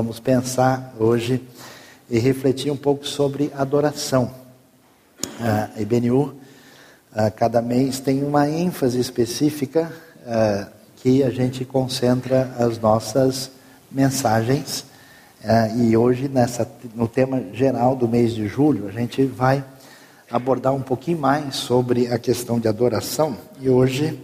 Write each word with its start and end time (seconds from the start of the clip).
vamos 0.00 0.18
pensar 0.18 0.94
hoje 0.98 1.42
e 2.08 2.18
refletir 2.18 2.72
um 2.72 2.76
pouco 2.76 3.06
sobre 3.06 3.52
adoração. 3.54 4.30
A 5.38 5.78
IBNU, 5.78 6.36
a 7.14 7.30
cada 7.30 7.60
mês, 7.60 8.00
tem 8.00 8.24
uma 8.24 8.48
ênfase 8.48 8.98
específica 8.98 9.92
a, 10.26 10.68
que 10.96 11.22
a 11.22 11.28
gente 11.28 11.66
concentra 11.66 12.50
as 12.58 12.78
nossas 12.78 13.50
mensagens. 13.92 14.86
e 15.76 15.94
hoje, 15.94 16.28
nessa, 16.28 16.66
no 16.94 17.06
tema 17.06 17.44
geral 17.52 17.94
do 17.94 18.08
mês 18.08 18.34
de 18.34 18.48
julho, 18.48 18.88
a 18.88 18.92
gente 18.92 19.26
vai 19.26 19.62
abordar 20.30 20.72
um 20.72 20.80
pouquinho 20.80 21.18
mais 21.18 21.56
sobre 21.56 22.10
a 22.10 22.18
questão 22.18 22.58
de 22.58 22.66
adoração. 22.66 23.36
E 23.60 23.68
hoje, 23.68 24.18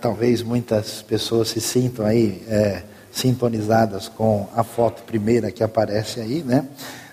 talvez 0.00 0.40
muitas 0.40 1.02
pessoas 1.02 1.48
se 1.48 1.60
sintam 1.60 2.06
aí. 2.06 2.44
É, 2.46 2.84
sintonizadas 3.10 4.08
com 4.08 4.48
a 4.54 4.62
foto 4.62 5.02
primeira 5.02 5.50
que 5.50 5.62
aparece 5.62 6.20
aí, 6.20 6.42
né? 6.42 6.66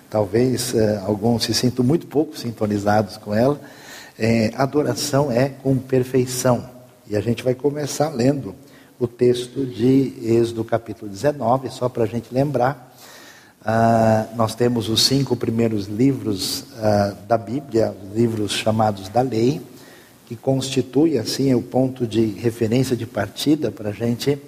Talvez 0.09 0.73
eh, 0.73 1.02
alguns 1.05 1.44
se 1.44 1.54
sintam 1.54 1.84
muito 1.84 2.08
pouco 2.08 2.38
sintonizados 2.38 3.18
com 3.18 3.34
ela. 3.34 3.59
É, 4.18 4.52
adoração 4.55 5.31
é 5.31 5.49
com 5.49 5.77
perfeição. 5.77 6.70
E 7.08 7.16
a 7.16 7.21
gente 7.21 7.44
vai 7.44 7.54
começar 7.54 8.09
lendo 8.09 8.55
o 8.99 9.08
texto 9.08 9.66
de 9.66 10.13
Êxodo 10.23 10.63
capítulo 10.63 11.12
19, 11.12 11.70
só 11.70 11.90
para 11.90 12.04
a 12.04 12.07
gente 12.07 12.34
lembrar. 12.34 12.96
Ah, 13.63 14.27
nós 14.35 14.55
temos 14.55 14.90
os 14.90 15.02
cinco 15.04 15.35
primeiros 15.35 15.88
livros 15.88 16.66
ah, 16.77 17.13
da 17.27 17.38
Bíblia, 17.38 17.96
livros 18.13 18.51
chamados 18.51 19.10
da 19.10 19.21
lei, 19.21 19.62
que 20.27 20.35
constitui 20.35 21.18
assim 21.18 21.54
o 21.54 21.62
ponto 21.62 22.07
de 22.07 22.26
referência 22.26 22.96
de 22.96 23.05
partida 23.05 23.71
para 23.71 23.90
a 23.90 23.93
gente 23.93 24.40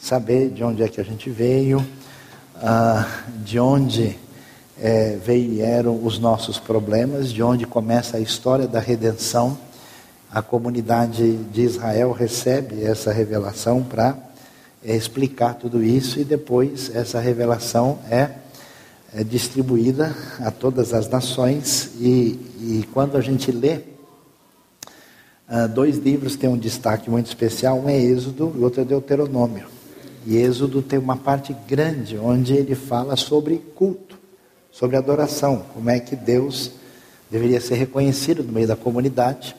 saber 0.00 0.48
de 0.50 0.64
onde 0.64 0.82
é 0.82 0.88
que 0.88 1.00
a 1.00 1.04
gente 1.04 1.28
veio, 1.28 1.86
ah, 2.56 3.06
de 3.44 3.60
onde 3.60 4.16
é, 4.80 5.18
vieram 5.22 6.04
os 6.04 6.18
nossos 6.18 6.58
problemas, 6.58 7.32
de 7.32 7.42
onde 7.42 7.66
começa 7.66 8.16
a 8.16 8.20
história 8.20 8.66
da 8.66 8.80
redenção. 8.80 9.58
A 10.32 10.40
comunidade 10.40 11.36
de 11.36 11.62
Israel 11.62 12.12
recebe 12.12 12.82
essa 12.82 13.12
revelação 13.12 13.82
para 13.82 14.16
é, 14.82 14.96
explicar 14.96 15.54
tudo 15.54 15.82
isso 15.82 16.18
e 16.18 16.24
depois 16.24 16.90
essa 16.94 17.20
revelação 17.20 17.98
é, 18.10 18.30
é 19.14 19.22
distribuída 19.22 20.14
a 20.40 20.50
todas 20.50 20.94
as 20.94 21.08
nações 21.08 21.90
e, 22.00 22.40
e 22.58 22.88
quando 22.92 23.16
a 23.16 23.20
gente 23.20 23.52
lê 23.52 23.90
Uh, 25.52 25.66
dois 25.66 25.96
livros 25.96 26.36
têm 26.36 26.48
um 26.48 26.56
destaque 26.56 27.10
muito 27.10 27.26
especial, 27.26 27.80
um 27.80 27.88
é 27.88 28.00
Êxodo 28.00 28.52
e 28.54 28.58
o 28.60 28.62
outro 28.62 28.82
é 28.82 28.84
Deuteronômio. 28.84 29.66
E 30.26 30.36
Êxodo 30.36 30.82
tem 30.82 30.98
uma 30.98 31.16
parte 31.16 31.56
grande 31.66 32.18
onde 32.18 32.54
ele 32.54 32.74
fala 32.74 33.16
sobre 33.16 33.56
culto, 33.74 34.18
sobre 34.70 34.96
adoração, 34.96 35.64
como 35.72 35.88
é 35.88 35.98
que 35.98 36.14
Deus 36.14 36.72
deveria 37.30 37.60
ser 37.60 37.76
reconhecido 37.76 38.42
no 38.42 38.52
meio 38.52 38.66
da 38.66 38.76
comunidade. 38.76 39.56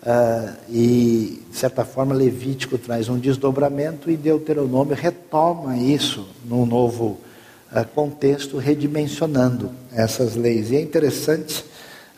Uh, 0.00 0.54
e, 0.70 1.42
de 1.50 1.56
certa 1.56 1.84
forma, 1.84 2.14
Levítico 2.14 2.78
traz 2.78 3.08
um 3.08 3.18
desdobramento 3.18 4.10
e 4.10 4.16
Deuteronômio 4.16 4.94
retoma 4.94 5.76
isso 5.76 6.28
num 6.44 6.64
novo 6.64 7.18
uh, 7.72 7.84
contexto, 7.94 8.58
redimensionando 8.58 9.72
essas 9.92 10.36
leis. 10.36 10.70
E 10.70 10.76
é 10.76 10.80
interessante, 10.80 11.64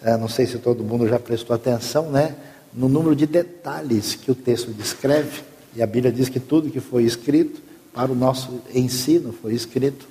uh, 0.02 0.18
não 0.18 0.28
sei 0.28 0.44
se 0.44 0.58
todo 0.58 0.84
mundo 0.84 1.08
já 1.08 1.18
prestou 1.18 1.56
atenção, 1.56 2.10
né, 2.10 2.34
no 2.74 2.88
número 2.88 3.16
de 3.16 3.26
detalhes 3.26 4.14
que 4.14 4.30
o 4.30 4.34
texto 4.34 4.70
descreve. 4.72 5.42
E 5.74 5.82
a 5.82 5.86
Bíblia 5.86 6.12
diz 6.12 6.28
que 6.28 6.38
tudo 6.38 6.70
que 6.70 6.80
foi 6.80 7.04
escrito 7.04 7.69
para 7.92 8.12
o 8.12 8.14
nosso 8.14 8.60
ensino, 8.74 9.32
foi 9.32 9.54
escrito. 9.54 10.08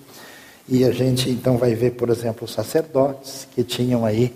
E 0.67 0.83
a 0.83 0.91
gente 0.91 1.29
então 1.29 1.57
vai 1.57 1.73
ver, 1.73 1.91
por 1.91 2.09
exemplo, 2.09 2.45
os 2.45 2.51
sacerdotes 2.51 3.47
que 3.55 3.63
tinham 3.63 4.05
aí 4.05 4.35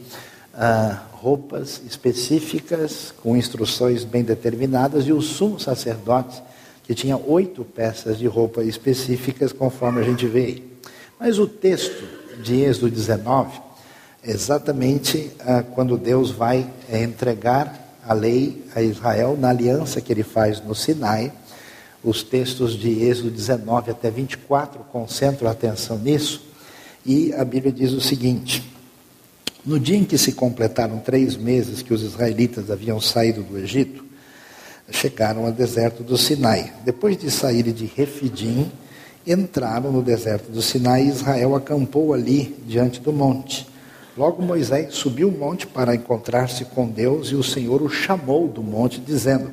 ah, 0.53 1.03
roupas 1.11 1.81
específicas, 1.87 3.13
com 3.21 3.37
instruções 3.37 4.03
bem 4.03 4.23
determinadas, 4.23 5.05
e 5.05 5.13
o 5.13 5.21
sumo 5.21 5.59
sacerdote, 5.59 6.41
que 6.83 6.93
tinha 6.93 7.17
oito 7.17 7.63
peças 7.63 8.17
de 8.17 8.27
roupa 8.27 8.63
específicas, 8.63 9.53
conforme 9.53 10.01
a 10.01 10.03
gente 10.03 10.25
vê 10.25 10.45
aí. 10.45 10.73
Mas 11.19 11.39
o 11.39 11.47
texto 11.47 12.03
de 12.41 12.61
Êxodo 12.61 12.89
19, 12.89 13.61
é 14.23 14.31
exatamente 14.31 15.31
ah, 15.39 15.63
quando 15.63 15.97
Deus 15.97 16.31
vai 16.31 16.67
é, 16.89 17.03
entregar 17.03 17.97
a 18.05 18.13
lei 18.13 18.63
a 18.75 18.81
Israel 18.81 19.37
na 19.39 19.49
aliança 19.49 20.01
que 20.01 20.11
ele 20.11 20.23
faz 20.23 20.61
no 20.61 20.73
Sinai, 20.73 21.31
os 22.03 22.21
textos 22.21 22.73
de 22.73 23.03
Êxodo 23.03 23.31
19 23.31 23.91
até 23.91 24.11
24 24.11 24.83
concentram 24.91 25.47
a 25.47 25.51
atenção 25.51 25.97
nisso. 25.97 26.41
E 27.05 27.33
a 27.33 27.45
Bíblia 27.45 27.71
diz 27.71 27.91
o 27.91 28.01
seguinte: 28.01 28.63
No 29.65 29.79
dia 29.79 29.97
em 29.97 30.03
que 30.03 30.17
se 30.17 30.33
completaram 30.33 30.99
três 30.99 31.35
meses 31.35 31.81
que 31.81 31.93
os 31.93 32.01
israelitas 32.01 32.69
haviam 32.69 32.99
saído 32.99 33.41
do 33.41 33.57
Egito, 33.57 34.03
chegaram 34.91 35.45
ao 35.45 35.51
deserto 35.51 36.03
do 36.03 36.17
Sinai. 36.17 36.73
Depois 36.83 37.17
de 37.17 37.31
saírem 37.31 37.73
de 37.73 37.85
Refidim, 37.85 38.69
entraram 39.25 39.91
no 39.91 40.01
deserto 40.01 40.51
do 40.51 40.61
Sinai 40.61 41.03
e 41.03 41.09
Israel 41.09 41.55
acampou 41.55 42.13
ali 42.13 42.55
diante 42.67 42.99
do 42.99 43.13
monte. 43.13 43.67
Logo 44.17 44.43
Moisés 44.43 44.93
subiu 44.93 45.29
o 45.29 45.31
monte 45.31 45.65
para 45.65 45.95
encontrar-se 45.95 46.65
com 46.65 46.87
Deus 46.87 47.29
e 47.29 47.35
o 47.35 47.43
Senhor 47.43 47.81
o 47.81 47.89
chamou 47.89 48.47
do 48.47 48.61
monte, 48.61 48.99
dizendo: 48.99 49.51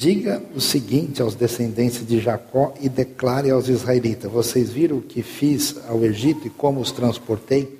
Diga 0.00 0.42
o 0.56 0.62
seguinte 0.62 1.20
aos 1.20 1.34
descendentes 1.34 2.06
de 2.06 2.18
Jacó 2.20 2.72
e 2.80 2.88
declare 2.88 3.50
aos 3.50 3.68
israelitas: 3.68 4.32
Vocês 4.32 4.70
viram 4.70 4.96
o 4.96 5.02
que 5.02 5.22
fiz 5.22 5.76
ao 5.86 6.02
Egito 6.02 6.46
e 6.46 6.48
como 6.48 6.80
os 6.80 6.90
transportei 6.90 7.78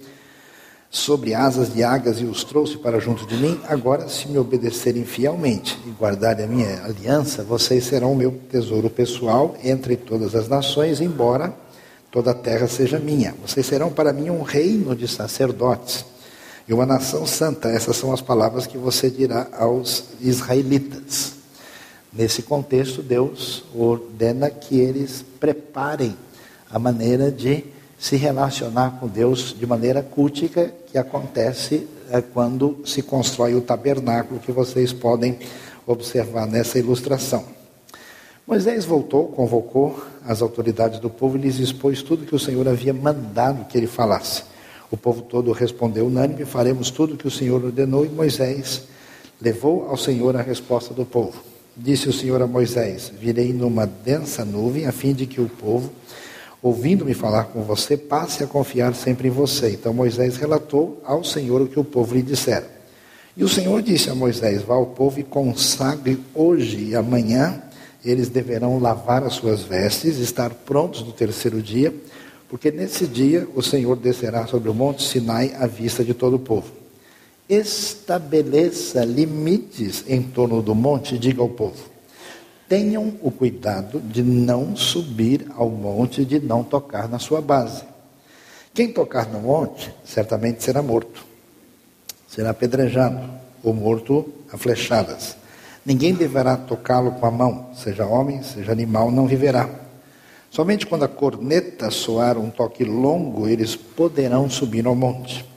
sobre 0.90 1.32
asas 1.32 1.72
de 1.72 1.82
águias 1.82 2.20
e 2.20 2.24
os 2.24 2.44
trouxe 2.44 2.76
para 2.76 3.00
junto 3.00 3.24
de 3.26 3.38
mim? 3.38 3.58
Agora, 3.66 4.06
se 4.06 4.28
me 4.28 4.36
obedecerem 4.36 5.06
fielmente 5.06 5.78
e 5.86 5.90
guardarem 5.92 6.44
a 6.44 6.46
minha 6.46 6.84
aliança, 6.84 7.42
vocês 7.42 7.84
serão 7.84 8.12
o 8.12 8.16
meu 8.16 8.38
tesouro 8.50 8.90
pessoal 8.90 9.56
entre 9.64 9.96
todas 9.96 10.34
as 10.34 10.46
nações, 10.46 11.00
embora 11.00 11.54
toda 12.10 12.32
a 12.32 12.34
terra 12.34 12.68
seja 12.68 12.98
minha. 12.98 13.34
Vocês 13.40 13.64
serão 13.64 13.90
para 13.90 14.12
mim 14.12 14.28
um 14.28 14.42
reino 14.42 14.94
de 14.94 15.08
sacerdotes 15.08 16.04
e 16.68 16.74
uma 16.74 16.84
nação 16.84 17.26
santa. 17.26 17.70
Essas 17.70 17.96
são 17.96 18.12
as 18.12 18.20
palavras 18.20 18.66
que 18.66 18.76
você 18.76 19.08
dirá 19.08 19.48
aos 19.56 20.04
israelitas. 20.20 21.39
Nesse 22.12 22.42
contexto, 22.42 23.02
Deus 23.02 23.62
ordena 23.74 24.50
que 24.50 24.78
eles 24.78 25.24
preparem 25.38 26.16
a 26.68 26.78
maneira 26.78 27.30
de 27.30 27.64
se 27.98 28.16
relacionar 28.16 28.98
com 28.98 29.06
Deus 29.06 29.54
de 29.56 29.66
maneira 29.66 30.02
cultica, 30.02 30.72
que 30.90 30.98
acontece 30.98 31.86
é, 32.10 32.20
quando 32.20 32.80
se 32.84 33.02
constrói 33.02 33.54
o 33.54 33.60
tabernáculo, 33.60 34.40
que 34.40 34.50
vocês 34.50 34.92
podem 34.92 35.38
observar 35.86 36.46
nessa 36.46 36.78
ilustração. 36.78 37.44
Moisés 38.46 38.84
voltou, 38.84 39.28
convocou 39.28 40.02
as 40.26 40.42
autoridades 40.42 40.98
do 40.98 41.08
povo 41.08 41.36
e 41.36 41.40
lhes 41.40 41.58
expôs 41.58 42.02
tudo 42.02 42.26
que 42.26 42.34
o 42.34 42.38
Senhor 42.38 42.66
havia 42.66 42.92
mandado 42.92 43.66
que 43.66 43.78
ele 43.78 43.86
falasse. 43.86 44.42
O 44.90 44.96
povo 44.96 45.22
todo 45.22 45.52
respondeu 45.52 46.06
unânime: 46.06 46.44
faremos 46.44 46.90
tudo 46.90 47.16
que 47.16 47.28
o 47.28 47.30
Senhor 47.30 47.64
ordenou, 47.64 48.04
e 48.04 48.08
Moisés 48.08 48.82
levou 49.40 49.88
ao 49.88 49.96
Senhor 49.96 50.34
a 50.36 50.42
resposta 50.42 50.92
do 50.92 51.04
povo. 51.04 51.49
Disse 51.82 52.10
o 52.10 52.12
Senhor 52.12 52.42
a 52.42 52.46
Moisés: 52.46 53.10
Virei 53.18 53.54
numa 53.54 53.86
densa 53.86 54.44
nuvem, 54.44 54.84
a 54.84 54.92
fim 54.92 55.14
de 55.14 55.24
que 55.24 55.40
o 55.40 55.48
povo, 55.48 55.90
ouvindo-me 56.60 57.14
falar 57.14 57.44
com 57.44 57.62
você, 57.62 57.96
passe 57.96 58.44
a 58.44 58.46
confiar 58.46 58.94
sempre 58.94 59.28
em 59.28 59.30
você. 59.30 59.70
Então 59.70 59.94
Moisés 59.94 60.36
relatou 60.36 61.00
ao 61.06 61.24
Senhor 61.24 61.62
o 61.62 61.66
que 61.66 61.80
o 61.80 61.84
povo 61.84 62.14
lhe 62.14 62.20
dissera. 62.20 62.70
E 63.34 63.42
o 63.42 63.48
Senhor 63.48 63.80
disse 63.80 64.10
a 64.10 64.14
Moisés: 64.14 64.60
Vá 64.60 64.74
ao 64.74 64.88
povo 64.88 65.20
e 65.20 65.24
consagre 65.24 66.20
hoje 66.34 66.88
e 66.90 66.94
amanhã. 66.94 67.62
Eles 68.04 68.28
deverão 68.28 68.78
lavar 68.78 69.24
as 69.24 69.32
suas 69.32 69.62
vestes, 69.62 70.18
estar 70.18 70.50
prontos 70.50 71.02
no 71.02 71.12
terceiro 71.12 71.62
dia, 71.62 71.94
porque 72.48 72.70
nesse 72.70 73.06
dia 73.06 73.48
o 73.54 73.62
Senhor 73.62 73.96
descerá 73.96 74.46
sobre 74.46 74.68
o 74.68 74.74
monte 74.74 75.02
Sinai 75.02 75.54
à 75.58 75.66
vista 75.66 76.04
de 76.04 76.12
todo 76.12 76.36
o 76.36 76.38
povo 76.38 76.79
estabeleça 77.50 79.04
limites 79.04 80.04
em 80.06 80.22
torno 80.22 80.62
do 80.62 80.72
monte 80.72 81.16
e 81.16 81.18
diga 81.18 81.42
ao 81.42 81.48
povo: 81.48 81.90
tenham 82.68 83.14
o 83.20 83.32
cuidado 83.32 83.98
de 83.98 84.22
não 84.22 84.76
subir 84.76 85.46
ao 85.56 85.68
monte, 85.68 86.24
de 86.24 86.38
não 86.38 86.62
tocar 86.62 87.08
na 87.08 87.18
sua 87.18 87.40
base. 87.40 87.82
Quem 88.72 88.92
tocar 88.92 89.28
no 89.28 89.40
monte, 89.40 89.92
certamente 90.04 90.62
será 90.62 90.80
morto, 90.80 91.26
será 92.28 92.50
apedrejado 92.50 93.28
ou 93.64 93.74
morto 93.74 94.32
a 94.52 94.56
flechadas. 94.56 95.36
Ninguém 95.84 96.14
deverá 96.14 96.56
tocá-lo 96.56 97.10
com 97.12 97.26
a 97.26 97.30
mão, 97.32 97.70
seja 97.74 98.06
homem, 98.06 98.44
seja 98.44 98.70
animal, 98.70 99.10
não 99.10 99.26
viverá. 99.26 99.68
Somente 100.48 100.86
quando 100.86 101.02
a 101.02 101.08
corneta 101.08 101.90
soar 101.90 102.38
um 102.38 102.50
toque 102.50 102.84
longo, 102.84 103.48
eles 103.48 103.74
poderão 103.74 104.48
subir 104.48 104.86
ao 104.86 104.94
monte. 104.94 105.49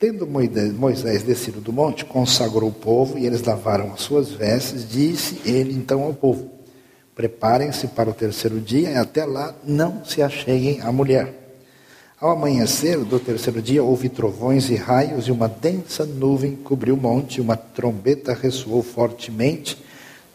Tendo 0.00 0.26
Moisés 0.26 1.22
descido 1.22 1.60
do 1.60 1.74
monte, 1.74 2.06
consagrou 2.06 2.70
o 2.70 2.72
povo 2.72 3.18
e 3.18 3.26
eles 3.26 3.42
lavaram 3.42 3.92
as 3.92 4.00
suas 4.00 4.30
vestes. 4.30 4.88
Disse 4.88 5.42
ele 5.44 5.74
então 5.74 6.02
ao 6.04 6.14
povo: 6.14 6.50
Preparem-se 7.14 7.86
para 7.88 8.08
o 8.08 8.14
terceiro 8.14 8.58
dia 8.62 8.92
e 8.92 8.96
até 8.96 9.26
lá 9.26 9.54
não 9.62 10.02
se 10.02 10.22
acheguem 10.22 10.80
à 10.80 10.90
mulher. 10.90 11.58
Ao 12.18 12.30
amanhecer 12.30 12.96
do 13.04 13.20
terceiro 13.20 13.60
dia 13.60 13.84
houve 13.84 14.08
trovões 14.08 14.70
e 14.70 14.74
raios 14.74 15.28
e 15.28 15.30
uma 15.30 15.48
densa 15.48 16.06
nuvem 16.06 16.56
cobriu 16.56 16.94
o 16.94 16.98
monte, 16.98 17.38
uma 17.38 17.58
trombeta 17.58 18.32
ressoou 18.32 18.82
fortemente, 18.82 19.76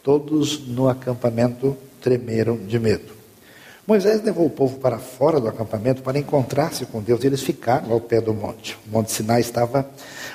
todos 0.03 0.67
no 0.67 0.87
acampamento 0.87 1.75
tremeram 1.99 2.55
de 2.55 2.77
medo. 2.77 3.14
Moisés 3.87 4.23
levou 4.23 4.47
o 4.47 4.49
povo 4.49 4.79
para 4.79 4.97
fora 4.97 5.39
do 5.39 5.47
acampamento 5.47 6.01
para 6.01 6.17
encontrar-se 6.17 6.87
com 6.87 7.03
Deus. 7.03 7.23
Eles 7.23 7.43
ficaram 7.43 7.91
ao 7.91 8.01
pé 8.01 8.19
do 8.19 8.33
monte. 8.33 8.75
O 8.87 8.91
monte 8.91 9.11
Sinai 9.11 9.41
estava 9.41 9.87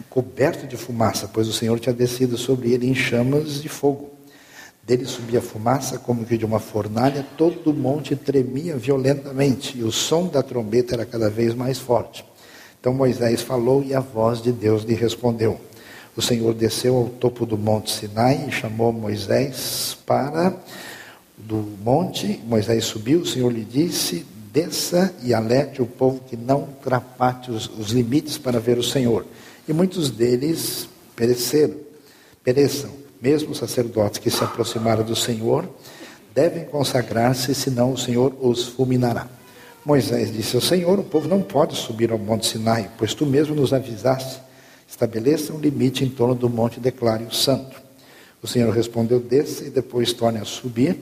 coberto 0.08 0.68
de 0.68 0.76
fumaça, 0.76 1.28
pois 1.32 1.48
o 1.48 1.52
Senhor 1.52 1.80
tinha 1.80 1.92
descido 1.92 2.38
sobre 2.38 2.72
ele 2.72 2.88
em 2.88 2.94
chamas 2.94 3.60
de 3.60 3.68
fogo. 3.68 4.10
Dele 4.84 5.04
subia 5.04 5.40
fumaça 5.40 5.98
como 5.98 6.24
que 6.24 6.38
de 6.38 6.44
uma 6.44 6.60
fornalha, 6.60 7.26
todo 7.36 7.70
o 7.70 7.74
monte 7.74 8.14
tremia 8.14 8.76
violentamente 8.76 9.76
e 9.76 9.82
o 9.82 9.90
som 9.90 10.28
da 10.28 10.44
trombeta 10.44 10.94
era 10.94 11.04
cada 11.04 11.28
vez 11.28 11.52
mais 11.52 11.76
forte. 11.76 12.24
Então 12.78 12.94
Moisés 12.94 13.42
falou 13.42 13.82
e 13.82 13.92
a 13.92 14.00
voz 14.00 14.40
de 14.40 14.52
Deus 14.52 14.84
lhe 14.84 14.94
respondeu. 14.94 15.60
O 16.16 16.22
Senhor 16.22 16.54
desceu 16.54 16.96
ao 16.96 17.08
topo 17.08 17.44
do 17.44 17.58
monte 17.58 17.90
Sinai 17.90 18.46
e 18.48 18.52
chamou 18.52 18.92
Moisés 18.92 19.98
para 20.06 20.54
do 21.46 21.56
monte, 21.82 22.40
Moisés 22.46 22.84
subiu, 22.84 23.20
o 23.20 23.26
Senhor 23.26 23.52
lhe 23.52 23.64
disse: 23.64 24.26
desça 24.52 25.14
e 25.22 25.32
alerte 25.32 25.80
o 25.80 25.86
povo 25.86 26.20
que 26.28 26.36
não 26.36 26.60
ultrapate 26.62 27.50
os, 27.50 27.70
os 27.78 27.90
limites 27.90 28.36
para 28.36 28.58
ver 28.58 28.78
o 28.78 28.82
Senhor. 28.82 29.24
E 29.68 29.72
muitos 29.72 30.10
deles 30.10 30.88
pereceram, 31.14 31.76
pereçam. 32.42 32.90
Mesmo 33.20 33.50
os 33.50 33.58
sacerdotes 33.58 34.18
que 34.18 34.30
se 34.30 34.42
aproximaram 34.42 35.04
do 35.04 35.14
Senhor 35.14 35.68
devem 36.34 36.64
consagrar-se, 36.64 37.54
senão 37.54 37.92
o 37.92 37.98
Senhor 37.98 38.34
os 38.40 38.64
fulminará. 38.64 39.28
Moisés 39.84 40.32
disse 40.32 40.56
ao 40.56 40.62
Senhor: 40.62 40.98
O 40.98 41.04
povo 41.04 41.28
não 41.28 41.42
pode 41.42 41.76
subir 41.76 42.10
ao 42.10 42.18
monte 42.18 42.46
Sinai, 42.46 42.90
pois 42.98 43.14
tu 43.14 43.26
mesmo 43.26 43.54
nos 43.54 43.72
avisaste. 43.72 44.40
Estabeleça 44.88 45.52
um 45.52 45.60
limite 45.60 46.04
em 46.04 46.08
torno 46.08 46.34
do 46.34 46.48
monte 46.48 46.78
e 46.78 46.80
declare 46.80 47.24
o 47.24 47.32
santo. 47.32 47.80
O 48.42 48.48
Senhor 48.48 48.74
respondeu: 48.74 49.20
Desça 49.20 49.64
e 49.64 49.70
depois 49.70 50.12
torne 50.12 50.38
a 50.38 50.44
subir 50.44 50.98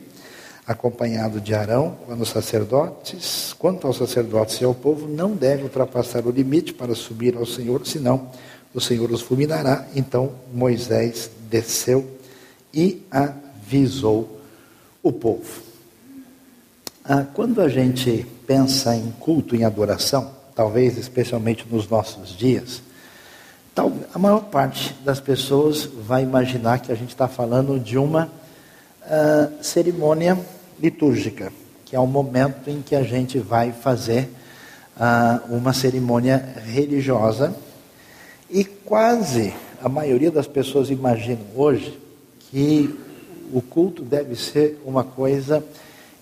acompanhado 0.69 1.41
de 1.41 1.55
Arão, 1.55 1.97
quando 2.05 2.21
os 2.21 2.29
sacerdotes, 2.29 3.55
quanto 3.59 3.87
aos 3.87 3.97
sacerdotes 3.97 4.61
e 4.61 4.65
ao 4.65 4.75
povo, 4.75 5.09
não 5.09 5.35
deve 5.35 5.63
ultrapassar 5.63 6.27
o 6.27 6.31
limite 6.31 6.75
para 6.75 6.95
subir 6.95 7.35
ao 7.35 7.47
Senhor, 7.47 7.87
senão 7.87 8.29
o 8.75 8.81
Senhor 8.81 9.11
os 9.11 9.23
fulminará. 9.23 9.87
Então 9.97 10.33
Moisés 10.53 11.31
desceu 11.49 12.07
e 12.73 13.03
avisou 13.11 14.39
o 15.03 15.11
povo. 15.11 15.63
Ah, 17.03 17.25
quando 17.33 17.63
a 17.63 17.69
gente 17.71 18.27
pensa 18.47 18.95
em 18.95 19.11
culto, 19.19 19.57
em 19.57 19.65
adoração, 19.65 20.31
talvez 20.55 20.99
especialmente 20.99 21.67
nos 21.71 21.89
nossos 21.89 22.37
dias, 22.37 22.83
a 24.13 24.19
maior 24.19 24.41
parte 24.41 24.93
das 25.03 25.21
pessoas 25.21 25.87
vai 25.87 26.25
imaginar 26.25 26.81
que 26.81 26.93
a 26.93 26.95
gente 26.95 27.11
está 27.11 27.29
falando 27.29 27.79
de 27.79 27.97
uma 27.97 28.25
uh, 28.27 29.65
cerimônia 29.65 30.37
litúrgica, 30.81 31.53
que 31.85 31.97
é 31.97 32.01
o 32.01 32.07
momento 32.07 32.69
em 32.69 32.83
que 32.83 32.95
a 32.95 33.03
gente 33.03 33.39
vai 33.39 33.73
fazer 33.73 34.29
uh, 34.97 35.55
uma 35.55 35.73
cerimônia 35.73 36.55
religiosa. 36.67 37.55
E 38.51 38.65
quase 38.65 39.55
a 39.83 39.89
maioria 39.89 40.31
das 40.31 40.47
pessoas 40.47 40.91
imaginam 40.91 41.45
hoje 41.55 41.99
que 42.51 42.99
o 43.53 43.61
culto 43.61 44.03
deve 44.03 44.37
ser 44.37 44.81
uma 44.85 45.05
coisa 45.05 45.65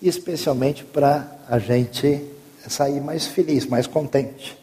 especialmente 0.01 0.83
para 0.83 1.27
a 1.49 1.59
gente 1.59 2.23
sair 2.67 3.01
mais 3.01 3.25
feliz, 3.25 3.65
mais 3.65 3.87
contente. 3.87 4.57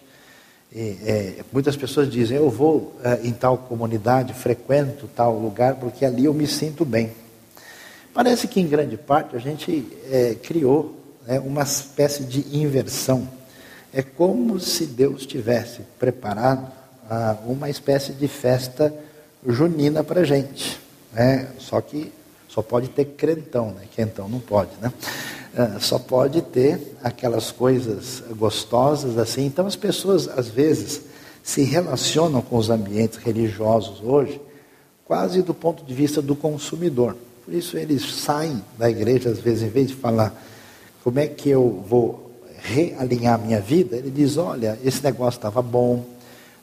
E, 0.73 0.99
é, 1.05 1.35
muitas 1.53 1.77
pessoas 1.77 2.11
dizem: 2.11 2.37
Eu 2.37 2.51
vou 2.51 2.95
é, 3.03 3.21
em 3.27 3.33
tal 3.33 3.59
comunidade, 3.59 4.35
frequento 4.35 5.09
tal 5.15 5.39
lugar, 5.39 5.77
porque 5.77 6.05
ali 6.05 6.25
eu 6.25 6.35
me 6.35 6.47
sinto 6.47 6.85
bem. 6.85 7.11
Parece 8.15 8.47
que, 8.47 8.61
em 8.61 8.69
grande 8.69 8.97
parte, 8.97 9.35
a 9.35 9.41
gente 9.41 9.85
é, 10.09 10.37
criou 10.37 10.95
né, 11.27 11.41
uma 11.41 11.65
espécie 11.65 12.23
de 12.23 12.57
inversão. 12.57 13.29
É 13.93 14.03
como 14.03 14.61
se 14.61 14.87
Deus 14.87 15.27
tivesse 15.27 15.83
preparado 15.99 16.71
ah, 17.11 17.37
uma 17.45 17.69
espécie 17.69 18.13
de 18.13 18.29
festa 18.29 18.95
junina 19.45 20.05
para 20.05 20.21
a 20.21 20.25
gente. 20.25 20.79
Né? 21.13 21.49
Só 21.59 21.81
que 21.81 22.13
só 22.49 22.63
pode 22.63 22.89
ter 22.89 23.05
crentão, 23.05 23.73
né? 23.73 23.83
quentão 23.93 24.29
não 24.29 24.39
pode, 24.39 24.71
né? 24.81 24.93
Ah, 25.57 25.79
só 25.81 25.99
pode 25.99 26.41
ter 26.41 26.97
aquelas 27.03 27.51
coisas 27.51 28.23
gostosas 28.37 29.19
assim. 29.19 29.45
Então 29.47 29.67
as 29.67 29.77
pessoas 29.77 30.29
às 30.29 30.49
vezes 30.49 31.03
se 31.43 31.63
relacionam 31.63 32.41
com 32.41 32.57
os 32.57 32.71
ambientes 32.71 33.19
religiosos 33.19 34.01
hoje 34.01 34.41
quase 35.05 35.43
do 35.43 35.53
ponto 35.53 35.85
de 35.85 35.95
vista 35.95 36.23
do 36.23 36.35
consumidor. 36.35 37.17
Por 37.45 37.53
isso 37.53 37.77
eles 37.77 38.03
saem 38.15 38.63
da 38.79 38.89
igreja, 38.89 39.29
às 39.29 39.39
vezes, 39.39 39.63
em 39.63 39.69
vez 39.69 39.89
de 39.89 39.95
falar 39.95 40.35
como 41.03 41.19
é 41.19 41.27
que 41.27 41.51
eu 41.51 41.85
vou 41.87 42.33
realinhar 42.63 43.39
minha 43.39 43.61
vida, 43.61 43.97
ele 43.97 44.11
diz: 44.11 44.39
olha, 44.39 44.79
esse 44.83 45.05
negócio 45.05 45.37
estava 45.37 45.61
bom, 45.61 46.07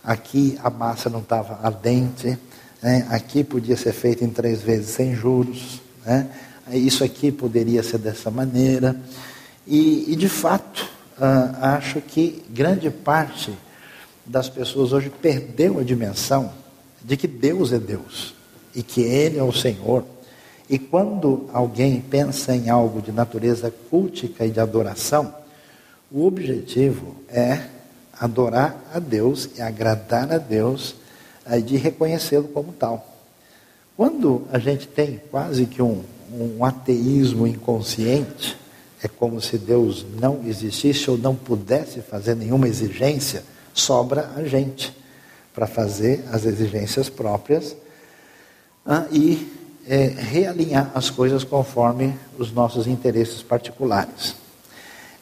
aqui 0.04 0.58
a 0.64 0.72
massa 0.72 1.08
não 1.08 1.20
estava 1.20 1.60
ardente, 1.62 2.36
né? 2.82 3.06
aqui 3.12 3.44
podia 3.44 3.78
ser 3.78 3.94
feito 3.94 4.24
em 4.24 4.30
três 4.30 4.64
vezes 4.64 4.90
sem 4.90 5.14
juros, 5.14 5.80
né? 6.04 6.28
isso 6.72 7.04
aqui 7.04 7.32
poderia 7.32 7.84
ser 7.84 8.00
dessa 8.00 8.32
maneira. 8.32 9.00
E, 9.68 10.12
e 10.12 10.16
de 10.16 10.28
fato, 10.28 10.90
uh, 11.20 11.64
acho 11.78 12.02
que 12.02 12.44
grande 12.50 12.90
parte 12.90 13.54
das 14.26 14.50
pessoas 14.50 14.92
hoje 14.92 15.12
perdeu 15.22 15.78
a 15.78 15.84
dimensão 15.84 16.52
de 17.04 17.16
que 17.16 17.28
Deus 17.28 17.72
é 17.72 17.78
Deus 17.78 18.34
e 18.74 18.82
que 18.82 19.02
Ele 19.02 19.38
é 19.38 19.44
o 19.44 19.54
Senhor 19.54 20.04
e 20.72 20.80
quando 20.80 21.50
alguém 21.52 22.00
pensa 22.00 22.56
em 22.56 22.70
algo 22.70 23.02
de 23.02 23.12
natureza 23.12 23.70
cultica 23.90 24.46
e 24.46 24.50
de 24.50 24.60
adoração, 24.62 25.36
o 26.10 26.26
objetivo 26.26 27.18
é 27.28 27.66
adorar 28.18 28.82
a 28.94 28.98
Deus 28.98 29.50
e 29.58 29.62
agradar 29.62 30.32
a 30.32 30.38
Deus 30.38 30.96
e 31.46 31.62
de 31.62 31.76
reconhecê-lo 31.76 32.48
como 32.48 32.72
tal. 32.72 33.06
Quando 33.98 34.48
a 34.50 34.58
gente 34.60 34.88
tem 34.88 35.20
quase 35.30 35.66
que 35.66 35.82
um, 35.82 36.06
um 36.34 36.64
ateísmo 36.64 37.46
inconsciente, 37.46 38.58
é 39.04 39.10
como 39.10 39.42
se 39.42 39.58
Deus 39.58 40.06
não 40.22 40.42
existisse 40.48 41.12
ou 41.12 41.18
não 41.18 41.36
pudesse 41.36 42.00
fazer 42.00 42.34
nenhuma 42.34 42.70
exigência, 42.70 43.44
sobra 43.74 44.32
a 44.38 44.46
gente 44.46 44.96
para 45.54 45.68
fazer 45.68 46.24
as 46.32 46.46
exigências 46.46 47.10
próprias 47.10 47.76
ah, 48.86 49.06
e 49.12 49.60
é, 49.88 50.08
realinhar 50.08 50.92
as 50.94 51.10
coisas 51.10 51.44
conforme 51.44 52.14
os 52.38 52.52
nossos 52.52 52.88
interesses 52.88 53.42
particulares. 53.42 54.36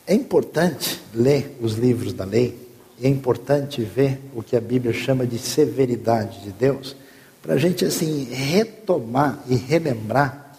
É 0.06 0.14
importante 0.14 1.00
ler 1.14 1.58
os 1.62 1.74
livros 1.74 2.14
da 2.14 2.26
lei, 2.26 2.68
é 3.02 3.08
importante 3.08 3.82
ver 3.82 4.20
o 4.36 4.42
que 4.42 4.56
a 4.56 4.62
Bíblia 4.62 4.94
chama 4.94 5.26
de 5.26 5.38
severidade 5.38 6.42
de 6.42 6.52
Deus, 6.52 6.96
para 7.42 7.54
a 7.54 7.58
gente 7.58 7.86
assim 7.86 8.26
retomar 8.32 9.40
e 9.48 9.56
relembrar 9.56 10.56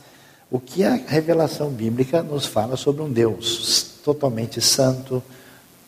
o 0.51 0.59
que 0.59 0.83
a 0.83 0.95
revelação 0.95 1.71
bíblica 1.71 2.23
nos 2.23 2.47
fala 2.47 2.77
sobre 2.77 3.03
um 3.03 3.13
Deus 3.13 3.99
totalmente 4.03 4.61
santo, 4.61 5.23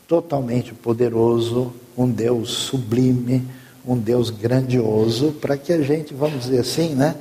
totalmente 0.06 0.74
poderoso, 0.74 1.72
um 1.96 2.08
Deus 2.08 2.50
sublime, 2.50 3.42
um 3.86 3.96
Deus 3.96 4.30
grandioso, 4.30 5.32
para 5.40 5.56
que 5.56 5.72
a 5.72 5.82
gente, 5.82 6.14
vamos 6.14 6.44
dizer 6.44 6.60
assim, 6.60 6.94
né? 6.94 7.14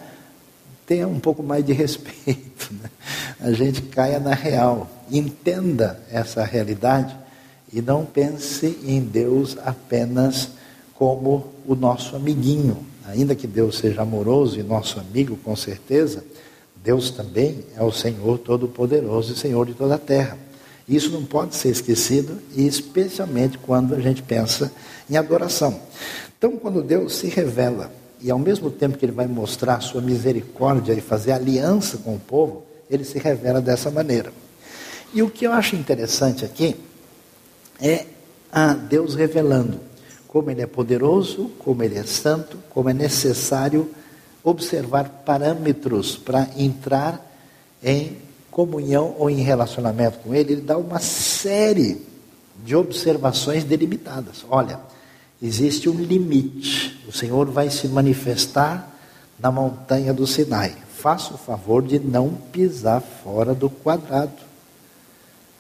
Tenha 0.85 1.07
um 1.07 1.19
pouco 1.19 1.41
mais 1.41 1.65
de 1.65 1.73
respeito, 1.73 2.73
né? 2.73 2.89
a 3.39 3.51
gente 3.51 3.81
caia 3.83 4.19
na 4.19 4.33
real, 4.33 4.89
entenda 5.09 6.01
essa 6.11 6.43
realidade 6.43 7.15
e 7.73 7.81
não 7.81 8.05
pense 8.05 8.77
em 8.83 8.99
Deus 8.99 9.57
apenas 9.63 10.49
como 10.93 11.47
o 11.65 11.73
nosso 11.75 12.15
amiguinho. 12.15 12.85
Ainda 13.05 13.33
que 13.35 13.47
Deus 13.47 13.77
seja 13.77 14.01
amoroso 14.01 14.59
e 14.59 14.63
nosso 14.63 14.99
amigo, 14.99 15.35
com 15.37 15.55
certeza, 15.55 16.23
Deus 16.83 17.09
também 17.11 17.59
é 17.75 17.83
o 17.83 17.91
Senhor 17.91 18.37
Todo-Poderoso 18.39 19.33
e 19.33 19.37
Senhor 19.37 19.65
de 19.65 19.73
toda 19.73 19.95
a 19.95 19.99
terra. 19.99 20.37
Isso 20.87 21.09
não 21.11 21.23
pode 21.23 21.55
ser 21.55 21.69
esquecido, 21.69 22.37
e 22.55 22.65
especialmente 22.67 23.57
quando 23.57 23.95
a 23.95 23.99
gente 23.99 24.21
pensa 24.21 24.71
em 25.09 25.15
adoração. 25.15 25.79
Então, 26.37 26.57
quando 26.57 26.81
Deus 26.81 27.15
se 27.15 27.27
revela 27.27 27.91
e 28.21 28.29
ao 28.29 28.39
mesmo 28.39 28.69
tempo 28.69 28.97
que 28.97 29.05
ele 29.05 29.11
vai 29.11 29.27
mostrar 29.27 29.75
a 29.75 29.79
sua 29.79 30.01
misericórdia 30.01 30.93
e 30.93 31.01
fazer 31.01 31.31
aliança 31.31 31.97
com 31.97 32.15
o 32.15 32.19
povo, 32.19 32.63
ele 32.89 33.03
se 33.03 33.17
revela 33.17 33.61
dessa 33.61 33.89
maneira. 33.89 34.31
E 35.13 35.21
o 35.21 35.29
que 35.29 35.45
eu 35.45 35.51
acho 35.51 35.75
interessante 35.75 36.45
aqui 36.45 36.75
é 37.81 38.05
a 38.51 38.73
Deus 38.73 39.15
revelando 39.15 39.79
como 40.27 40.49
ele 40.49 40.61
é 40.61 40.67
poderoso, 40.67 41.51
como 41.59 41.83
ele 41.83 41.97
é 41.97 42.03
santo, 42.03 42.57
como 42.69 42.89
é 42.89 42.93
necessário 42.93 43.91
observar 44.43 45.23
parâmetros 45.25 46.15
para 46.15 46.47
entrar 46.55 47.29
em 47.83 48.17
comunhão 48.49 49.15
ou 49.17 49.29
em 49.29 49.41
relacionamento 49.41 50.19
com 50.19 50.35
Ele, 50.35 50.53
ele 50.53 50.61
dá 50.61 50.77
uma 50.77 50.99
série 50.99 52.05
de 52.63 52.75
observações 52.75 53.63
delimitadas. 53.63 54.45
Olha, 54.49 54.79
existe 55.41 55.89
um 55.89 55.95
limite. 55.95 57.03
O 57.07 57.11
Senhor 57.11 57.49
vai 57.49 57.69
se 57.69 57.87
manifestar 57.87 58.87
na 59.39 59.51
montanha 59.51 60.13
do 60.13 60.27
Sinai. 60.27 60.75
Faça 60.97 61.33
o 61.33 61.37
favor 61.37 61.81
de 61.81 61.99
não 61.99 62.29
pisar 62.51 63.01
fora 63.01 63.55
do 63.55 63.69
quadrado. 63.69 64.51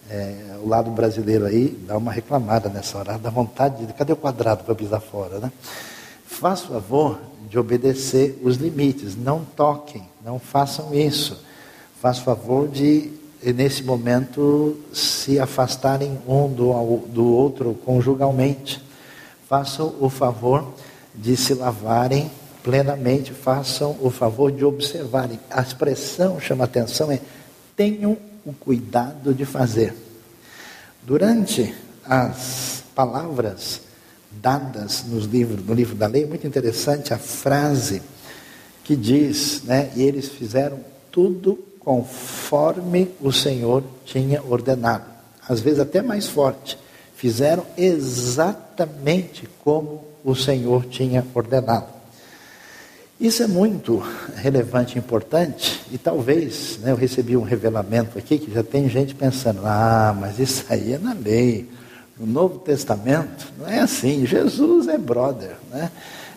É, 0.09 0.57
o 0.61 0.67
lado 0.67 0.91
brasileiro 0.91 1.45
aí 1.45 1.69
dá 1.87 1.97
uma 1.97 2.11
reclamada 2.11 2.69
nessa 2.69 2.97
hora, 2.97 3.17
dá 3.17 3.29
vontade 3.29 3.85
de. 3.85 3.93
Cadê 3.93 4.13
o 4.13 4.17
quadrado 4.17 4.63
para 4.63 4.75
pisar 4.75 4.99
fora, 4.99 5.39
né? 5.39 5.51
Faça 6.25 6.65
o 6.65 6.67
favor 6.67 7.19
de 7.49 7.57
obedecer 7.57 8.39
os 8.43 8.57
limites. 8.57 9.15
Não 9.15 9.43
toquem, 9.43 10.03
não 10.23 10.37
façam 10.37 10.93
isso. 10.93 11.41
Faça 12.01 12.21
o 12.21 12.23
favor 12.23 12.67
de, 12.67 13.11
nesse 13.43 13.83
momento, 13.83 14.77
se 14.93 15.39
afastarem 15.39 16.17
um 16.27 16.47
do, 16.47 16.71
do 17.07 17.25
outro 17.33 17.73
conjugalmente. 17.85 18.81
Façam 19.51 19.93
o 19.99 20.07
favor 20.07 20.65
de 21.13 21.35
se 21.35 21.53
lavarem 21.53 22.31
plenamente. 22.63 23.33
Façam 23.33 23.97
o 23.99 24.09
favor 24.09 24.49
de 24.49 24.63
observarem. 24.63 25.37
A 25.49 25.61
expressão 25.61 26.39
chama 26.39 26.63
atenção 26.63 27.11
é 27.11 27.19
tenham 27.75 28.17
o 28.45 28.53
cuidado 28.53 29.33
de 29.33 29.43
fazer. 29.43 29.93
Durante 31.03 31.75
as 32.05 32.81
palavras 32.95 33.81
dadas 34.31 35.03
nos 35.03 35.25
livros, 35.25 35.65
no 35.65 35.73
livro 35.73 35.95
da 35.95 36.07
lei, 36.07 36.25
muito 36.25 36.47
interessante 36.47 37.13
a 37.13 37.17
frase 37.17 38.01
que 38.85 38.95
diz, 38.95 39.63
né, 39.63 39.91
e 39.97 40.01
eles 40.01 40.29
fizeram 40.29 40.79
tudo 41.11 41.59
conforme 41.77 43.11
o 43.19 43.33
Senhor 43.33 43.83
tinha 44.05 44.41
ordenado. 44.41 45.11
Às 45.45 45.59
vezes 45.59 45.81
até 45.81 46.01
mais 46.01 46.25
forte, 46.25 46.77
fizeram 47.21 47.63
exatamente 47.77 49.47
como 49.63 50.03
o 50.25 50.33
Senhor 50.33 50.87
tinha 50.87 51.23
ordenado. 51.35 51.85
Isso 53.19 53.43
é 53.43 53.47
muito 53.47 54.03
relevante 54.35 54.95
e 54.95 54.97
importante, 54.97 55.83
e 55.91 55.99
talvez, 55.99 56.79
né, 56.81 56.89
eu 56.89 56.95
recebi 56.95 57.37
um 57.37 57.43
revelamento 57.43 58.17
aqui 58.17 58.39
que 58.39 58.51
já 58.51 58.63
tem 58.63 58.89
gente 58.89 59.13
pensando, 59.13 59.61
ah, 59.63 60.17
mas 60.19 60.39
isso 60.39 60.65
aí 60.67 60.93
é 60.93 60.97
na 60.97 61.13
lei. 61.13 61.69
No 62.19 62.25
Novo 62.25 62.57
Testamento 62.57 63.53
não 63.55 63.67
é 63.67 63.81
assim, 63.81 64.25
Jesus 64.25 64.87
é 64.87 64.97
brother, 64.97 65.55
né? 65.69 65.91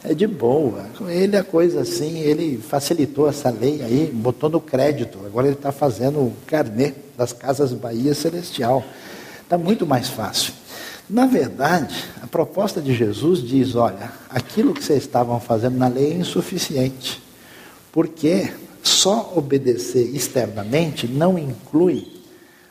é 0.04 0.12
de 0.12 0.26
boa. 0.26 0.84
Com 0.98 1.08
ele 1.08 1.34
a 1.34 1.42
coisa 1.42 1.80
assim, 1.80 2.18
ele 2.18 2.58
facilitou 2.58 3.26
essa 3.26 3.48
lei 3.48 3.80
aí, 3.80 4.10
botou 4.12 4.50
no 4.50 4.60
crédito. 4.60 5.18
Agora 5.24 5.46
ele 5.46 5.56
está 5.56 5.72
fazendo 5.72 6.18
o 6.18 6.36
carnê 6.46 6.92
das 7.16 7.32
casas 7.32 7.72
Bahia 7.72 8.14
Celestial. 8.14 8.84
Está 9.42 9.56
muito 9.56 9.86
mais 9.86 10.10
fácil. 10.10 10.52
Na 11.08 11.26
verdade, 11.26 11.94
a 12.22 12.26
proposta 12.26 12.80
de 12.80 12.94
Jesus 12.94 13.42
diz: 13.42 13.74
olha, 13.74 14.10
aquilo 14.30 14.72
que 14.72 14.82
vocês 14.82 15.02
estavam 15.02 15.38
fazendo 15.38 15.76
na 15.76 15.88
lei 15.88 16.12
é 16.12 16.16
insuficiente, 16.16 17.22
porque 17.92 18.50
só 18.82 19.32
obedecer 19.36 20.14
externamente 20.14 21.06
não 21.06 21.38
inclui 21.38 22.06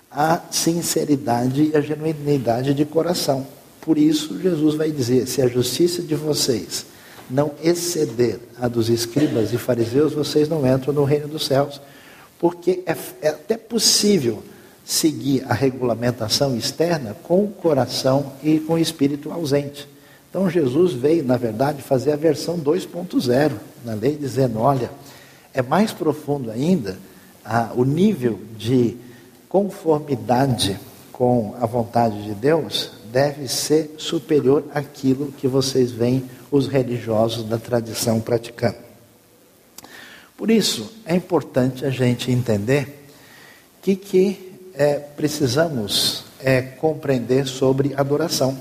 a 0.10 0.42
sinceridade 0.52 1.72
e 1.74 1.78
a 1.78 1.82
genuinidade 1.82 2.74
de 2.74 2.86
coração. 2.86 3.46
Por 3.82 3.98
isso, 3.98 4.40
Jesus 4.42 4.76
vai 4.76 4.90
dizer: 4.90 5.28
se 5.28 5.42
a 5.42 5.48
justiça 5.48 6.02
de 6.02 6.16
vocês 6.16 6.88
não 7.30 7.52
exceder 7.64 8.40
a 8.60 8.68
dos 8.68 8.90
escribas 8.90 9.54
e 9.54 9.58
fariseus, 9.58 10.14
vocês 10.14 10.50
não 10.50 10.66
entram 10.68 10.94
no 10.94 11.04
reino 11.04 11.28
dos 11.28 11.46
céus. 11.46 11.80
Porque 12.40 12.84
é, 12.86 12.96
é 13.22 13.30
até 13.30 13.58
possível 13.58 14.44
seguir 14.84 15.46
a 15.48 15.54
regulamentação 15.54 16.56
externa 16.58 17.16
com 17.24 17.44
o 17.44 17.48
coração 17.48 18.34
e 18.44 18.60
com 18.60 18.74
o 18.74 18.80
espírito 18.80 19.32
ausente. 19.32 19.88
Então, 20.30 20.50
Jesus 20.50 20.94
veio, 20.94 21.24
na 21.24 21.38
verdade, 21.38 21.82
fazer 21.82 22.12
a 22.12 22.16
versão 22.16 22.60
2.0 22.60 23.52
na 23.86 23.94
lei, 23.94 24.16
dizendo: 24.16 24.60
olha, 24.60 24.90
é 25.54 25.62
mais 25.62 25.92
profundo 25.92 26.50
ainda 26.50 26.98
a, 27.46 27.72
o 27.76 27.84
nível 27.84 28.40
de 28.58 28.98
conformidade 29.48 30.80
com 31.12 31.56
a 31.62 31.66
vontade 31.66 32.24
de 32.24 32.34
Deus 32.34 32.92
deve 33.12 33.48
ser 33.48 33.94
superior 34.00 34.64
àquilo 34.74 35.32
que 35.34 35.48
vocês 35.48 35.92
veem 35.92 36.24
os 36.50 36.68
religiosos 36.68 37.44
da 37.46 37.60
tradição 37.60 38.20
praticando. 38.20 38.78
Por 40.36 40.50
isso, 40.50 40.92
é 41.06 41.16
importante 41.16 41.86
a 41.86 41.92
gente 41.92 42.32
entender 42.32 43.06
que, 43.84 43.96
que 43.96 44.53
é, 44.76 44.96
precisamos 44.96 46.26
é, 46.40 46.62
compreender 46.62 47.48
sobre 47.48 47.94
adoração. 47.96 48.58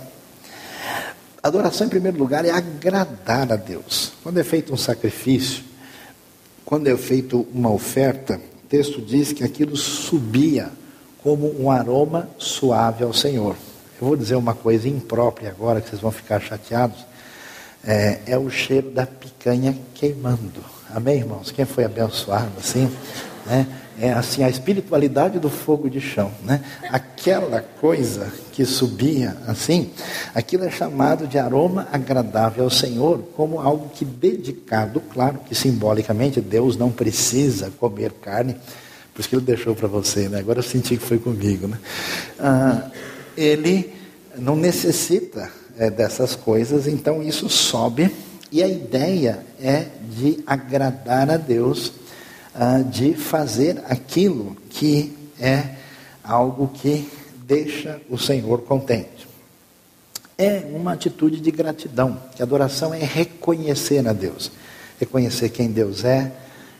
Adoração, 1.42 1.86
em 1.86 1.90
primeiro 1.90 2.18
lugar, 2.18 2.44
é 2.44 2.50
agradar 2.50 3.52
a 3.52 3.56
Deus. 3.56 4.12
Quando 4.22 4.38
é 4.38 4.44
feito 4.44 4.72
um 4.72 4.76
sacrifício, 4.76 5.64
quando 6.64 6.86
é 6.86 6.96
feito 6.96 7.46
uma 7.52 7.70
oferta, 7.70 8.40
o 8.64 8.68
texto 8.68 9.00
diz 9.00 9.32
que 9.32 9.42
aquilo 9.42 9.76
subia 9.76 10.70
como 11.22 11.60
um 11.60 11.70
aroma 11.70 12.28
suave 12.38 13.02
ao 13.02 13.12
Senhor. 13.12 13.56
Eu 14.00 14.06
vou 14.06 14.16
dizer 14.16 14.36
uma 14.36 14.54
coisa 14.54 14.88
imprópria 14.88 15.50
agora, 15.50 15.80
que 15.80 15.88
vocês 15.88 16.00
vão 16.00 16.12
ficar 16.12 16.40
chateados. 16.40 17.04
É, 17.84 18.20
é 18.26 18.38
o 18.38 18.48
cheiro 18.48 18.90
da 18.90 19.06
picanha 19.06 19.76
queimando. 19.94 20.64
Amém, 20.94 21.18
irmãos? 21.18 21.50
Quem 21.50 21.64
foi 21.64 21.84
abençoado 21.84 22.52
assim? 22.58 22.88
Né? 23.46 23.66
É 24.00 24.12
assim, 24.12 24.42
a 24.42 24.48
espiritualidade 24.48 25.38
do 25.38 25.50
fogo 25.50 25.88
de 25.88 26.00
chão. 26.00 26.32
Né? 26.42 26.62
Aquela 26.88 27.60
coisa 27.60 28.32
que 28.52 28.64
subia 28.64 29.36
assim, 29.46 29.90
aquilo 30.34 30.64
é 30.64 30.70
chamado 30.70 31.26
de 31.26 31.38
aroma 31.38 31.88
agradável 31.92 32.64
ao 32.64 32.70
Senhor, 32.70 33.18
como 33.36 33.60
algo 33.60 33.88
que 33.90 34.04
dedicado, 34.04 35.00
claro 35.00 35.38
que 35.46 35.54
simbolicamente 35.54 36.40
Deus 36.40 36.76
não 36.76 36.90
precisa 36.90 37.70
comer 37.78 38.12
carne, 38.12 38.56
por 39.14 39.20
isso 39.20 39.28
que 39.28 39.36
ele 39.36 39.44
deixou 39.44 39.74
para 39.74 39.88
você, 39.88 40.28
né? 40.28 40.38
Agora 40.38 40.60
eu 40.60 40.62
senti 40.62 40.96
que 40.96 41.04
foi 41.04 41.18
comigo, 41.18 41.68
né? 41.68 41.78
Ah, 42.40 42.90
ele 43.36 43.92
não 44.38 44.56
necessita 44.56 45.50
é, 45.78 45.90
dessas 45.90 46.34
coisas, 46.34 46.86
então 46.86 47.22
isso 47.22 47.48
sobe 47.48 48.10
e 48.52 48.62
a 48.62 48.68
ideia 48.68 49.44
é 49.60 49.86
de 50.10 50.42
agradar 50.46 51.30
a 51.30 51.38
Deus, 51.38 51.92
ah, 52.54 52.78
de 52.78 53.14
fazer 53.14 53.82
aquilo 53.86 54.56
que 54.70 55.16
é 55.40 55.76
algo 56.22 56.68
que 56.68 57.08
deixa 57.46 58.00
o 58.08 58.18
Senhor 58.18 58.62
contente. 58.62 59.26
É 60.38 60.64
uma 60.72 60.92
atitude 60.92 61.40
de 61.40 61.50
gratidão, 61.50 62.20
que 62.34 62.42
adoração 62.42 62.92
é 62.94 63.04
reconhecer 63.04 64.06
a 64.08 64.12
Deus, 64.12 64.50
reconhecer 64.98 65.50
quem 65.50 65.70
Deus 65.70 66.04
é, 66.04 66.32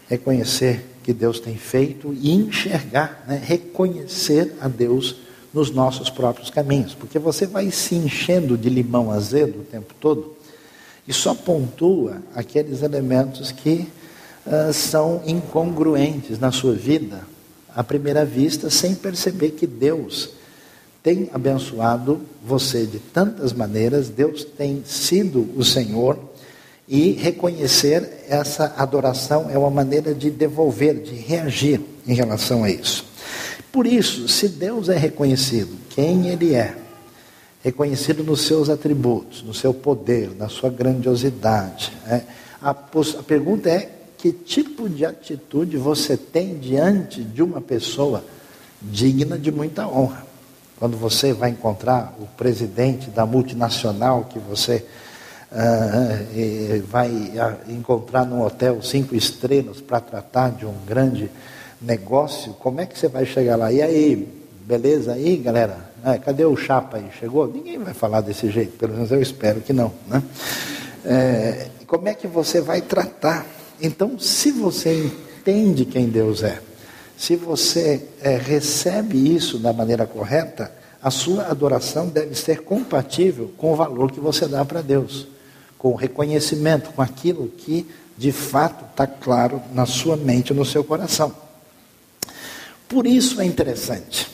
reconhecer 0.08 0.84
que 1.02 1.12
Deus 1.12 1.40
tem 1.40 1.56
feito 1.56 2.14
e 2.20 2.32
enxergar, 2.32 3.24
né, 3.26 3.42
reconhecer 3.42 4.54
a 4.60 4.68
Deus 4.68 5.16
nos 5.52 5.70
nossos 5.70 6.08
próprios 6.08 6.48
caminhos, 6.48 6.94
porque 6.94 7.18
você 7.18 7.46
vai 7.46 7.70
se 7.70 7.94
enchendo 7.94 8.56
de 8.56 8.70
limão 8.70 9.10
azedo 9.10 9.60
o 9.60 9.64
tempo 9.64 9.94
todo 10.00 10.36
e 11.06 11.12
só 11.12 11.34
pontua 11.34 12.22
aqueles 12.34 12.82
elementos 12.82 13.50
que 13.52 13.88
uh, 14.46 14.72
são 14.72 15.22
incongruentes 15.26 16.38
na 16.38 16.50
sua 16.50 16.74
vida 16.74 17.20
à 17.74 17.82
primeira 17.82 18.24
vista, 18.24 18.70
sem 18.70 18.94
perceber 18.94 19.50
que 19.50 19.66
Deus 19.66 20.30
tem 21.02 21.28
abençoado 21.32 22.20
você 22.44 22.86
de 22.86 22.98
tantas 22.98 23.52
maneiras, 23.52 24.08
Deus 24.08 24.44
tem 24.44 24.82
sido 24.84 25.48
o 25.56 25.64
Senhor 25.64 26.18
e 26.86 27.12
reconhecer 27.12 28.24
essa 28.28 28.74
adoração 28.76 29.48
é 29.50 29.58
uma 29.58 29.70
maneira 29.70 30.14
de 30.14 30.30
devolver, 30.30 31.00
de 31.00 31.14
reagir 31.14 31.80
em 32.06 32.14
relação 32.14 32.64
a 32.64 32.70
isso. 32.70 33.04
Por 33.72 33.86
isso, 33.86 34.28
se 34.28 34.48
Deus 34.48 34.88
é 34.88 34.96
reconhecido, 34.96 35.76
quem 35.90 36.28
Ele 36.28 36.54
é, 36.54 36.76
reconhecido 37.64 38.22
nos 38.22 38.42
seus 38.42 38.68
atributos, 38.68 39.42
no 39.42 39.54
seu 39.54 39.72
poder, 39.72 40.30
na 40.36 40.48
sua 40.48 40.68
grandiosidade, 40.68 41.92
é, 42.06 42.22
a, 42.60 42.70
a 42.70 43.22
pergunta 43.26 43.70
é: 43.70 43.90
que 44.22 44.30
tipo 44.30 44.88
de 44.88 45.04
atitude 45.04 45.76
você 45.76 46.16
tem 46.16 46.56
diante 46.56 47.24
de 47.24 47.42
uma 47.42 47.60
pessoa 47.60 48.24
digna 48.80 49.36
de 49.36 49.50
muita 49.50 49.88
honra? 49.88 50.24
Quando 50.78 50.96
você 50.96 51.32
vai 51.32 51.50
encontrar 51.50 52.14
o 52.20 52.26
presidente 52.36 53.10
da 53.10 53.26
multinacional 53.26 54.26
que 54.30 54.38
você 54.38 54.86
uh, 55.50 56.82
vai 56.86 57.32
ah, 57.36 57.56
encontrar 57.68 58.24
num 58.24 58.44
hotel 58.44 58.80
cinco 58.80 59.16
estrelas 59.16 59.80
para 59.80 59.98
tratar 59.98 60.50
de 60.50 60.64
um 60.66 60.74
grande 60.86 61.28
negócio, 61.80 62.52
como 62.60 62.80
é 62.80 62.86
que 62.86 62.96
você 62.96 63.08
vai 63.08 63.26
chegar 63.26 63.56
lá? 63.56 63.72
E 63.72 63.82
aí, 63.82 64.40
beleza 64.64 65.14
aí, 65.14 65.36
galera? 65.36 65.90
Ah, 66.04 66.16
cadê 66.16 66.44
o 66.44 66.56
chapa 66.56 66.98
aí? 66.98 67.08
Chegou? 67.18 67.48
Ninguém 67.48 67.76
vai 67.76 67.92
falar 67.92 68.20
desse 68.20 68.48
jeito, 68.52 68.78
pelo 68.78 68.94
menos 68.94 69.10
eu 69.10 69.20
espero 69.20 69.60
que 69.60 69.72
não. 69.72 69.92
Né? 70.06 70.22
É, 71.04 71.66
como 71.88 72.08
é 72.08 72.14
que 72.14 72.28
você 72.28 72.60
vai 72.60 72.80
tratar? 72.80 73.61
Então, 73.80 74.18
se 74.18 74.50
você 74.50 75.12
entende 75.38 75.84
quem 75.84 76.08
Deus 76.08 76.42
é, 76.42 76.60
Se 77.16 77.36
você 77.36 78.08
é, 78.20 78.36
recebe 78.36 79.16
isso 79.16 79.58
da 79.58 79.72
maneira 79.72 80.06
correta, 80.06 80.72
a 81.00 81.10
sua 81.10 81.46
adoração 81.46 82.08
deve 82.08 82.34
ser 82.34 82.62
compatível 82.62 83.52
com 83.56 83.72
o 83.72 83.76
valor 83.76 84.10
que 84.10 84.18
você 84.18 84.46
dá 84.46 84.64
para 84.64 84.82
Deus, 84.82 85.28
com 85.78 85.92
o 85.92 85.94
reconhecimento, 85.94 86.92
com 86.92 87.02
aquilo 87.02 87.48
que 87.48 87.86
de 88.16 88.32
fato 88.32 88.84
está 88.90 89.06
claro 89.06 89.62
na 89.72 89.86
sua 89.86 90.16
mente, 90.16 90.52
no 90.52 90.64
seu 90.64 90.82
coração. 90.82 91.32
Por 92.88 93.06
isso 93.06 93.40
é 93.40 93.44
interessante. 93.44 94.28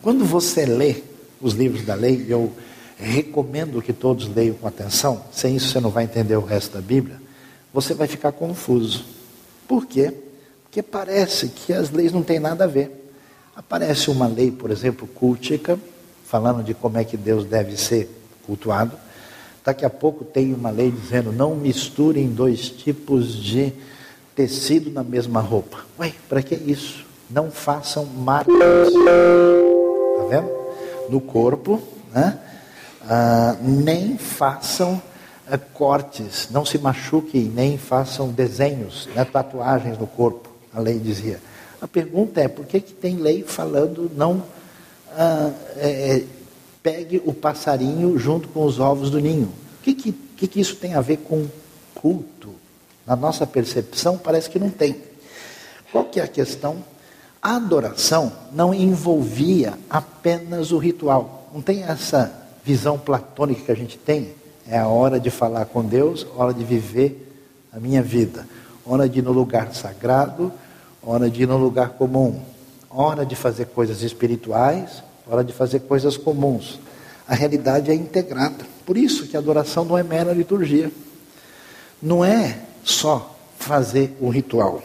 Quando 0.00 0.24
você 0.24 0.64
lê 0.64 1.02
os 1.40 1.54
livros 1.54 1.84
da 1.84 1.94
lei, 1.94 2.26
eu 2.28 2.52
recomendo 2.98 3.82
que 3.82 3.92
todos 3.92 4.28
leiam 4.34 4.54
com 4.54 4.66
atenção, 4.66 5.24
sem 5.32 5.56
isso 5.56 5.68
você 5.68 5.80
não 5.80 5.90
vai 5.90 6.04
entender 6.04 6.36
o 6.36 6.44
resto 6.44 6.74
da 6.74 6.80
Bíblia, 6.80 7.20
você 7.80 7.94
vai 7.94 8.08
ficar 8.08 8.32
confuso. 8.32 9.04
Por 9.68 9.86
quê? 9.86 10.12
Porque 10.64 10.82
parece 10.82 11.46
que 11.46 11.72
as 11.72 11.90
leis 11.90 12.12
não 12.12 12.24
têm 12.24 12.40
nada 12.40 12.64
a 12.64 12.66
ver. 12.66 13.12
Aparece 13.54 14.10
uma 14.10 14.26
lei, 14.26 14.50
por 14.50 14.72
exemplo, 14.72 15.06
cultica, 15.06 15.78
falando 16.24 16.64
de 16.64 16.74
como 16.74 16.98
é 16.98 17.04
que 17.04 17.16
Deus 17.16 17.44
deve 17.44 17.76
ser 17.76 18.10
cultuado. 18.44 18.98
Daqui 19.64 19.84
a 19.84 19.90
pouco 19.90 20.24
tem 20.24 20.52
uma 20.52 20.70
lei 20.70 20.90
dizendo 20.90 21.30
não 21.30 21.54
misturem 21.54 22.28
dois 22.28 22.68
tipos 22.68 23.32
de 23.32 23.72
tecido 24.34 24.90
na 24.90 25.04
mesma 25.04 25.40
roupa. 25.40 25.78
Ué, 26.00 26.12
para 26.28 26.42
que 26.42 26.56
isso? 26.56 27.06
Não 27.30 27.48
façam 27.48 28.04
marcas. 28.06 28.88
Está 28.88 30.24
vendo? 30.28 30.50
No 31.08 31.20
corpo, 31.20 31.80
né? 32.12 32.40
Ah, 33.08 33.56
nem 33.62 34.18
façam 34.18 35.00
cortes, 35.56 36.48
não 36.50 36.64
se 36.64 36.76
machuquem, 36.78 37.44
nem 37.44 37.78
façam 37.78 38.28
desenhos, 38.28 39.08
né, 39.14 39.24
tatuagens 39.24 39.96
no 39.96 40.06
corpo, 40.06 40.50
a 40.74 40.80
lei 40.80 40.98
dizia. 40.98 41.40
A 41.80 41.86
pergunta 41.86 42.40
é, 42.40 42.48
por 42.48 42.66
que, 42.66 42.80
que 42.80 42.92
tem 42.92 43.16
lei 43.16 43.44
falando 43.44 44.10
não 44.14 44.42
ah, 45.16 45.52
é, 45.76 46.16
é 46.16 46.24
pegue 46.82 47.22
o 47.24 47.32
passarinho 47.32 48.18
junto 48.18 48.48
com 48.48 48.64
os 48.64 48.80
ovos 48.80 49.10
do 49.10 49.20
ninho? 49.20 49.52
O 49.80 49.82
que, 49.82 49.94
que, 49.94 50.12
que, 50.12 50.46
que 50.46 50.60
isso 50.60 50.76
tem 50.76 50.94
a 50.94 51.00
ver 51.00 51.18
com 51.18 51.46
culto? 51.94 52.54
Na 53.06 53.16
nossa 53.16 53.46
percepção 53.46 54.18
parece 54.18 54.50
que 54.50 54.58
não 54.58 54.70
tem. 54.70 54.96
Qual 55.90 56.04
que 56.04 56.20
é 56.20 56.22
a 56.22 56.28
questão? 56.28 56.84
A 57.40 57.56
adoração 57.56 58.32
não 58.52 58.74
envolvia 58.74 59.78
apenas 59.88 60.72
o 60.72 60.78
ritual. 60.78 61.48
Não 61.54 61.62
tem 61.62 61.82
essa 61.82 62.32
visão 62.64 62.98
platônica 62.98 63.62
que 63.64 63.72
a 63.72 63.76
gente 63.76 63.96
tem, 63.96 64.34
é 64.68 64.78
a 64.78 64.86
hora 64.86 65.18
de 65.18 65.30
falar 65.30 65.64
com 65.64 65.82
Deus, 65.82 66.26
hora 66.36 66.52
de 66.52 66.62
viver 66.62 67.26
a 67.72 67.80
minha 67.80 68.02
vida, 68.02 68.46
hora 68.84 69.08
de 69.08 69.20
ir 69.20 69.22
no 69.22 69.32
lugar 69.32 69.74
sagrado, 69.74 70.52
hora 71.02 71.30
de 71.30 71.42
ir 71.42 71.46
no 71.46 71.56
lugar 71.56 71.90
comum, 71.90 72.40
hora 72.90 73.24
de 73.24 73.34
fazer 73.34 73.66
coisas 73.66 74.02
espirituais, 74.02 75.02
hora 75.26 75.42
de 75.42 75.52
fazer 75.52 75.80
coisas 75.80 76.16
comuns. 76.16 76.78
A 77.26 77.34
realidade 77.34 77.90
é 77.90 77.94
integrada. 77.94 78.64
Por 78.86 78.96
isso 78.96 79.26
que 79.26 79.36
a 79.36 79.40
adoração 79.40 79.84
não 79.84 79.96
é 79.96 80.02
mera 80.02 80.32
liturgia. 80.32 80.90
Não 82.00 82.24
é 82.24 82.58
só 82.84 83.36
fazer 83.58 84.16
o 84.20 84.28
ritual. 84.28 84.82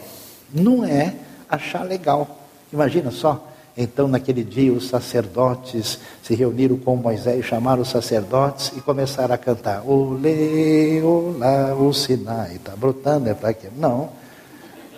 Não 0.52 0.84
é 0.84 1.14
achar 1.48 1.84
legal. 1.84 2.46
Imagina 2.72 3.10
só, 3.10 3.50
então, 3.76 4.06
naquele 4.06 4.44
dia, 4.44 4.72
os 4.72 4.88
sacerdotes 4.88 5.98
se 6.22 6.34
reuniram 6.34 6.76
com 6.76 6.94
Moisés, 6.94 7.44
chamaram 7.44 7.82
os 7.82 7.90
sacerdotes 7.90 8.72
e 8.76 8.80
começaram 8.80 9.34
a 9.34 9.38
cantar: 9.38 9.82
Olê, 9.84 11.02
olá, 11.02 11.74
o 11.74 11.92
Sinai, 11.92 12.54
está 12.54 12.76
brotando, 12.76 13.28
é 13.28 13.34
para 13.34 13.52
quê? 13.52 13.66
Não, 13.76 14.10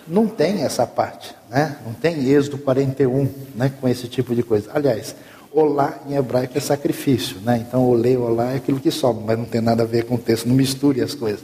não 0.07 0.27
tem 0.27 0.61
essa 0.61 0.85
parte, 0.85 1.35
né? 1.49 1.77
não 1.83 1.93
tem 1.93 2.29
Êxodo 2.29 2.59
41 2.59 3.27
né? 3.55 3.71
com 3.81 3.89
esse 3.89 4.07
tipo 4.07 4.35
de 4.35 4.43
coisa. 4.43 4.69
Aliás, 4.71 5.15
olá 5.51 5.97
em 6.07 6.13
hebraico 6.13 6.55
é 6.55 6.61
sacrifício, 6.61 7.37
né? 7.41 7.65
então 7.67 7.83
olê, 7.83 8.15
olá 8.15 8.53
é 8.53 8.57
aquilo 8.57 8.79
que 8.79 8.91
sobra, 8.91 9.23
mas 9.25 9.39
não 9.39 9.45
tem 9.45 9.59
nada 9.59 9.83
a 9.83 9.85
ver 9.87 10.05
com 10.05 10.15
o 10.15 10.19
texto, 10.19 10.47
não 10.47 10.55
misture 10.55 11.01
as 11.01 11.15
coisas. 11.15 11.43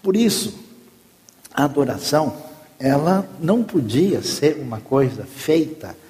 Por 0.00 0.16
isso, 0.16 0.54
a 1.52 1.64
adoração, 1.64 2.32
ela 2.78 3.28
não 3.40 3.64
podia 3.64 4.22
ser 4.22 4.56
uma 4.60 4.78
coisa 4.78 5.24
feita 5.24 6.03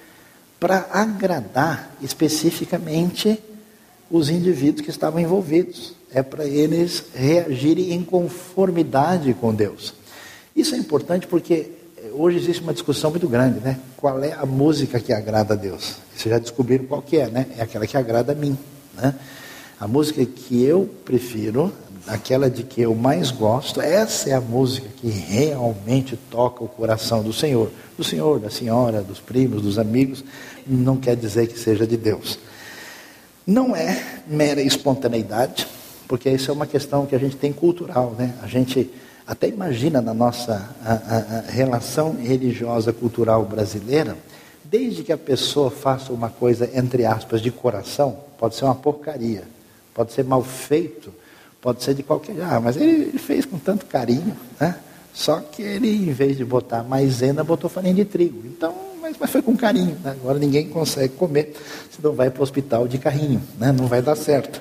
para 0.64 0.88
agradar 0.90 1.94
especificamente 2.00 3.38
os 4.10 4.30
indivíduos 4.30 4.80
que 4.80 4.88
estavam 4.88 5.20
envolvidos. 5.20 5.92
É 6.10 6.22
para 6.22 6.46
eles 6.46 7.04
reagirem 7.14 7.92
em 7.92 8.02
conformidade 8.02 9.34
com 9.34 9.54
Deus. 9.54 9.92
Isso 10.56 10.74
é 10.74 10.78
importante 10.78 11.26
porque 11.26 11.70
hoje 12.14 12.38
existe 12.38 12.62
uma 12.62 12.72
discussão 12.72 13.10
muito 13.10 13.28
grande, 13.28 13.60
né? 13.60 13.78
Qual 13.94 14.24
é 14.24 14.32
a 14.32 14.46
música 14.46 14.98
que 14.98 15.12
agrada 15.12 15.52
a 15.52 15.56
Deus? 15.56 15.96
Vocês 16.16 16.32
já 16.32 16.38
descobriram 16.38 16.86
qual 16.86 17.02
que 17.02 17.18
é, 17.18 17.28
né? 17.28 17.46
É 17.58 17.62
aquela 17.62 17.86
que 17.86 17.98
agrada 17.98 18.32
a 18.32 18.34
mim, 18.34 18.56
né? 18.94 19.14
A 19.78 19.86
música 19.86 20.24
que 20.24 20.64
eu 20.64 20.88
prefiro, 21.04 21.70
aquela 22.06 22.48
de 22.48 22.62
que 22.62 22.80
eu 22.80 22.94
mais 22.94 23.30
gosto, 23.30 23.80
essa 23.80 24.30
é 24.30 24.32
a 24.32 24.40
música 24.40 24.88
que 24.96 25.08
realmente 25.08 26.18
toca 26.30 26.64
o 26.64 26.68
coração 26.68 27.22
do 27.22 27.34
Senhor. 27.34 27.70
Do 27.96 28.02
Senhor, 28.02 28.40
da 28.40 28.50
senhora, 28.50 29.02
dos 29.02 29.20
primos, 29.20 29.62
dos 29.62 29.78
amigos, 29.78 30.24
não 30.66 30.96
quer 30.96 31.16
dizer 31.16 31.46
que 31.46 31.58
seja 31.58 31.86
de 31.86 31.96
Deus. 31.96 32.38
Não 33.46 33.76
é 33.76 34.22
mera 34.26 34.62
espontaneidade, 34.62 35.66
porque 36.08 36.30
isso 36.30 36.50
é 36.50 36.54
uma 36.54 36.66
questão 36.66 37.06
que 37.06 37.14
a 37.14 37.18
gente 37.18 37.36
tem 37.36 37.52
cultural, 37.52 38.14
né? 38.18 38.34
A 38.42 38.46
gente 38.46 38.90
até 39.26 39.48
imagina 39.48 40.00
na 40.02 40.12
nossa 40.12 40.70
a, 40.84 40.92
a, 40.92 41.38
a 41.38 41.50
relação 41.50 42.16
religiosa 42.16 42.92
cultural 42.92 43.44
brasileira, 43.44 44.16
desde 44.64 45.02
que 45.02 45.12
a 45.12 45.18
pessoa 45.18 45.70
faça 45.70 46.12
uma 46.12 46.28
coisa, 46.28 46.70
entre 46.74 47.04
aspas, 47.04 47.40
de 47.40 47.50
coração, 47.50 48.18
pode 48.38 48.54
ser 48.56 48.64
uma 48.64 48.74
porcaria, 48.74 49.44
pode 49.94 50.12
ser 50.12 50.24
mal 50.24 50.42
feito, 50.42 51.12
pode 51.60 51.82
ser 51.82 51.94
de 51.94 52.02
qualquer. 52.02 52.36
Ah, 52.42 52.60
mas 52.60 52.76
ele, 52.76 53.04
ele 53.04 53.18
fez 53.18 53.46
com 53.46 53.58
tanto 53.58 53.86
carinho, 53.86 54.36
né? 54.60 54.76
Só 55.14 55.38
que 55.40 55.62
ele, 55.62 55.88
em 55.88 56.12
vez 56.12 56.36
de 56.36 56.44
botar 56.44 56.82
maisena, 56.82 57.44
botou 57.44 57.70
farinha 57.70 57.94
de 57.94 58.04
trigo. 58.04 58.42
Então, 58.44 58.74
mas, 59.14 59.20
mas 59.20 59.30
foi 59.30 59.42
com 59.42 59.56
carinho. 59.56 59.96
Né? 60.02 60.12
Agora 60.12 60.38
ninguém 60.38 60.68
consegue 60.68 61.14
comer, 61.14 61.54
senão 61.90 62.12
vai 62.12 62.30
para 62.30 62.40
o 62.40 62.42
hospital 62.42 62.88
de 62.88 62.98
carrinho, 62.98 63.42
né? 63.58 63.72
não 63.72 63.86
vai 63.86 64.02
dar 64.02 64.16
certo. 64.16 64.60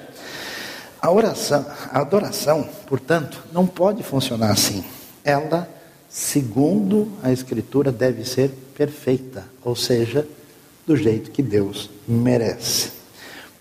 A 1.02 1.12
oração, 1.12 1.66
a 1.92 2.00
adoração, 2.00 2.68
portanto, 2.88 3.44
não 3.52 3.68
pode 3.68 4.04
funcionar 4.04 4.52
assim. 4.52 4.84
Ela, 5.24 5.68
segundo 6.10 7.12
a 7.22 7.32
Escritura, 7.32 7.92
deve 7.92 8.24
ser 8.24 8.50
perfeita, 8.74 9.44
ou 9.64 9.76
seja, 9.76 10.26
do 10.88 10.96
jeito 10.96 11.32
que 11.32 11.42
Deus 11.42 11.90
merece. 12.08 12.92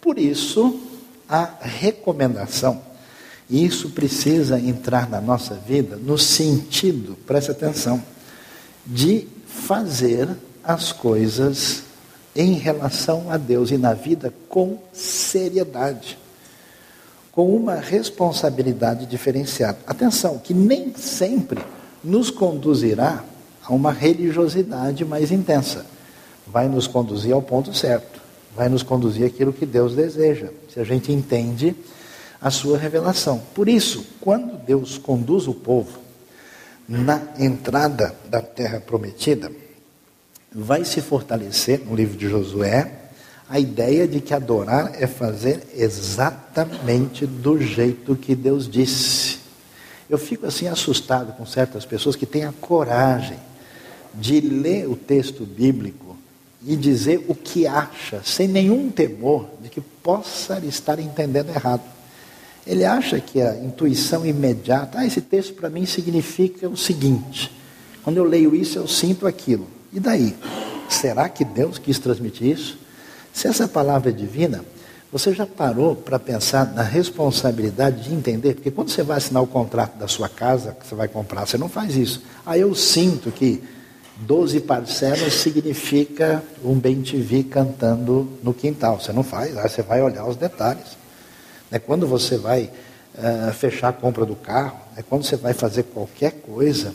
Por 0.00 0.18
isso, 0.18 0.80
a 1.28 1.50
recomendação, 1.60 2.80
e 3.48 3.64
isso 3.64 3.90
precisa 3.90 4.58
entrar 4.58 5.08
na 5.08 5.20
nossa 5.20 5.54
vida 5.54 5.96
no 5.96 6.16
sentido, 6.18 7.16
preste 7.26 7.50
atenção, 7.50 8.02
de 8.86 9.26
fazer 9.46 10.28
as 10.64 10.92
coisas 10.92 11.82
em 12.34 12.54
relação 12.54 13.30
a 13.30 13.36
Deus 13.36 13.70
e 13.70 13.76
na 13.76 13.92
vida 13.92 14.32
com 14.48 14.78
seriedade, 14.92 16.18
com 17.30 17.54
uma 17.54 17.76
responsabilidade 17.76 19.06
diferenciada. 19.06 19.78
Atenção, 19.86 20.38
que 20.38 20.54
nem 20.54 20.94
sempre 20.94 21.62
nos 22.02 22.30
conduzirá 22.30 23.24
a 23.62 23.72
uma 23.72 23.92
religiosidade 23.92 25.04
mais 25.04 25.30
intensa. 25.30 25.86
Vai 26.46 26.68
nos 26.68 26.86
conduzir 26.86 27.32
ao 27.32 27.42
ponto 27.42 27.72
certo, 27.74 28.20
vai 28.56 28.68
nos 28.68 28.82
conduzir 28.82 29.26
aquilo 29.26 29.52
que 29.52 29.64
Deus 29.64 29.94
deseja, 29.94 30.48
se 30.72 30.80
a 30.80 30.84
gente 30.84 31.12
entende 31.12 31.76
a 32.40 32.50
sua 32.50 32.76
revelação. 32.76 33.40
Por 33.54 33.68
isso, 33.68 34.04
quando 34.20 34.58
Deus 34.58 34.98
conduz 34.98 35.46
o 35.46 35.54
povo 35.54 36.00
na 36.88 37.22
entrada 37.38 38.14
da 38.28 38.42
terra 38.42 38.80
prometida, 38.80 39.52
vai 40.54 40.84
se 40.84 41.00
fortalecer 41.00 41.80
no 41.84 41.94
livro 41.94 42.16
de 42.16 42.28
Josué 42.28 42.98
a 43.48 43.60
ideia 43.60 44.08
de 44.08 44.20
que 44.20 44.32
adorar 44.32 44.92
é 44.94 45.06
fazer 45.06 45.62
exatamente 45.76 47.26
do 47.26 47.60
jeito 47.60 48.16
que 48.16 48.34
Deus 48.34 48.66
disse. 48.66 49.40
Eu 50.08 50.16
fico 50.16 50.46
assim 50.46 50.68
assustado 50.68 51.32
com 51.34 51.44
certas 51.44 51.84
pessoas 51.84 52.16
que 52.16 52.24
têm 52.24 52.44
a 52.44 52.52
coragem 52.52 53.38
de 54.14 54.40
ler 54.40 54.88
o 54.88 54.96
texto 54.96 55.44
bíblico 55.44 56.16
e 56.66 56.76
dizer 56.76 57.24
o 57.28 57.34
que 57.34 57.66
acha, 57.66 58.22
sem 58.24 58.46
nenhum 58.46 58.90
temor 58.90 59.48
de 59.60 59.68
que 59.68 59.80
possa 59.80 60.58
estar 60.64 60.98
entendendo 60.98 61.50
errado. 61.50 61.82
Ele 62.66 62.84
acha 62.84 63.20
que 63.20 63.40
a 63.40 63.56
intuição 63.56 64.24
imediata, 64.24 64.98
ah, 64.98 65.06
esse 65.06 65.20
texto 65.20 65.54
para 65.54 65.68
mim 65.68 65.84
significa 65.84 66.68
o 66.68 66.76
seguinte: 66.76 67.50
quando 68.02 68.16
eu 68.16 68.24
leio 68.24 68.54
isso, 68.54 68.78
eu 68.78 68.86
sinto 68.86 69.26
aquilo. 69.26 69.66
E 69.92 70.00
daí? 70.00 70.34
Será 70.88 71.28
que 71.28 71.44
Deus 71.44 71.78
quis 71.78 71.98
transmitir 71.98 72.48
isso? 72.48 72.78
Se 73.32 73.46
essa 73.46 73.68
palavra 73.68 74.10
é 74.10 74.12
divina, 74.12 74.64
você 75.10 75.32
já 75.34 75.46
parou 75.46 75.94
para 75.94 76.18
pensar 76.18 76.72
na 76.72 76.82
responsabilidade 76.82 78.04
de 78.04 78.14
entender? 78.14 78.54
Porque 78.54 78.70
quando 78.70 78.90
você 78.90 79.02
vai 79.02 79.18
assinar 79.18 79.42
o 79.42 79.46
contrato 79.46 79.98
da 79.98 80.08
sua 80.08 80.28
casa, 80.28 80.76
que 80.78 80.86
você 80.86 80.94
vai 80.94 81.08
comprar, 81.08 81.46
você 81.46 81.58
não 81.58 81.68
faz 81.68 81.96
isso. 81.96 82.22
Aí 82.46 82.60
eu 82.60 82.74
sinto 82.74 83.30
que 83.30 83.62
Doze 84.16 84.60
parcelas 84.60 85.34
significa 85.34 86.42
um 86.62 86.74
bem-te-vi 86.78 87.42
cantando 87.42 88.28
no 88.42 88.54
quintal. 88.54 89.00
Você 89.00 89.12
não 89.12 89.22
faz, 89.22 89.56
aí 89.56 89.68
você 89.68 89.82
vai 89.82 90.00
olhar 90.00 90.26
os 90.26 90.36
detalhes. 90.36 90.96
É 91.70 91.78
quando 91.78 92.06
você 92.06 92.36
vai 92.36 92.70
uh, 93.16 93.52
fechar 93.52 93.88
a 93.88 93.92
compra 93.92 94.24
do 94.24 94.36
carro, 94.36 94.78
é 94.96 95.02
quando 95.02 95.24
você 95.24 95.34
vai 95.34 95.54
fazer 95.54 95.84
qualquer 95.84 96.32
coisa 96.32 96.94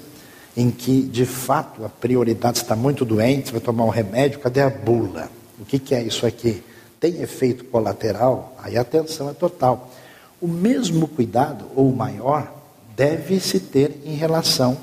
em 0.58 0.72
que, 0.72 1.04
de 1.04 1.24
fato, 1.24 1.86
a 1.86 1.90
prioridade 1.90 2.58
está 2.58 2.76
muito 2.76 3.06
doente, 3.06 3.52
vai 3.52 3.62
tomar 3.62 3.86
um 3.86 3.90
remédio, 3.90 4.40
cadê 4.40 4.62
a 4.62 4.70
bula? 4.72 5.30
O 5.60 5.64
que, 5.64 5.78
que 5.78 5.94
é 5.94 6.02
isso 6.02 6.26
aqui? 6.26 6.64
Tem 7.00 7.22
efeito 7.22 7.64
colateral? 7.66 8.56
Aí 8.64 8.76
a 8.76 8.82
atenção 8.82 9.30
é 9.30 9.34
total. 9.34 9.94
O 10.42 10.48
mesmo 10.48 11.08
cuidado, 11.08 11.66
ou 11.76 11.92
maior, 11.96 12.52
deve-se 12.96 13.60
ter 13.60 14.02
em 14.04 14.16
relação 14.16 14.76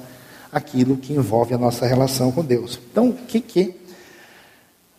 àquilo 0.52 0.96
que 0.96 1.12
envolve 1.12 1.52
a 1.52 1.58
nossa 1.58 1.84
relação 1.84 2.30
com 2.30 2.44
Deus. 2.44 2.78
Então, 2.92 3.08
o 3.08 3.12
que, 3.12 3.40
que 3.40 3.74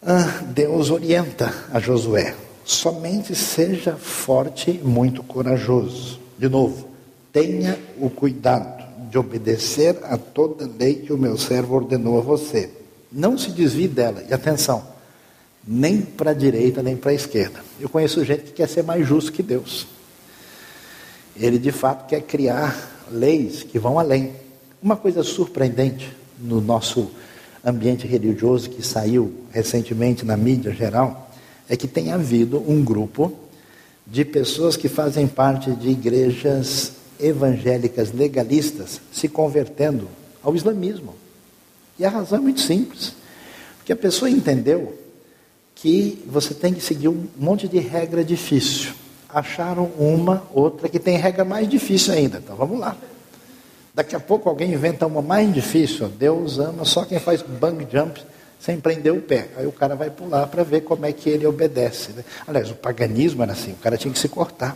ah, 0.06 0.42
Deus 0.48 0.90
orienta 0.90 1.54
a 1.72 1.80
Josué? 1.80 2.36
Somente 2.66 3.34
seja 3.34 3.96
forte 3.96 4.72
e 4.72 4.86
muito 4.86 5.24
corajoso. 5.24 6.20
De 6.38 6.50
novo, 6.50 6.90
tenha 7.32 7.80
o 7.98 8.10
cuidado 8.10 8.85
de 9.16 9.20
obedecer 9.20 9.98
a 10.04 10.18
toda 10.18 10.70
lei 10.78 10.96
que 10.96 11.14
o 11.14 11.18
meu 11.18 11.38
servo 11.38 11.74
ordenou 11.74 12.18
a 12.18 12.22
você. 12.22 12.70
Não 13.10 13.38
se 13.38 13.50
desvie 13.50 13.88
dela. 13.88 14.22
E 14.30 14.34
atenção, 14.34 14.86
nem 15.66 16.02
para 16.02 16.32
a 16.32 16.34
direita 16.34 16.84
nem 16.84 16.98
para 16.98 17.12
a 17.12 17.14
esquerda. 17.14 17.64
Eu 17.80 17.88
conheço 17.88 18.26
gente 18.26 18.44
que 18.44 18.52
quer 18.52 18.68
ser 18.68 18.84
mais 18.84 19.08
justo 19.08 19.32
que 19.32 19.42
Deus. 19.42 19.88
Ele 21.34 21.58
de 21.58 21.72
fato 21.72 22.10
quer 22.10 22.24
criar 22.24 23.08
leis 23.10 23.64
que 23.64 23.80
vão 23.80 23.98
além. 23.98 24.34
Uma 24.84 24.98
coisa 24.98 25.24
surpreendente 25.24 26.14
no 26.38 26.60
nosso 26.60 27.10
ambiente 27.64 28.06
religioso 28.06 28.70
que 28.70 28.86
saiu 28.86 29.34
recentemente 29.50 30.26
na 30.26 30.36
mídia 30.36 30.74
geral 30.74 31.32
é 31.70 31.78
que 31.78 31.88
tem 31.88 32.12
havido 32.12 32.62
um 32.70 32.84
grupo 32.84 33.32
de 34.06 34.26
pessoas 34.26 34.76
que 34.76 34.90
fazem 34.90 35.26
parte 35.26 35.72
de 35.72 35.88
igrejas 35.88 36.95
evangélicas 37.20 38.12
legalistas 38.12 39.02
se 39.12 39.28
convertendo 39.28 40.08
ao 40.44 40.56
islamismo. 40.56 41.16
E 41.98 42.06
a 42.06 42.10
razão 42.10 42.40
é 42.40 42.42
muito 42.42 42.62
simples. 42.62 43.14
Porque 43.78 43.94
a 43.94 43.96
pessoa 43.96 44.30
entendeu 44.30 44.98
que 45.76 46.24
você 46.28 46.54
tem 46.54 46.74
que 46.74 46.82
seguir 46.82 47.08
um 47.08 47.28
monte 47.38 47.68
de 47.68 47.80
regra 47.80 48.24
difícil. 48.24 48.94
Acharam 49.30 49.92
uma, 49.98 50.48
outra 50.54 50.88
que 50.88 51.00
tem 51.00 51.18
regra 51.18 51.44
mais 51.44 51.68
difícil 51.68 52.14
ainda. 52.14 52.38
Então 52.38 52.56
vamos 52.56 52.80
lá. 52.80 52.96
Daqui 53.94 54.16
a 54.16 54.20
pouco 54.20 54.50
alguém 54.50 54.74
inventa 54.74 55.06
uma 55.06 55.22
mais 55.22 55.54
difícil. 55.54 56.08
Deus 56.10 56.60
ama 56.60 56.84
só 56.84 57.06
quem 57.06 57.20
faz 57.20 57.42
bang 57.42 57.86
jump 57.92 58.22
sem 58.60 58.80
prender 58.80 59.14
o 59.14 59.22
pé. 59.22 59.50
Aí 59.58 59.68
o 59.68 59.72
cara 59.72 59.96
vai 59.96 60.10
pular 60.10 60.48
para 60.48 60.64
ver 60.64 60.82
como 60.82 61.06
é 61.06 61.14
que 61.14 61.30
ele 61.30 61.46
obedece. 61.46 62.12
Né? 62.12 62.24
Aliás, 62.48 62.72
o 62.72 62.76
paganismo 62.76 63.44
era 63.44 63.52
assim, 63.52 63.74
o 63.74 63.78
cara 63.78 63.98
tinha 63.98 64.12
que 64.12 64.20
se 64.20 64.28
cortar. 64.28 64.76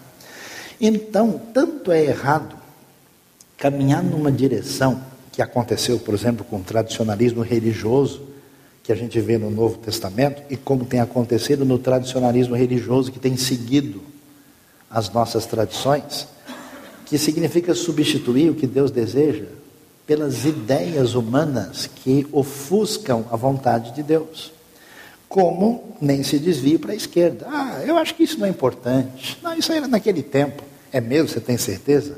Então, 0.80 1.40
tanto 1.54 1.92
é 1.92 2.06
errado 2.06 2.56
caminhar 3.58 4.04
numa 4.04 4.32
direção 4.32 5.02
que 5.32 5.42
aconteceu, 5.42 6.00
por 6.00 6.14
exemplo, 6.14 6.46
com 6.46 6.58
o 6.58 6.64
tradicionalismo 6.64 7.42
religioso, 7.42 8.22
que 8.84 8.92
a 8.92 8.96
gente 8.96 9.20
vê 9.20 9.38
no 9.38 9.52
Novo 9.52 9.78
Testamento, 9.78 10.42
e 10.50 10.58
como 10.58 10.86
tem 10.86 11.00
acontecido 11.00 11.64
no 11.64 11.78
tradicionalismo 11.78 12.56
religioso 12.56 13.12
que 13.12 13.20
tem 13.20 13.38
seguido 13.38 14.02
as 14.90 15.12
nossas 15.12 15.46
tradições, 15.46 16.28
que 17.06 17.18
significa 17.18 17.76
substituir 17.76 18.50
o 18.50 18.56
que 18.56 18.66
Deus 18.66 18.90
deseja 18.90 19.46
pelas 20.08 20.44
ideias 20.46 21.14
humanas 21.14 21.88
que 21.88 22.26
ofuscam 22.32 23.26
a 23.32 23.36
vontade 23.36 23.94
de 23.94 24.02
Deus. 24.02 24.52
Como 25.28 25.96
nem 26.02 26.24
se 26.24 26.40
desvia 26.40 26.80
para 26.80 26.94
a 26.94 26.96
esquerda. 26.96 27.46
Ah, 27.48 27.84
eu 27.86 27.96
acho 27.98 28.16
que 28.16 28.24
isso 28.24 28.40
não 28.40 28.48
é 28.48 28.50
importante. 28.50 29.38
Não, 29.44 29.54
isso 29.54 29.72
era 29.72 29.88
naquele 29.88 30.24
tempo. 30.24 30.64
É 30.92 31.00
mesmo? 31.00 31.30
Você 31.30 31.40
tem 31.40 31.58
certeza? 31.58 32.18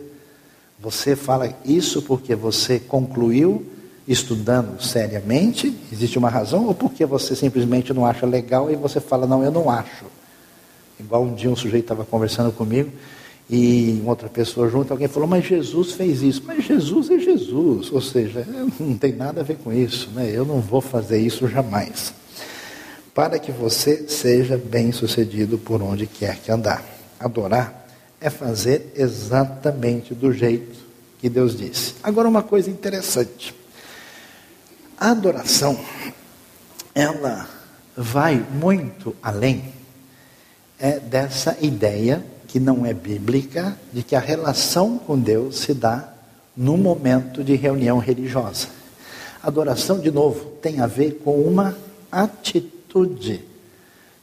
Você 0.79 1.15
fala 1.15 1.53
isso 1.63 2.01
porque 2.01 2.33
você 2.33 2.79
concluiu 2.79 3.65
estudando 4.07 4.81
seriamente? 4.81 5.75
Existe 5.91 6.17
uma 6.17 6.29
razão? 6.29 6.65
Ou 6.65 6.73
porque 6.73 7.05
você 7.05 7.35
simplesmente 7.35 7.93
não 7.93 8.05
acha 8.05 8.25
legal 8.25 8.71
e 8.71 8.75
você 8.75 8.99
fala, 8.99 9.27
não, 9.27 9.43
eu 9.43 9.51
não 9.51 9.69
acho? 9.69 10.05
Igual 10.99 11.23
um 11.23 11.33
dia 11.33 11.49
um 11.49 11.55
sujeito 11.55 11.85
estava 11.85 12.03
conversando 12.03 12.51
comigo 12.51 12.91
e 13.49 14.01
outra 14.05 14.29
pessoa 14.29 14.69
junto, 14.69 14.91
alguém 14.91 15.09
falou, 15.09 15.27
mas 15.27 15.45
Jesus 15.45 15.91
fez 15.91 16.21
isso. 16.21 16.41
Mas 16.45 16.63
Jesus 16.63 17.09
é 17.09 17.19
Jesus, 17.19 17.91
ou 17.91 18.01
seja, 18.01 18.47
não 18.79 18.97
tem 18.97 19.11
nada 19.11 19.41
a 19.41 19.43
ver 19.43 19.57
com 19.57 19.73
isso, 19.73 20.09
né? 20.15 20.31
eu 20.33 20.45
não 20.45 20.61
vou 20.61 20.79
fazer 20.79 21.19
isso 21.19 21.47
jamais. 21.47 22.13
Para 23.13 23.37
que 23.37 23.51
você 23.51 24.07
seja 24.07 24.57
bem 24.57 24.93
sucedido 24.93 25.57
por 25.57 25.81
onde 25.81 26.07
quer 26.07 26.37
que 26.37 26.49
andar. 26.49 26.81
Adorar 27.19 27.80
é 28.21 28.29
fazer 28.29 28.93
exatamente 28.95 30.13
do 30.13 30.31
jeito 30.31 30.79
que 31.19 31.27
Deus 31.27 31.57
disse. 31.57 31.95
Agora, 32.03 32.29
uma 32.29 32.43
coisa 32.43 32.69
interessante: 32.69 33.53
a 34.97 35.09
adoração, 35.09 35.77
ela 36.93 37.49
vai 37.97 38.45
muito 38.53 39.15
além 39.21 39.73
é, 40.79 40.99
dessa 40.99 41.57
ideia 41.59 42.23
que 42.47 42.59
não 42.59 42.85
é 42.85 42.93
bíblica, 42.93 43.77
de 43.91 44.03
que 44.03 44.15
a 44.15 44.19
relação 44.19 44.97
com 44.97 45.17
Deus 45.17 45.59
se 45.59 45.73
dá 45.73 46.13
no 46.55 46.77
momento 46.77 47.43
de 47.43 47.55
reunião 47.55 47.97
religiosa. 47.97 48.67
Adoração, 49.41 49.99
de 49.99 50.11
novo, 50.11 50.51
tem 50.61 50.81
a 50.81 50.87
ver 50.87 51.21
com 51.23 51.41
uma 51.41 51.75
atitude 52.11 53.43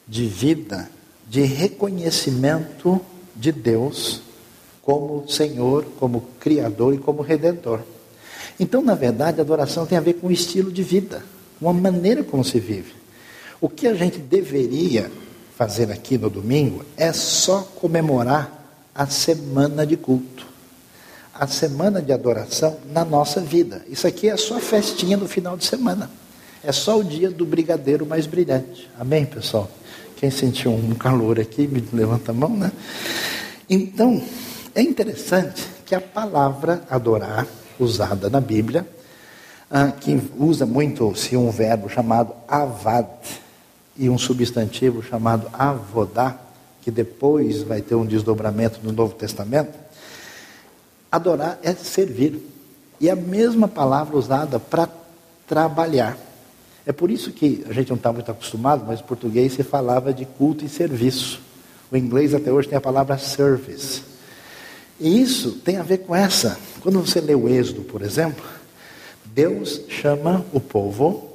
de 0.07 0.25
vida, 0.27 0.89
de 1.27 1.41
reconhecimento 1.41 3.01
de 3.39 3.51
Deus 3.51 4.21
como 4.81 5.27
Senhor, 5.29 5.85
como 5.99 6.21
Criador 6.39 6.93
e 6.93 6.97
como 6.97 7.21
Redentor. 7.21 7.79
Então, 8.59 8.81
na 8.81 8.95
verdade, 8.95 9.39
a 9.39 9.43
adoração 9.43 9.85
tem 9.85 9.97
a 9.97 10.01
ver 10.01 10.15
com 10.15 10.27
o 10.27 10.31
estilo 10.31 10.71
de 10.71 10.83
vida, 10.83 11.23
uma 11.61 11.71
maneira 11.71 12.23
como 12.23 12.43
se 12.43 12.59
vive. 12.59 12.93
O 13.61 13.69
que 13.69 13.87
a 13.87 13.93
gente 13.93 14.17
deveria 14.19 15.09
fazer 15.55 15.91
aqui 15.91 16.17
no 16.17 16.29
domingo 16.29 16.83
é 16.97 17.13
só 17.13 17.61
comemorar 17.75 18.59
a 18.93 19.05
semana 19.07 19.85
de 19.85 19.95
culto, 19.95 20.45
a 21.33 21.47
semana 21.47 22.01
de 22.01 22.11
adoração 22.11 22.77
na 22.91 23.05
nossa 23.05 23.39
vida. 23.39 23.85
Isso 23.87 24.07
aqui 24.07 24.27
é 24.27 24.35
só 24.35 24.59
festinha 24.59 25.15
no 25.15 25.27
final 25.27 25.55
de 25.55 25.65
semana. 25.65 26.09
É 26.61 26.71
só 26.71 26.99
o 26.99 27.03
dia 27.03 27.29
do 27.29 27.45
brigadeiro 27.45 28.05
mais 28.05 28.25
brilhante. 28.25 28.89
Amém, 28.99 29.25
pessoal? 29.25 29.69
Quem 30.19 30.29
sentiu 30.29 30.71
um 30.71 30.93
calor 30.95 31.39
aqui, 31.39 31.67
me 31.67 31.83
levanta 31.93 32.31
a 32.31 32.33
mão, 32.33 32.49
né? 32.49 32.71
Então, 33.69 34.21
é 34.75 34.81
interessante 34.81 35.65
que 35.85 35.95
a 35.95 36.01
palavra 36.01 36.83
adorar, 36.89 37.47
usada 37.79 38.29
na 38.29 38.41
Bíblia, 38.41 38.85
ah, 39.71 39.91
que 39.91 40.21
usa 40.37 40.65
muito-se 40.65 41.37
um 41.37 41.49
verbo 41.49 41.87
chamado 41.87 42.33
avad, 42.47 43.07
e 43.99 44.09
um 44.09 44.17
substantivo 44.17 45.03
chamado 45.03 45.49
avodá, 45.51 46.37
que 46.81 46.89
depois 46.89 47.61
vai 47.61 47.81
ter 47.81 47.95
um 47.95 48.05
desdobramento 48.05 48.79
no 48.81 48.93
Novo 48.93 49.13
Testamento. 49.13 49.77
Adorar 51.11 51.59
é 51.61 51.73
servir. 51.73 52.41
E 53.01 53.09
a 53.09 53.15
mesma 53.15 53.67
palavra 53.67 54.17
usada 54.17 54.57
para 54.57 54.87
trabalhar. 55.45 56.17
É 56.89 56.91
por 56.91 57.11
isso 57.11 57.31
que 57.31 57.63
a 57.69 57.71
gente 57.71 57.89
não 57.89 57.97
está 57.97 58.11
muito 58.11 58.31
acostumado, 58.31 58.83
mas 58.87 58.99
em 58.99 59.03
português 59.03 59.53
se 59.53 59.61
falava 59.61 60.11
de 60.11 60.25
culto 60.25 60.65
e 60.65 60.67
serviço. 60.67 61.39
O 61.91 61.95
inglês 61.95 62.33
até 62.33 62.51
hoje 62.51 62.67
tem 62.67 62.79
a 62.79 62.81
palavra 62.81 63.15
service. 63.15 64.01
E 64.99 65.21
isso 65.21 65.51
tem 65.63 65.77
a 65.77 65.83
ver 65.83 65.99
com 65.99 66.15
essa. 66.15 66.57
Quando 66.81 66.99
você 66.99 67.21
lê 67.21 67.35
o 67.35 67.47
Êxodo, 67.47 67.83
por 67.83 68.01
exemplo, 68.01 68.43
Deus 69.23 69.81
chama 69.87 70.43
o 70.51 70.59
povo 70.59 71.29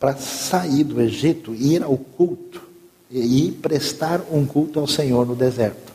para 0.00 0.16
sair 0.16 0.82
do 0.82 1.00
Egito 1.00 1.54
e 1.54 1.74
ir 1.74 1.84
ao 1.84 1.96
culto 1.96 2.60
e 3.08 3.52
prestar 3.62 4.20
um 4.32 4.44
culto 4.44 4.80
ao 4.80 4.88
Senhor 4.88 5.24
no 5.24 5.36
deserto, 5.36 5.92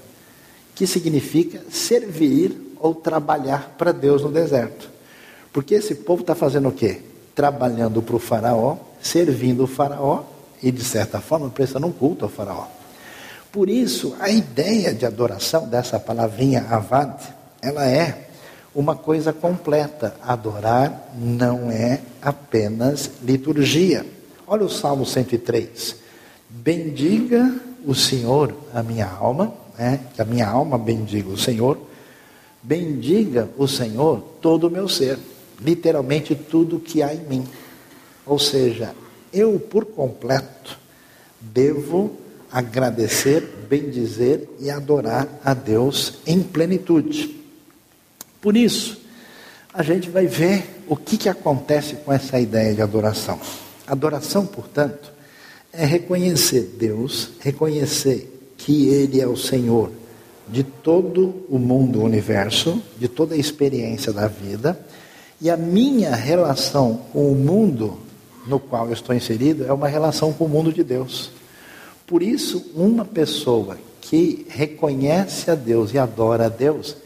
que 0.74 0.88
significa 0.88 1.62
servir 1.70 2.56
ou 2.80 2.96
trabalhar 2.96 3.76
para 3.78 3.92
Deus 3.92 4.22
no 4.22 4.32
deserto. 4.32 4.90
Porque 5.52 5.76
esse 5.76 5.94
povo 5.94 6.22
está 6.22 6.34
fazendo 6.34 6.70
o 6.70 6.72
quê? 6.72 7.02
Trabalhando 7.36 8.02
para 8.02 8.16
o 8.16 8.20
faraó, 8.20 8.78
servindo 9.04 9.66
o 9.66 9.68
faraó 9.68 10.24
e, 10.62 10.72
de 10.72 10.84
certa 10.84 11.20
forma, 11.20 11.50
prestando 11.50 11.86
um 11.86 11.92
culto 11.92 12.24
ao 12.24 12.32
faraó. 12.32 12.66
Por 13.52 13.70
isso, 13.70 14.16
a 14.20 14.30
ideia 14.30 14.94
de 14.94 15.06
adoração 15.06 15.68
dessa 15.68 16.00
palavrinha 16.00 16.66
avad, 16.70 17.20
ela 17.62 17.86
é 17.88 18.30
uma 18.74 18.96
coisa 18.96 19.32
completa. 19.32 20.16
Adorar 20.24 21.14
não 21.16 21.70
é 21.70 22.02
apenas 22.22 23.12
liturgia. 23.22 24.06
Olha 24.48 24.64
o 24.64 24.70
Salmo 24.70 25.06
103. 25.06 25.98
Bendiga 26.50 27.54
o 27.86 27.94
Senhor 27.94 28.56
a 28.74 28.82
minha 28.82 29.08
alma, 29.08 29.54
né? 29.78 30.00
que 30.16 30.22
a 30.22 30.26
minha 30.26 30.48
alma 30.48 30.78
bendiga 30.78 31.30
o 31.30 31.38
Senhor. 31.38 31.78
Bendiga 32.62 33.50
o 33.58 33.68
Senhor 33.68 34.20
todo 34.42 34.68
o 34.68 34.72
meu 34.72 34.88
ser, 34.88 35.20
literalmente 35.60 36.34
tudo 36.34 36.80
que 36.80 37.04
há 37.04 37.14
em 37.14 37.20
mim. 37.28 37.46
Ou 38.26 38.40
seja, 38.40 38.96
eu 39.32 39.60
por 39.60 39.86
completo 39.86 40.78
devo 41.40 42.16
agradecer, 42.52 43.42
bendizer 43.68 44.48
e 44.60 44.70
adorar 44.70 45.28
a 45.44 45.54
Deus 45.54 46.20
em 46.26 46.42
plenitude. 46.42 47.42
Por 48.40 48.56
isso, 48.56 49.02
a 49.74 49.82
gente 49.82 50.10
vai 50.10 50.28
ver 50.28 50.84
o 50.88 50.96
que, 50.96 51.18
que 51.18 51.30
acontece 51.30 51.96
com 51.96 52.14
essa 52.14 52.40
ideia 52.40 52.76
de 52.76 52.82
adoração. 52.82 53.40
Adoração, 53.88 54.46
portanto, 54.46 55.12
é 55.72 55.84
reconhecer 55.84 56.76
Deus, 56.78 57.32
reconhecer 57.40 58.54
que 58.56 58.88
Ele 58.88 59.20
é 59.20 59.28
o 59.28 59.36
Senhor 59.36 59.92
de 60.48 60.62
todo 60.64 61.46
o 61.50 61.58
mundo, 61.58 62.00
o 62.00 62.04
universo, 62.04 62.82
de 63.00 63.08
toda 63.08 63.34
a 63.34 63.38
experiência 63.38 64.14
da 64.14 64.28
vida, 64.28 64.80
e 65.42 65.50
a 65.50 65.58
minha 65.58 66.16
relação 66.16 67.02
com 67.12 67.32
o 67.32 67.36
mundo 67.36 67.98
no 68.46 68.60
qual 68.60 68.88
eu 68.88 68.94
estou 68.94 69.16
inserido 69.16 69.66
é 69.66 69.74
uma 69.74 69.88
relação 69.88 70.34
com 70.34 70.46
o 70.46 70.50
mundo 70.50 70.72
de 70.72 70.84
Deus. 70.84 71.32
Por 72.06 72.22
isso, 72.22 72.72
uma 72.76 73.06
pessoa 73.06 73.78
que 74.02 74.46
reconhece 74.50 75.50
a 75.50 75.56
Deus 75.56 75.94
e 75.94 75.98
adora 75.98 76.46
a 76.48 76.50
Deus 76.50 76.98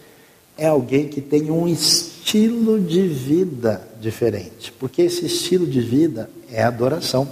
é 0.58 0.66
alguém 0.66 1.08
que 1.08 1.22
tem 1.22 1.52
um 1.52 1.68
estilo 1.68 2.80
de 2.80 3.08
vida 3.08 3.88
diferente, 4.02 4.72
porque 4.80 5.04
esse 5.04 5.26
estilo 5.26 5.68
de 5.68 5.80
vida 5.80 6.30
é 6.52 6.64
adoração. 6.64 7.30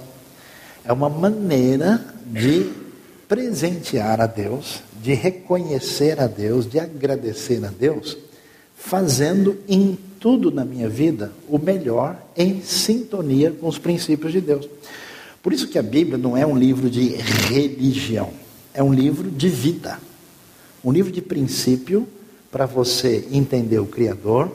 É 0.84 0.92
uma 0.92 1.08
maneira 1.08 2.04
de 2.26 2.70
presentear 3.26 4.20
a 4.20 4.26
Deus, 4.26 4.80
de 5.02 5.12
reconhecer 5.12 6.20
a 6.20 6.28
Deus, 6.28 6.68
de 6.68 6.78
agradecer 6.78 7.64
a 7.64 7.68
Deus, 7.68 8.16
fazendo 8.76 9.58
em 9.68 9.98
tudo 10.20 10.50
na 10.50 10.64
minha 10.64 10.88
vida 10.88 11.32
o 11.48 11.58
melhor 11.58 12.16
em 12.36 12.60
sintonia 12.62 13.50
com 13.50 13.68
os 13.68 13.78
princípios 13.78 14.32
de 14.32 14.40
Deus. 14.40 14.68
Por 15.42 15.52
isso 15.52 15.68
que 15.68 15.78
a 15.78 15.82
Bíblia 15.82 16.18
não 16.18 16.36
é 16.36 16.44
um 16.46 16.56
livro 16.56 16.90
de 16.90 17.08
religião, 17.48 18.30
é 18.74 18.82
um 18.82 18.92
livro 18.92 19.30
de 19.30 19.48
vida. 19.48 19.98
Um 20.84 20.92
livro 20.92 21.10
de 21.10 21.20
princípio 21.20 22.06
para 22.50 22.66
você 22.66 23.26
entender 23.30 23.78
o 23.78 23.86
Criador, 23.86 24.50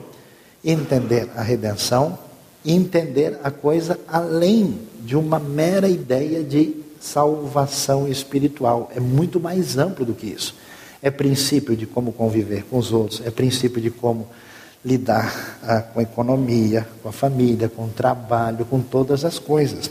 entender 0.64 1.28
a 1.36 1.42
redenção 1.42 2.18
entender 2.64 3.38
a 3.42 3.50
coisa 3.50 3.98
além 4.06 4.78
de 5.00 5.16
uma 5.16 5.38
mera 5.38 5.88
ideia 5.88 6.42
de 6.42 6.76
salvação 7.00 8.08
espiritual. 8.08 8.90
É 8.94 9.00
muito 9.00 9.40
mais 9.40 9.76
amplo 9.76 10.04
do 10.04 10.14
que 10.14 10.26
isso. 10.26 10.54
É 11.02 11.10
princípio 11.10 11.76
de 11.76 11.86
como 11.86 12.12
conviver 12.12 12.64
com 12.70 12.78
os 12.78 12.92
outros, 12.92 13.20
é 13.24 13.30
princípio 13.30 13.80
de 13.80 13.90
como 13.90 14.28
lidar 14.84 15.58
ah, 15.62 15.80
com 15.80 16.00
a 16.00 16.02
economia, 16.02 16.86
com 17.02 17.08
a 17.08 17.12
família, 17.12 17.68
com 17.68 17.84
o 17.84 17.88
trabalho, 17.88 18.64
com 18.64 18.80
todas 18.80 19.24
as 19.24 19.38
coisas. 19.38 19.90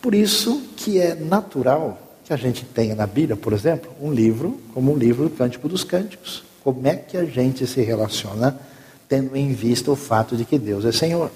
Por 0.00 0.14
isso 0.14 0.62
que 0.76 0.98
é 0.98 1.14
natural 1.14 1.98
que 2.24 2.32
a 2.32 2.36
gente 2.36 2.64
tenha 2.64 2.94
na 2.94 3.06
Bíblia, 3.06 3.36
por 3.36 3.52
exemplo, 3.52 3.90
um 4.00 4.12
livro 4.12 4.58
como 4.72 4.92
o 4.92 4.96
livro 4.96 5.24
do 5.24 5.30
Cântico 5.30 5.68
dos 5.68 5.84
Cânticos. 5.84 6.42
Como 6.62 6.86
é 6.86 6.96
que 6.96 7.16
a 7.16 7.24
gente 7.24 7.66
se 7.66 7.82
relaciona 7.82 8.58
tendo 9.06 9.36
em 9.36 9.52
vista 9.52 9.90
o 9.90 9.96
fato 9.96 10.36
de 10.36 10.44
que 10.46 10.58
Deus 10.58 10.86
é 10.86 10.92
Senhor? 10.92 11.30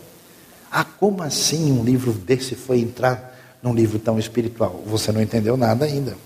Ah, 0.70 0.84
como 0.84 1.22
assim 1.22 1.70
um 1.72 1.84
livro 1.84 2.12
desse 2.12 2.54
foi 2.54 2.80
entrar 2.80 3.58
num 3.62 3.74
livro 3.74 3.98
tão 3.98 4.18
espiritual? 4.18 4.82
Você 4.86 5.12
não 5.12 5.20
entendeu 5.20 5.56
nada 5.56 5.84
ainda. 5.84 6.16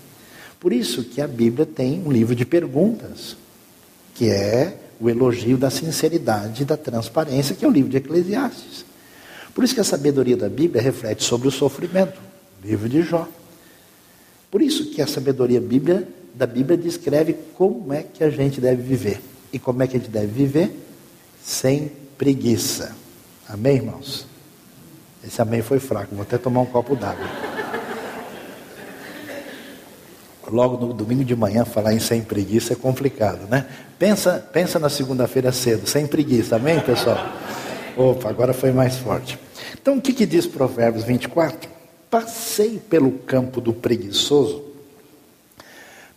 Por 0.59 0.71
isso 0.71 1.03
que 1.03 1.21
a 1.21 1.27
Bíblia 1.27 1.65
tem 1.65 2.01
um 2.05 2.11
livro 2.11 2.33
de 2.33 2.45
perguntas, 2.45 3.35
que 4.15 4.29
é 4.29 4.77
o 4.99 5.09
elogio 5.09 5.57
da 5.57 5.69
sinceridade 5.69 6.63
e 6.63 6.65
da 6.65 6.77
transparência, 6.77 7.55
que 7.55 7.65
é 7.65 7.67
o 7.67 7.71
livro 7.71 7.89
de 7.89 7.97
Eclesiastes. 7.97 8.85
Por 9.53 9.63
isso 9.63 9.75
que 9.75 9.81
a 9.81 9.83
sabedoria 9.83 10.35
da 10.35 10.49
Bíblia 10.49 10.81
reflete 10.81 11.23
sobre 11.23 11.47
o 11.47 11.51
sofrimento. 11.51 12.19
Livro 12.63 12.89
de 12.89 13.01
Jó. 13.01 13.27
Por 14.49 14.61
isso 14.61 14.91
que 14.91 15.01
a 15.01 15.07
sabedoria 15.07 15.59
Bíblia, 15.59 16.07
da 16.33 16.47
Bíblia 16.47 16.77
descreve 16.77 17.35
como 17.55 17.91
é 17.93 18.03
que 18.03 18.23
a 18.23 18.29
gente 18.29 18.61
deve 18.61 18.81
viver. 18.81 19.21
E 19.51 19.59
como 19.59 19.83
é 19.83 19.87
que 19.87 19.97
a 19.97 19.99
gente 19.99 20.09
deve 20.09 20.27
viver? 20.27 20.71
Sem 21.43 21.91
preguiça. 22.17 22.95
Amém, 23.47 23.75
irmãos? 23.75 24.25
Esse 25.25 25.41
amém 25.41 25.61
foi 25.61 25.79
fraco, 25.79 26.15
vou 26.15 26.23
até 26.23 26.37
tomar 26.37 26.61
um 26.61 26.65
copo 26.65 26.95
d'água. 26.95 27.25
Logo 30.51 30.77
no 30.83 30.93
domingo 30.93 31.23
de 31.23 31.35
manhã 31.35 31.63
falar 31.63 31.93
em 31.93 31.99
sem 31.99 32.21
preguiça 32.21 32.73
é 32.73 32.75
complicado, 32.75 33.47
né? 33.49 33.65
Pensa, 33.97 34.45
pensa 34.51 34.77
na 34.77 34.89
segunda-feira 34.89 35.51
cedo, 35.51 35.87
sem 35.87 36.05
preguiça, 36.05 36.57
amém, 36.57 36.79
pessoal? 36.81 37.17
Opa, 37.95 38.29
agora 38.29 38.53
foi 38.53 38.71
mais 38.71 38.97
forte. 38.97 39.39
Então, 39.79 39.97
o 39.97 40.01
que, 40.01 40.13
que 40.13 40.25
diz 40.25 40.45
Provérbios 40.45 41.03
24? 41.03 41.69
Passei 42.09 42.79
pelo 42.89 43.11
campo 43.11 43.61
do 43.61 43.73
preguiçoso, 43.73 44.63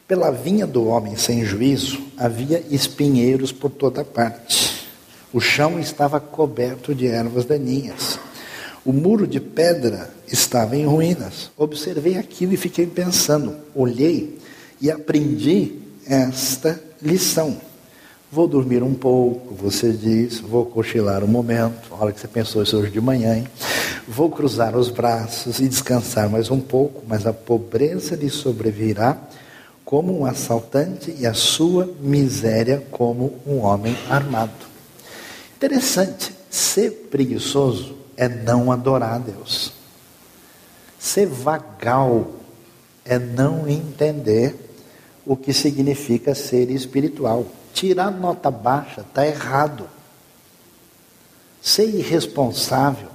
pela 0.09 0.31
vinha 0.31 0.67
do 0.67 0.87
homem 0.87 1.17
sem 1.17 1.45
juízo, 1.45 2.01
havia 2.17 2.63
espinheiros 2.71 3.51
por 3.51 3.71
toda 3.71 4.05
parte. 4.05 4.87
O 5.33 5.41
chão 5.41 5.81
estava 5.81 6.21
coberto 6.21 6.95
de 6.95 7.07
ervas 7.09 7.45
daninhas. 7.45 8.19
O 8.87 8.93
muro 8.93 9.27
de 9.27 9.41
pedra 9.41 10.09
estava 10.31 10.77
em 10.77 10.87
ruínas. 10.87 11.51
Observei 11.57 12.17
aquilo 12.17 12.55
e 12.55 12.57
fiquei 12.57 12.87
pensando. 12.87 13.57
Olhei 13.75 14.39
e 14.81 14.89
aprendi 14.93 15.73
esta 16.07 16.81
lição. 17.03 17.57
Vou 18.31 18.47
dormir 18.47 18.85
um 18.85 18.95
pouco, 18.95 19.53
você 19.57 19.91
diz, 19.91 20.39
vou 20.39 20.65
cochilar 20.67 21.25
um 21.25 21.27
momento. 21.27 21.89
Olha 21.91 22.13
que 22.13 22.21
você 22.21 22.29
pensou 22.29 22.63
isso 22.63 22.77
hoje 22.77 22.93
de 22.93 23.01
manhã, 23.01 23.39
hein? 23.39 23.49
Vou 24.07 24.31
cruzar 24.31 24.77
os 24.77 24.89
braços 24.89 25.59
e 25.59 25.67
descansar 25.67 26.31
mais 26.31 26.49
um 26.49 26.61
pouco, 26.61 27.03
mas 27.09 27.27
a 27.27 27.33
pobreza 27.33 28.15
lhe 28.15 28.31
sobrevirá 28.31 29.21
como 29.85 30.17
um 30.17 30.25
assaltante 30.25 31.13
e 31.19 31.27
a 31.27 31.35
sua 31.35 31.93
miséria 32.01 32.85
como 32.93 33.35
um 33.45 33.59
homem 33.59 33.97
armado. 34.09 34.53
Interessante, 35.57 36.33
ser 36.49 37.09
preguiçoso 37.11 38.06
é 38.17 38.29
não 38.29 38.73
adorar 38.73 39.15
a 39.15 39.19
Deus. 39.19 39.73
Ser 40.99 41.27
vagal 41.27 42.33
é 43.05 43.19
não 43.19 43.69
entender 43.69 44.55
o 45.25 45.37
que 45.37 45.53
significa 45.53 46.35
ser 46.35 46.71
espiritual. 46.71 47.47
Tirar 47.73 48.11
nota 48.11 48.51
baixa 48.51 49.03
está 49.03 49.27
errado. 49.27 49.89
Ser 51.61 51.87
irresponsável 51.87 53.09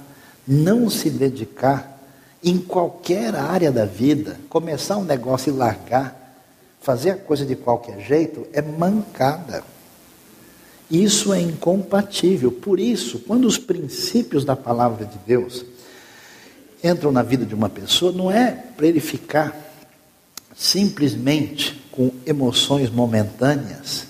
não 0.46 0.90
se 0.90 1.10
dedicar 1.10 2.00
em 2.42 2.58
qualquer 2.58 3.34
área 3.36 3.70
da 3.70 3.84
vida, 3.84 4.38
começar 4.48 4.96
um 4.96 5.04
negócio 5.04 5.52
e 5.52 5.56
largar, 5.56 6.36
fazer 6.80 7.10
a 7.10 7.16
coisa 7.16 7.46
de 7.46 7.54
qualquer 7.54 8.00
jeito, 8.00 8.46
é 8.52 8.60
mancada. 8.60 9.62
Isso 10.92 11.32
é 11.32 11.40
incompatível. 11.40 12.52
Por 12.52 12.78
isso, 12.78 13.20
quando 13.20 13.46
os 13.46 13.56
princípios 13.56 14.44
da 14.44 14.54
palavra 14.54 15.06
de 15.06 15.16
Deus 15.26 15.64
entram 16.84 17.10
na 17.10 17.22
vida 17.22 17.46
de 17.46 17.54
uma 17.54 17.70
pessoa, 17.70 18.12
não 18.12 18.30
é 18.30 18.50
para 18.76 18.86
ele 18.86 19.00
ficar 19.00 19.56
simplesmente 20.54 21.82
com 21.90 22.10
emoções 22.26 22.90
momentâneas 22.90 24.04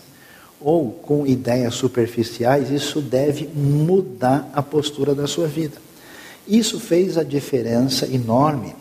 ou 0.61 0.91
com 0.91 1.25
ideias 1.25 1.77
superficiais, 1.77 2.69
isso 2.69 3.01
deve 3.01 3.47
mudar 3.47 4.51
a 4.53 4.61
postura 4.61 5.15
da 5.15 5.29
sua 5.29 5.47
vida. 5.47 5.77
Isso 6.49 6.81
fez 6.81 7.17
a 7.17 7.23
diferença 7.23 8.07
enorme 8.07 8.75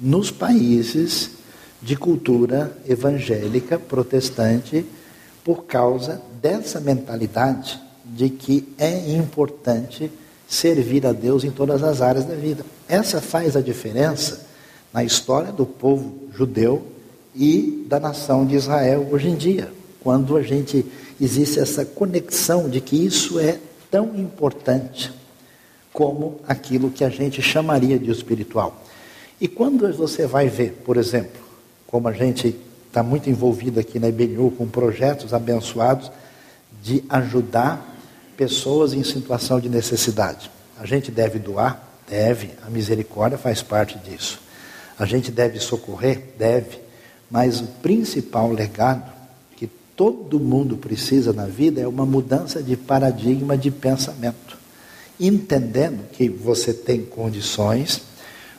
nos 0.00 0.30
países 0.30 1.32
de 1.82 1.96
cultura 1.96 2.74
evangélica 2.88 3.78
protestante 3.78 4.86
por 5.44 5.64
causa 5.64 6.20
dessa 6.40 6.80
mentalidade 6.80 7.80
de 8.04 8.28
que 8.28 8.68
é 8.78 9.12
importante 9.12 10.10
servir 10.46 11.06
a 11.06 11.12
Deus 11.12 11.44
em 11.44 11.50
todas 11.50 11.82
as 11.82 12.00
áreas 12.00 12.24
da 12.24 12.34
vida. 12.34 12.64
Essa 12.88 13.20
faz 13.20 13.56
a 13.56 13.60
diferença 13.60 14.46
na 14.92 15.02
história 15.02 15.50
do 15.50 15.64
povo 15.64 16.28
judeu 16.34 16.86
e 17.34 17.84
da 17.88 17.98
nação 17.98 18.46
de 18.46 18.54
Israel 18.54 19.08
hoje 19.10 19.28
em 19.28 19.34
dia, 19.34 19.72
quando 20.00 20.36
a 20.36 20.42
gente 20.42 20.84
existe 21.20 21.58
essa 21.58 21.84
conexão 21.84 22.68
de 22.68 22.80
que 22.80 22.96
isso 22.96 23.38
é 23.38 23.58
tão 23.90 24.14
importante 24.16 25.12
como 25.92 26.40
aquilo 26.46 26.90
que 26.90 27.04
a 27.04 27.08
gente 27.08 27.40
chamaria 27.40 27.98
de 27.98 28.10
espiritual. 28.10 28.82
E 29.40 29.48
quando 29.48 29.90
você 29.92 30.26
vai 30.26 30.48
ver, 30.48 30.82
por 30.84 30.96
exemplo, 30.96 31.40
como 31.86 32.08
a 32.08 32.12
gente 32.12 32.56
está 32.92 33.02
muito 33.02 33.30
envolvido 33.30 33.80
aqui 33.80 33.98
na 33.98 34.10
IBNU 34.10 34.50
com 34.50 34.68
projetos 34.68 35.32
abençoados 35.32 36.12
de 36.82 37.02
ajudar 37.08 37.96
pessoas 38.36 38.92
em 38.92 39.02
situação 39.02 39.58
de 39.58 39.70
necessidade. 39.70 40.50
A 40.78 40.84
gente 40.84 41.10
deve 41.10 41.38
doar? 41.38 41.82
Deve, 42.06 42.50
a 42.66 42.68
misericórdia 42.68 43.38
faz 43.38 43.62
parte 43.62 43.96
disso. 43.98 44.38
A 44.98 45.06
gente 45.06 45.30
deve 45.30 45.58
socorrer? 45.58 46.34
Deve. 46.38 46.80
Mas 47.30 47.62
o 47.62 47.66
principal 47.80 48.52
legado 48.52 49.10
que 49.56 49.66
todo 49.96 50.38
mundo 50.38 50.76
precisa 50.76 51.32
na 51.32 51.46
vida 51.46 51.80
é 51.80 51.88
uma 51.88 52.04
mudança 52.04 52.62
de 52.62 52.76
paradigma 52.76 53.56
de 53.56 53.70
pensamento 53.70 54.58
entendendo 55.18 56.08
que 56.10 56.28
você 56.28 56.74
tem 56.74 57.04
condições 57.04 58.02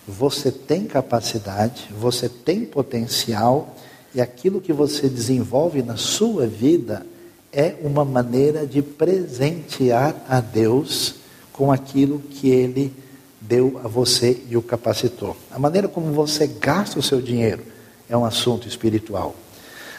Você 0.05 0.51
tem 0.51 0.85
capacidade, 0.85 1.87
você 1.97 2.27
tem 2.27 2.65
potencial 2.65 3.73
e 4.15 4.21
aquilo 4.21 4.61
que 4.61 4.71
você 4.71 5.09
desenvolve 5.09 5.81
na 5.81 5.97
sua 5.97 6.45
vida 6.45 7.05
é 7.51 7.75
uma 7.81 8.05
maneira 8.05 8.65
de 8.65 8.81
presentear 8.81 10.15
a 10.27 10.39
Deus 10.39 11.15
com 11.51 11.71
aquilo 11.71 12.19
que 12.19 12.49
Ele 12.49 12.93
deu 13.39 13.79
a 13.83 13.87
você 13.87 14.41
e 14.49 14.55
o 14.55 14.61
capacitou. 14.61 15.35
A 15.51 15.59
maneira 15.59 15.87
como 15.87 16.11
você 16.13 16.47
gasta 16.47 16.99
o 16.99 17.03
seu 17.03 17.21
dinheiro 17.21 17.63
é 18.09 18.15
um 18.15 18.25
assunto 18.25 18.67
espiritual. 18.67 19.35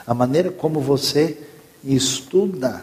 A 0.07 0.15
maneira 0.15 0.51
como 0.51 0.81
você 0.81 1.39
estuda 1.85 2.83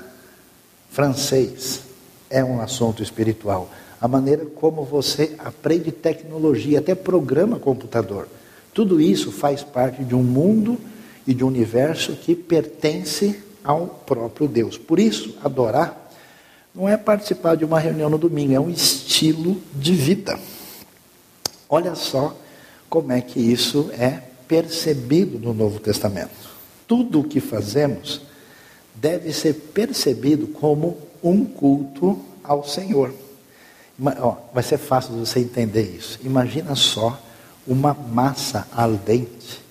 francês 0.89 1.82
é 2.30 2.44
um 2.44 2.62
assunto 2.62 3.02
espiritual. 3.02 3.70
A 4.00 4.08
maneira 4.08 4.46
como 4.46 4.84
você 4.84 5.36
aprende 5.38 5.91
tecnologia, 5.91 6.80
até 6.80 6.96
programa 6.96 7.60
computador. 7.60 8.28
Tudo 8.74 9.00
isso 9.00 9.32
faz 9.32 9.63
parte 9.63 10.04
de 10.04 10.15
um 10.15 10.24
mundo 10.24 10.78
e 11.26 11.34
de 11.34 11.44
um 11.44 11.48
universo 11.48 12.14
que 12.14 12.36
pertence 12.36 13.42
ao 13.64 13.88
próprio 13.88 14.48
Deus. 14.48 14.78
Por 14.78 15.00
isso, 15.00 15.36
adorar 15.44 16.12
não 16.74 16.88
é 16.88 16.96
participar 16.98 17.56
de 17.56 17.66
uma 17.66 17.80
reunião 17.80 18.10
no 18.10 18.18
domingo, 18.18 18.54
é 18.54 18.60
um 18.60 18.70
estilo 18.70 19.62
de 19.74 19.94
vida. 19.94 20.40
Olha 21.70 21.96
só 21.96 22.36
como 22.90 23.12
é 23.12 23.22
que 23.22 23.40
isso 23.40 23.90
é 23.94 24.22
percebido 24.48 25.40
no 25.40 25.54
Novo 25.54 25.80
Testamento. 25.80 26.52
Tudo 26.88 27.22
o 27.22 27.24
que 27.24 27.40
fazemos 27.40 28.22
deve 28.96 29.32
ser 29.32 29.54
percebido 29.54 30.48
como 30.48 30.98
um 31.24 31.46
culto 31.46 32.20
ao 32.44 32.66
Senhor. 32.68 33.14
vai 34.54 34.64
ser 34.64 34.78
fácil 34.78 35.14
você 35.16 35.40
entender 35.40 35.96
isso. 35.96 36.20
Imagina 36.24 36.76
só 36.76 37.22
uma 37.68 37.94
massa 37.94 38.68
al 38.72 38.94
dente 38.94 39.62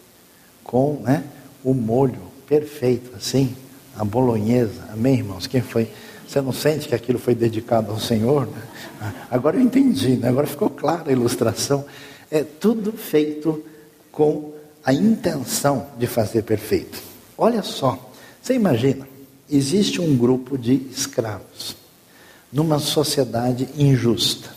com 0.63 1.01
né, 1.03 1.25
o 1.63 1.75
molho 1.75 2.21
perfeito, 2.49 3.15
assim, 3.17 3.55
a 3.97 4.05
bolonhesa. 4.05 4.89
Amém, 4.93 5.19
irmãos? 5.19 5.47
Quem 5.47 5.61
foi? 5.61 5.89
Você 6.27 6.41
não 6.41 6.53
sente 6.53 6.89
que 6.89 6.95
aquilo 6.95 7.19
foi 7.19 7.35
dedicado 7.35 7.91
ao 7.91 7.99
Senhor? 7.99 8.47
Né? 8.47 9.15
Agora 9.31 9.57
eu 9.57 9.61
entendi, 9.61 10.17
né? 10.17 10.29
agora 10.29 10.47
ficou 10.47 10.71
clara 10.71 11.11
a 11.11 11.13
ilustração. 11.13 11.85
É 12.31 12.45
tudo 12.45 12.93
feito 12.93 13.65
com 14.13 14.53
a 14.85 14.93
intenção 14.93 15.89
de 15.99 16.07
fazer 16.07 16.43
perfeito. 16.43 16.99
Olha 17.37 17.63
só, 17.63 18.11
você 18.41 18.55
imagina, 18.55 19.09
existe 19.51 20.01
um 20.01 20.17
grupo 20.17 20.57
de 20.57 20.75
escravos 20.91 21.77
numa 22.53 22.79
sociedade 22.79 23.69
injusta 23.77 24.51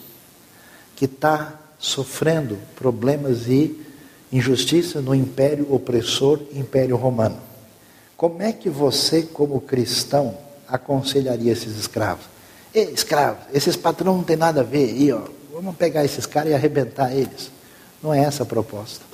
que 0.95 1.05
está 1.05 1.59
sofrendo 1.79 2.57
problemas 2.75 3.47
e 3.47 3.75
injustiça 4.33 4.99
no 4.99 5.13
império 5.13 5.71
opressor, 5.73 6.39
império 6.53 6.97
romano. 6.97 7.37
Como 8.17 8.41
é 8.41 8.51
que 8.51 8.69
você, 8.69 9.21
como 9.21 9.61
cristão, 9.61 10.35
aconselharia 10.67 11.51
esses 11.51 11.77
escravos? 11.77 12.25
Ei, 12.73 12.89
escravos, 12.91 13.43
esses 13.53 13.75
patrões 13.75 14.17
não 14.17 14.23
tem 14.23 14.35
nada 14.35 14.61
a 14.61 14.63
ver 14.63 14.89
aí, 14.89 15.11
ó. 15.11 15.21
Vamos 15.53 15.75
pegar 15.75 16.03
esses 16.03 16.25
caras 16.25 16.51
e 16.51 16.55
arrebentar 16.55 17.13
eles. 17.13 17.51
Não 18.01 18.11
é 18.11 18.21
essa 18.21 18.41
a 18.41 18.45
proposta. 18.45 19.05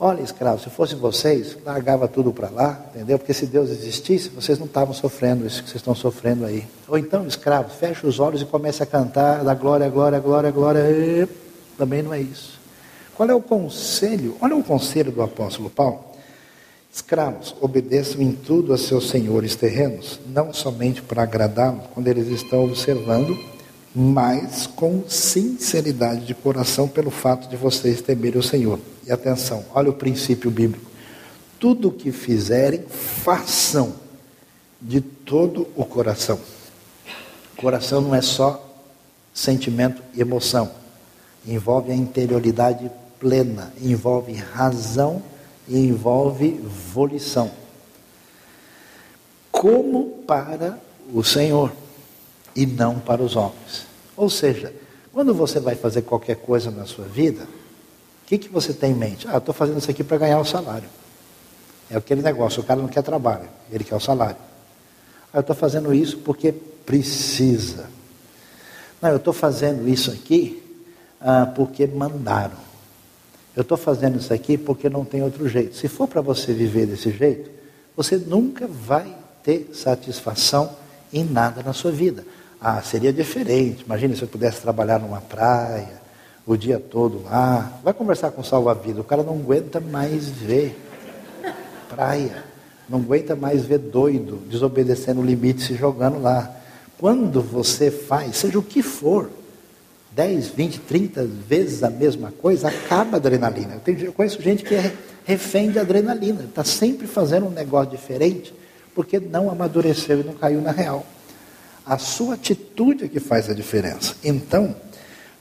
Olha, 0.00 0.20
escravos, 0.20 0.64
se 0.64 0.70
fosse 0.70 0.96
vocês, 0.96 1.56
largava 1.64 2.08
tudo 2.08 2.32
para 2.32 2.50
lá, 2.50 2.84
entendeu? 2.92 3.20
Porque 3.20 3.32
se 3.32 3.46
Deus 3.46 3.70
existisse, 3.70 4.30
vocês 4.30 4.58
não 4.58 4.66
estavam 4.66 4.92
sofrendo 4.92 5.46
isso 5.46 5.62
que 5.62 5.68
vocês 5.68 5.80
estão 5.80 5.94
sofrendo 5.94 6.44
aí. 6.44 6.66
Ou 6.88 6.98
então, 6.98 7.24
escravos, 7.24 7.74
fecha 7.74 8.04
os 8.04 8.18
olhos 8.18 8.42
e 8.42 8.44
comece 8.44 8.82
a 8.82 8.86
cantar, 8.86 9.44
da 9.44 9.54
glória, 9.54 9.88
glória, 9.88 10.18
glória, 10.18 10.50
glória. 10.50 10.80
E... 10.90 11.28
Também 11.78 12.02
não 12.02 12.12
é 12.12 12.20
isso. 12.20 12.61
Qual 13.22 13.30
é 13.30 13.34
o 13.36 13.40
conselho? 13.40 14.36
Olha 14.40 14.56
o 14.56 14.64
conselho 14.64 15.12
do 15.12 15.22
apóstolo 15.22 15.70
Paulo. 15.70 16.00
Escravos, 16.92 17.54
obedeçam 17.60 18.20
em 18.20 18.32
tudo 18.32 18.72
a 18.72 18.76
seus 18.76 19.10
senhores 19.10 19.54
terrenos, 19.54 20.18
não 20.26 20.52
somente 20.52 21.00
para 21.00 21.22
agradá-los 21.22 21.84
quando 21.94 22.08
eles 22.08 22.26
estão 22.26 22.64
observando, 22.64 23.38
mas 23.94 24.66
com 24.66 25.04
sinceridade 25.06 26.26
de 26.26 26.34
coração 26.34 26.88
pelo 26.88 27.12
fato 27.12 27.48
de 27.48 27.54
vocês 27.54 28.02
temerem 28.02 28.40
o 28.40 28.42
Senhor. 28.42 28.80
E 29.06 29.12
atenção, 29.12 29.64
olha 29.72 29.90
o 29.90 29.94
princípio 29.94 30.50
bíblico. 30.50 30.90
Tudo 31.60 31.90
o 31.90 31.92
que 31.92 32.10
fizerem, 32.10 32.82
façam 32.88 33.94
de 34.80 35.00
todo 35.00 35.68
o 35.76 35.84
coração. 35.84 36.40
Coração 37.56 38.00
não 38.00 38.16
é 38.16 38.20
só 38.20 38.68
sentimento 39.32 40.02
e 40.12 40.20
emoção. 40.20 40.68
Envolve 41.46 41.92
a 41.92 41.94
interioridade 41.94 42.90
plena, 43.22 43.72
envolve 43.80 44.32
razão 44.32 45.22
e 45.68 45.78
envolve 45.78 46.60
volição. 46.92 47.52
Como 49.52 50.24
para 50.26 50.80
o 51.14 51.22
Senhor 51.22 51.72
e 52.56 52.66
não 52.66 52.98
para 52.98 53.22
os 53.22 53.36
homens. 53.36 53.86
Ou 54.16 54.28
seja, 54.28 54.74
quando 55.12 55.32
você 55.32 55.60
vai 55.60 55.76
fazer 55.76 56.02
qualquer 56.02 56.34
coisa 56.34 56.72
na 56.72 56.84
sua 56.84 57.04
vida, 57.04 57.44
o 57.44 58.26
que, 58.26 58.38
que 58.38 58.48
você 58.48 58.72
tem 58.72 58.90
em 58.90 58.96
mente? 58.96 59.28
Ah, 59.28 59.38
estou 59.38 59.54
fazendo 59.54 59.78
isso 59.78 59.90
aqui 59.90 60.02
para 60.02 60.18
ganhar 60.18 60.40
o 60.40 60.44
salário. 60.44 60.88
É 61.88 61.96
aquele 61.96 62.22
negócio, 62.22 62.60
o 62.60 62.66
cara 62.66 62.80
não 62.80 62.88
quer 62.88 63.02
trabalho, 63.02 63.48
ele 63.70 63.84
quer 63.84 63.94
o 63.94 64.00
salário. 64.00 64.36
Ah, 65.32 65.38
eu 65.38 65.40
estou 65.42 65.54
fazendo 65.54 65.94
isso 65.94 66.18
porque 66.18 66.50
precisa. 66.50 67.88
Não, 69.00 69.10
eu 69.10 69.18
estou 69.18 69.32
fazendo 69.32 69.88
isso 69.88 70.10
aqui 70.10 70.60
ah, 71.20 71.46
porque 71.54 71.86
mandaram. 71.86 72.71
Eu 73.54 73.62
estou 73.62 73.76
fazendo 73.76 74.18
isso 74.18 74.32
aqui 74.32 74.56
porque 74.56 74.88
não 74.88 75.04
tem 75.04 75.22
outro 75.22 75.48
jeito. 75.48 75.76
Se 75.76 75.88
for 75.88 76.08
para 76.08 76.20
você 76.20 76.52
viver 76.52 76.86
desse 76.86 77.10
jeito, 77.10 77.50
você 77.96 78.16
nunca 78.16 78.66
vai 78.66 79.14
ter 79.42 79.70
satisfação 79.74 80.70
em 81.12 81.24
nada 81.24 81.62
na 81.62 81.72
sua 81.72 81.90
vida. 81.90 82.24
Ah, 82.60 82.80
seria 82.80 83.12
diferente. 83.12 83.84
Imagine 83.84 84.16
se 84.16 84.22
eu 84.22 84.28
pudesse 84.28 84.62
trabalhar 84.62 84.98
numa 84.98 85.20
praia, 85.20 86.00
o 86.46 86.56
dia 86.56 86.78
todo 86.78 87.24
lá. 87.24 87.78
Vai 87.84 87.92
conversar 87.92 88.30
com 88.30 88.40
o 88.40 88.44
salva-vida. 88.44 89.00
O 89.00 89.04
cara 89.04 89.22
não 89.22 89.34
aguenta 89.34 89.80
mais 89.80 90.28
ver 90.28 90.78
praia. 91.88 92.44
Não 92.88 93.00
aguenta 93.00 93.36
mais 93.36 93.64
ver 93.64 93.78
doido, 93.78 94.38
desobedecendo 94.48 95.20
o 95.20 95.24
limite, 95.24 95.62
se 95.62 95.74
jogando 95.74 96.20
lá. 96.20 96.50
Quando 96.98 97.42
você 97.42 97.90
faz, 97.90 98.36
seja 98.36 98.58
o 98.58 98.62
que 98.62 98.82
for, 98.82 99.30
10, 100.14 100.48
20, 100.48 100.80
30 100.80 101.24
vezes 101.24 101.82
a 101.82 101.90
mesma 101.90 102.30
coisa, 102.30 102.68
acaba 102.68 103.16
a 103.16 103.18
adrenalina. 103.18 103.74
Eu, 103.74 103.80
tenho, 103.80 103.98
eu 104.00 104.12
conheço 104.12 104.40
gente 104.42 104.62
que 104.62 104.74
é 104.74 104.92
refém 105.24 105.70
de 105.70 105.78
adrenalina, 105.78 106.42
está 106.44 106.64
sempre 106.64 107.06
fazendo 107.06 107.46
um 107.46 107.50
negócio 107.50 107.90
diferente, 107.90 108.54
porque 108.94 109.18
não 109.18 109.50
amadureceu 109.50 110.20
e 110.20 110.24
não 110.24 110.34
caiu 110.34 110.60
na 110.60 110.70
real. 110.70 111.06
A 111.84 111.98
sua 111.98 112.34
atitude 112.34 113.04
é 113.04 113.08
que 113.08 113.20
faz 113.20 113.48
a 113.48 113.54
diferença. 113.54 114.14
Então, 114.22 114.74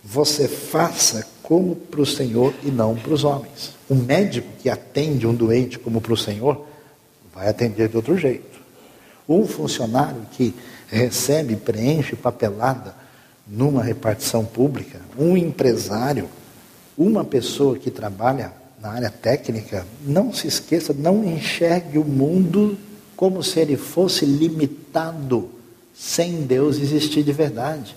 você 0.03 0.47
faça 0.47 1.27
como 1.43 1.75
para 1.75 2.01
o 2.01 2.05
Senhor 2.05 2.53
e 2.63 2.71
não 2.71 2.95
para 2.95 3.13
os 3.13 3.23
homens. 3.23 3.75
Um 3.89 3.95
médico 3.95 4.47
que 4.59 4.69
atende 4.69 5.27
um 5.27 5.35
doente 5.35 5.77
como 5.77 5.99
para 5.99 6.13
o 6.13 6.17
Senhor, 6.17 6.65
vai 7.33 7.49
atender 7.49 7.89
de 7.89 7.97
outro 7.97 8.17
jeito. 8.17 8.59
Um 9.27 9.45
funcionário 9.45 10.25
que 10.31 10.53
recebe, 10.87 11.55
preenche 11.55 12.15
papelada 12.15 13.00
numa 13.51 13.83
repartição 13.83 14.45
pública, 14.45 15.01
um 15.19 15.35
empresário, 15.35 16.29
uma 16.97 17.25
pessoa 17.25 17.77
que 17.77 17.91
trabalha 17.91 18.53
na 18.81 18.91
área 18.91 19.09
técnica, 19.09 19.85
não 20.05 20.33
se 20.33 20.47
esqueça, 20.47 20.93
não 20.93 21.25
enxergue 21.25 21.97
o 21.97 22.05
mundo 22.05 22.77
como 23.17 23.43
se 23.43 23.59
ele 23.59 23.75
fosse 23.75 24.25
limitado 24.25 25.49
sem 25.93 26.43
Deus 26.43 26.77
existir 26.77 27.23
de 27.23 27.33
verdade. 27.33 27.95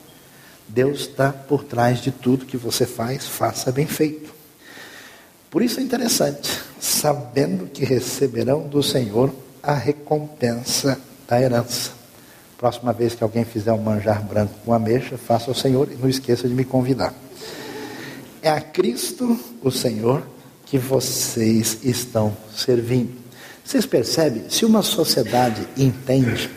Deus 0.66 1.02
está 1.02 1.32
por 1.32 1.62
trás 1.62 2.00
de 2.00 2.10
tudo 2.10 2.46
que 2.46 2.56
você 2.56 2.84
faz, 2.84 3.24
faça 3.26 3.70
bem 3.70 3.86
feito. 3.86 4.34
Por 5.50 5.62
isso 5.62 5.78
é 5.78 5.82
interessante, 5.82 6.50
sabendo 6.80 7.66
que 7.66 7.84
receberão 7.84 8.66
do 8.66 8.82
Senhor 8.82 9.32
a 9.62 9.74
recompensa 9.74 11.00
da 11.28 11.40
herança. 11.40 12.03
Próxima 12.58 12.92
vez 12.92 13.14
que 13.14 13.24
alguém 13.24 13.44
fizer 13.44 13.72
um 13.72 13.82
manjar 13.82 14.22
branco 14.22 14.54
com 14.64 14.72
ameixa, 14.72 15.18
faça 15.18 15.50
ao 15.50 15.54
Senhor 15.54 15.90
e 15.90 15.96
não 15.96 16.08
esqueça 16.08 16.48
de 16.48 16.54
me 16.54 16.64
convidar. 16.64 17.12
É 18.40 18.50
a 18.50 18.60
Cristo, 18.60 19.38
o 19.62 19.70
Senhor, 19.70 20.22
que 20.66 20.78
vocês 20.78 21.78
estão 21.82 22.36
servindo. 22.54 23.12
Vocês 23.64 23.86
percebem? 23.86 24.44
Se 24.50 24.64
uma 24.64 24.82
sociedade 24.82 25.66
entende 25.76 26.50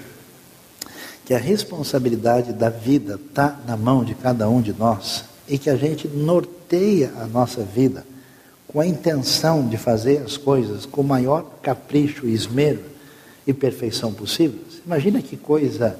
que 1.25 1.33
a 1.33 1.37
responsabilidade 1.37 2.53
da 2.53 2.69
vida 2.69 3.15
está 3.15 3.59
na 3.67 3.75
mão 3.75 4.03
de 4.03 4.15
cada 4.15 4.47
um 4.49 4.61
de 4.61 4.73
nós 4.73 5.25
e 5.47 5.57
que 5.57 5.69
a 5.69 5.75
gente 5.75 6.07
norteia 6.07 7.11
a 7.19 7.25
nossa 7.25 7.63
vida 7.63 8.05
com 8.67 8.79
a 8.79 8.85
intenção 8.85 9.67
de 9.67 9.77
fazer 9.77 10.19
as 10.19 10.37
coisas 10.37 10.85
com 10.85 11.01
o 11.01 11.03
maior 11.03 11.45
capricho, 11.61 12.27
esmero 12.27 12.81
e 13.45 13.53
perfeição 13.53 14.13
possível, 14.13 14.59
Imagina 14.87 15.21
que 15.21 15.35
coisa 15.35 15.99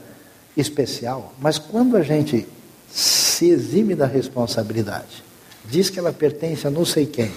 especial. 0.56 1.34
Mas 1.42 1.60
quando 1.60 1.98
a 1.98 2.02
gente 2.02 2.48
se 2.90 3.50
exime 3.50 3.94
da 3.94 4.06
responsabilidade, 4.06 5.24
diz 5.66 5.90
que 5.90 6.00
ela 6.00 6.14
pertence 6.14 6.66
a 6.66 6.72
não 6.72 6.86
sei 6.86 7.06
quem, 7.06 7.30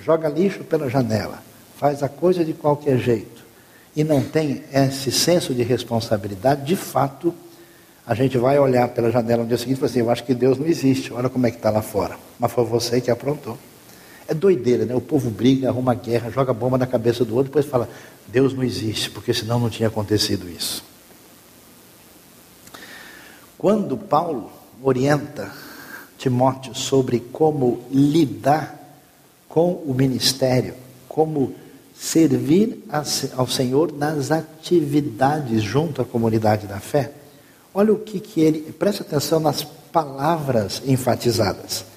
joga 0.00 0.30
lixo 0.30 0.64
pela 0.64 0.88
janela, 0.88 1.42
faz 1.76 2.02
a 2.02 2.08
coisa 2.08 2.42
de 2.42 2.54
qualquer 2.54 2.96
jeito 2.96 3.44
e 3.94 4.02
não 4.02 4.22
tem 4.22 4.64
esse 4.72 5.12
senso 5.12 5.52
de 5.52 5.62
responsabilidade, 5.62 6.64
de 6.64 6.74
fato, 6.74 7.34
a 8.06 8.14
gente 8.14 8.38
vai 8.38 8.58
olhar 8.58 8.88
pela 8.88 9.10
janela 9.10 9.42
no 9.42 9.48
dia 9.48 9.58
seguinte 9.58 9.76
e 9.76 9.80
falar 9.80 9.90
assim: 9.90 10.00
eu 10.00 10.10
acho 10.10 10.24
que 10.24 10.32
Deus 10.32 10.56
não 10.56 10.66
existe, 10.66 11.12
olha 11.12 11.28
como 11.28 11.46
é 11.46 11.50
que 11.50 11.58
está 11.58 11.68
lá 11.68 11.82
fora. 11.82 12.16
Mas 12.38 12.50
foi 12.50 12.64
você 12.64 12.98
que 12.98 13.10
aprontou. 13.10 13.58
É 14.28 14.34
doideira, 14.34 14.84
né? 14.84 14.94
O 14.94 15.00
povo 15.00 15.30
briga, 15.30 15.70
arruma 15.70 15.94
guerra, 15.94 16.30
joga 16.30 16.52
bomba 16.52 16.76
na 16.76 16.86
cabeça 16.86 17.24
do 17.24 17.34
outro, 17.34 17.44
depois 17.50 17.64
fala: 17.64 17.88
Deus 18.26 18.52
não 18.52 18.62
existe, 18.62 19.10
porque 19.10 19.32
senão 19.32 19.58
não 19.58 19.70
tinha 19.70 19.88
acontecido 19.88 20.46
isso. 20.50 20.84
Quando 23.56 23.96
Paulo 23.96 24.52
orienta 24.82 25.50
Timóteo 26.18 26.74
sobre 26.74 27.20
como 27.20 27.82
lidar 27.90 28.78
com 29.48 29.72
o 29.72 29.94
ministério, 29.94 30.74
como 31.08 31.54
servir 31.98 32.84
ao 33.34 33.48
Senhor 33.48 33.92
nas 33.92 34.30
atividades 34.30 35.62
junto 35.62 36.02
à 36.02 36.04
comunidade 36.04 36.66
da 36.66 36.78
fé, 36.78 37.12
olha 37.72 37.94
o 37.94 37.98
que, 37.98 38.20
que 38.20 38.42
ele. 38.42 38.72
Preste 38.72 39.00
atenção 39.00 39.40
nas 39.40 39.64
palavras 39.64 40.82
enfatizadas. 40.86 41.87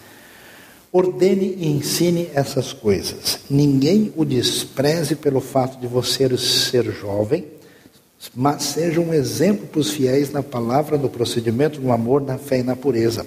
Ordene 0.94 1.56
e 1.58 1.68
ensine 1.68 2.30
essas 2.34 2.74
coisas. 2.74 3.40
Ninguém 3.50 4.12
o 4.16 4.26
despreze 4.26 5.16
pelo 5.16 5.40
fato 5.40 5.80
de 5.80 5.88
você 5.88 6.38
ser 6.38 6.84
jovem, 6.92 7.46
mas 8.36 8.64
seja 8.64 9.00
um 9.00 9.14
exemplo 9.14 9.68
para 9.68 9.80
os 9.80 9.92
fiéis 9.92 10.32
na 10.32 10.44
palavra, 10.44 10.98
no 10.98 11.10
procedimento, 11.10 11.80
no 11.80 11.94
amor, 11.94 12.22
na 12.22 12.38
fé 12.38 12.60
e 12.60 12.64
na 12.64 12.76
pureza. 12.76 13.26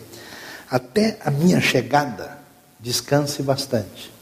Até 0.70 1.18
a 1.24 1.30
minha 1.30 1.60
chegada, 1.60 2.38
descanse 2.78 3.42
bastante. 3.42 4.12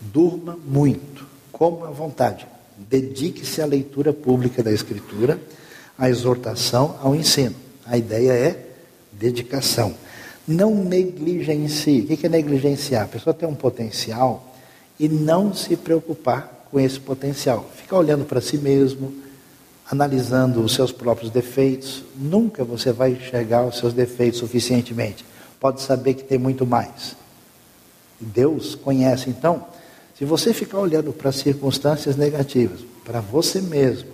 Durma 0.00 0.58
muito, 0.66 1.26
coma 1.50 1.88
à 1.88 1.90
vontade. 1.90 2.46
Dedique-se 2.76 3.62
à 3.62 3.66
leitura 3.66 4.12
pública 4.12 4.62
da 4.62 4.72
Escritura, 4.72 5.40
à 5.98 6.08
exortação, 6.08 6.98
ao 7.02 7.16
ensino. 7.16 7.56
A 7.86 7.96
ideia 7.96 8.32
é 8.32 8.66
dedicação. 9.10 9.94
Não 10.48 10.74
negligencie. 10.74 12.00
O 12.00 12.06
que 12.16 12.26
é 12.26 12.28
negligenciar? 12.28 13.04
A 13.04 13.08
pessoa 13.08 13.34
tem 13.34 13.48
um 13.48 13.54
potencial 13.54 14.54
e 14.98 15.08
não 15.08 15.54
se 15.54 15.76
preocupar 15.76 16.66
com 16.70 16.80
esse 16.80 16.98
potencial. 16.98 17.70
Ficar 17.76 17.98
olhando 17.98 18.24
para 18.24 18.40
si 18.40 18.56
mesmo, 18.56 19.12
analisando 19.88 20.62
os 20.62 20.74
seus 20.74 20.90
próprios 20.90 21.30
defeitos. 21.30 22.02
Nunca 22.16 22.64
você 22.64 22.90
vai 22.90 23.12
enxergar 23.12 23.66
os 23.66 23.76
seus 23.78 23.92
defeitos 23.92 24.40
suficientemente 24.40 25.24
pode 25.60 25.82
saber 25.82 26.14
que 26.14 26.24
tem 26.24 26.38
muito 26.38 26.66
mais. 26.66 27.16
Deus 28.20 28.74
conhece. 28.74 29.30
Então, 29.30 29.66
se 30.16 30.24
você 30.24 30.52
ficar 30.52 30.78
olhando 30.78 31.12
para 31.12 31.32
circunstâncias 31.32 32.16
negativas, 32.16 32.80
para 33.04 33.20
você 33.20 33.60
mesmo, 33.60 34.10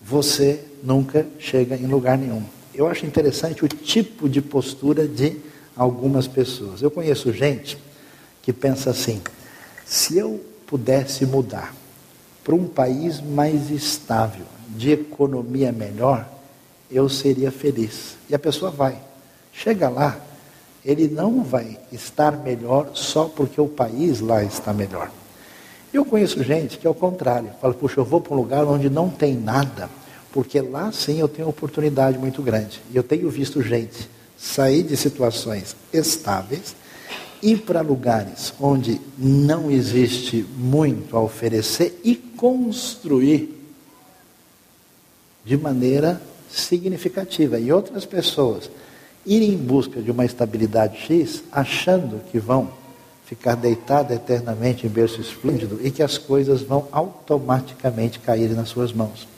você 0.00 0.64
nunca 0.82 1.26
chega 1.38 1.76
em 1.76 1.86
lugar 1.86 2.16
nenhum. 2.16 2.42
Eu 2.80 2.88
acho 2.88 3.04
interessante 3.04 3.62
o 3.62 3.68
tipo 3.68 4.26
de 4.26 4.40
postura 4.40 5.06
de 5.06 5.36
algumas 5.76 6.26
pessoas. 6.26 6.80
Eu 6.80 6.90
conheço 6.90 7.30
gente 7.30 7.76
que 8.40 8.54
pensa 8.54 8.88
assim: 8.88 9.20
se 9.84 10.16
eu 10.16 10.42
pudesse 10.66 11.26
mudar 11.26 11.74
para 12.42 12.54
um 12.54 12.66
país 12.66 13.20
mais 13.20 13.68
estável, 13.70 14.46
de 14.66 14.92
economia 14.92 15.70
melhor, 15.70 16.26
eu 16.90 17.06
seria 17.06 17.52
feliz. 17.52 18.16
E 18.30 18.34
a 18.34 18.38
pessoa 18.38 18.70
vai. 18.70 18.96
Chega 19.52 19.90
lá, 19.90 20.18
ele 20.82 21.06
não 21.06 21.44
vai 21.44 21.78
estar 21.92 22.32
melhor 22.38 22.92
só 22.94 23.26
porque 23.26 23.60
o 23.60 23.68
país 23.68 24.20
lá 24.20 24.42
está 24.42 24.72
melhor. 24.72 25.10
Eu 25.92 26.02
conheço 26.02 26.42
gente 26.42 26.78
que 26.78 26.86
é 26.86 26.90
o 26.90 26.94
contrário, 26.94 27.50
fala, 27.60 27.74
puxa, 27.74 28.00
eu 28.00 28.06
vou 28.06 28.22
para 28.22 28.32
um 28.32 28.38
lugar 28.38 28.64
onde 28.64 28.88
não 28.88 29.10
tem 29.10 29.34
nada, 29.34 29.90
porque 30.32 30.60
lá 30.60 30.92
sim 30.92 31.18
eu 31.18 31.28
tenho 31.28 31.48
oportunidade 31.48 32.18
muito 32.18 32.42
grande. 32.42 32.80
E 32.92 32.96
eu 32.96 33.02
tenho 33.02 33.28
visto 33.30 33.62
gente 33.62 34.08
sair 34.36 34.82
de 34.82 34.96
situações 34.96 35.76
estáveis, 35.92 36.74
ir 37.42 37.58
para 37.58 37.80
lugares 37.80 38.52
onde 38.60 39.00
não 39.18 39.70
existe 39.70 40.46
muito 40.56 41.16
a 41.16 41.20
oferecer 41.20 42.00
e 42.04 42.14
construir 42.14 43.56
de 45.44 45.56
maneira 45.56 46.20
significativa. 46.50 47.58
E 47.58 47.72
outras 47.72 48.04
pessoas 48.04 48.70
ir 49.26 49.42
em 49.42 49.56
busca 49.56 50.00
de 50.00 50.10
uma 50.10 50.24
estabilidade 50.24 50.98
X, 50.98 51.42
achando 51.52 52.20
que 52.30 52.38
vão 52.38 52.70
ficar 53.26 53.54
deitado 53.54 54.12
eternamente 54.12 54.86
em 54.86 54.90
berço 54.90 55.20
esplêndido 55.20 55.78
e 55.82 55.90
que 55.90 56.02
as 56.02 56.18
coisas 56.18 56.62
vão 56.62 56.88
automaticamente 56.90 58.18
cair 58.18 58.50
nas 58.50 58.68
suas 58.68 58.92
mãos. 58.92 59.28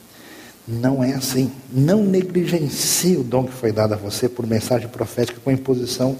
Não 0.67 1.03
é 1.03 1.13
assim. 1.13 1.51
Não 1.71 2.03
negligencie 2.03 3.17
o 3.17 3.23
dom 3.23 3.45
que 3.45 3.53
foi 3.53 3.71
dado 3.71 3.93
a 3.93 3.97
você 3.97 4.29
por 4.29 4.47
mensagem 4.47 4.87
profética 4.87 5.39
com 5.43 5.51
imposição 5.51 6.17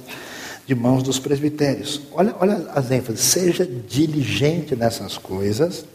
de 0.66 0.76
mãos 0.76 1.04
dos 1.04 1.20
presbitérios. 1.20 2.02
Olha, 2.12 2.36
olha 2.40 2.70
as 2.74 2.92
ênfases. 2.92 3.22
Seja 3.22 3.66
diligente 3.66 4.76
nessas 4.76 5.18
coisas, 5.18 5.86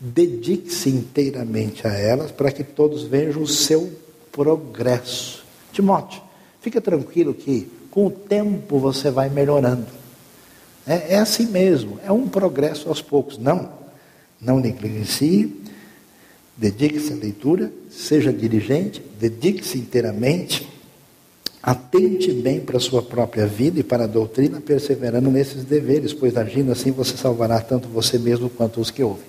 dedique-se 0.00 0.90
inteiramente 0.90 1.86
a 1.86 1.92
elas 1.92 2.30
para 2.30 2.50
que 2.50 2.64
todos 2.64 3.02
vejam 3.02 3.42
o 3.42 3.48
seu 3.48 3.92
progresso. 4.32 5.44
Timóteo, 5.72 6.22
Fica 6.64 6.80
tranquilo 6.80 7.34
que 7.34 7.70
com 7.90 8.06
o 8.06 8.10
tempo 8.10 8.78
você 8.78 9.10
vai 9.10 9.28
melhorando. 9.28 9.86
É, 10.86 11.12
é 11.12 11.18
assim 11.18 11.44
mesmo, 11.44 12.00
é 12.02 12.10
um 12.10 12.26
progresso 12.26 12.88
aos 12.88 13.02
poucos. 13.02 13.36
Não, 13.36 13.68
não 14.40 14.60
negligencie, 14.60 15.62
dedique-se 16.56 17.12
à 17.12 17.16
leitura, 17.16 17.72
seja 17.90 18.32
dirigente, 18.32 19.02
dedique-se 19.18 19.78
inteiramente, 19.78 20.68
atente 21.62 22.30
bem 22.32 22.60
para 22.60 22.76
a 22.76 22.80
sua 22.80 23.02
própria 23.02 23.46
vida 23.46 23.80
e 23.80 23.82
para 23.82 24.04
a 24.04 24.06
doutrina, 24.06 24.60
perseverando 24.60 25.30
nesses 25.30 25.64
deveres, 25.64 26.12
pois 26.12 26.36
agindo 26.36 26.70
assim 26.70 26.90
você 26.90 27.16
salvará 27.16 27.60
tanto 27.60 27.88
você 27.88 28.18
mesmo 28.18 28.50
quanto 28.50 28.80
os 28.80 28.90
que 28.90 29.02
ouvem. 29.02 29.24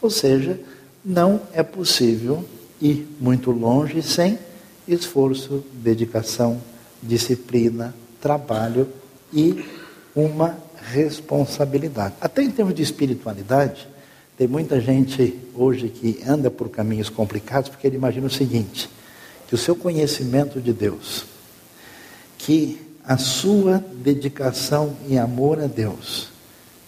Ou 0.00 0.08
seja, 0.08 0.58
não 1.04 1.40
é 1.52 1.62
possível 1.62 2.44
ir 2.80 3.06
muito 3.20 3.50
longe 3.50 4.02
sem 4.02 4.38
esforço, 4.86 5.64
dedicação, 5.72 6.60
disciplina, 7.02 7.94
trabalho 8.20 8.88
e 9.32 9.64
uma 10.14 10.56
responsabilidade. 10.92 12.14
Até 12.20 12.42
em 12.42 12.50
termos 12.50 12.74
de 12.74 12.82
espiritualidade, 12.82 13.88
tem 14.36 14.48
muita 14.48 14.80
gente 14.80 15.38
hoje 15.54 15.88
que 15.88 16.20
anda 16.26 16.50
por 16.50 16.68
caminhos 16.68 17.08
complicados 17.08 17.68
porque 17.68 17.86
ele 17.86 17.96
imagina 17.96 18.26
o 18.26 18.30
seguinte: 18.30 18.90
que 19.46 19.54
o 19.54 19.58
seu 19.58 19.76
conhecimento 19.76 20.60
de 20.60 20.72
Deus, 20.72 21.24
que 22.36 22.80
a 23.04 23.16
sua 23.16 23.84
dedicação 23.94 24.96
e 25.08 25.18
amor 25.18 25.60
a 25.60 25.66
Deus 25.66 26.28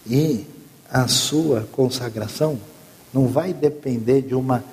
e 0.05 0.45
a 0.89 1.07
sua 1.07 1.67
consagração 1.71 2.59
não 3.13 3.27
vai 3.27 3.53
depender 3.53 4.21
de 4.21 4.35
uma 4.35 4.63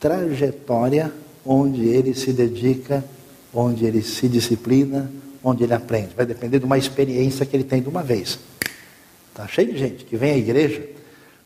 trajetória 0.00 1.12
onde 1.44 1.86
ele 1.86 2.14
se 2.14 2.32
dedica, 2.32 3.04
onde 3.52 3.84
ele 3.84 4.02
se 4.02 4.28
disciplina, 4.28 5.10
onde 5.42 5.64
ele 5.64 5.74
aprende. 5.74 6.14
Vai 6.16 6.24
depender 6.24 6.58
de 6.58 6.64
uma 6.64 6.78
experiência 6.78 7.44
que 7.44 7.54
ele 7.56 7.64
tem 7.64 7.82
de 7.82 7.88
uma 7.88 8.02
vez. 8.02 8.38
Está 9.30 9.46
cheio 9.46 9.72
de 9.72 9.78
gente 9.78 10.04
que 10.04 10.16
vem 10.16 10.32
à 10.32 10.36
igreja 10.36 11.01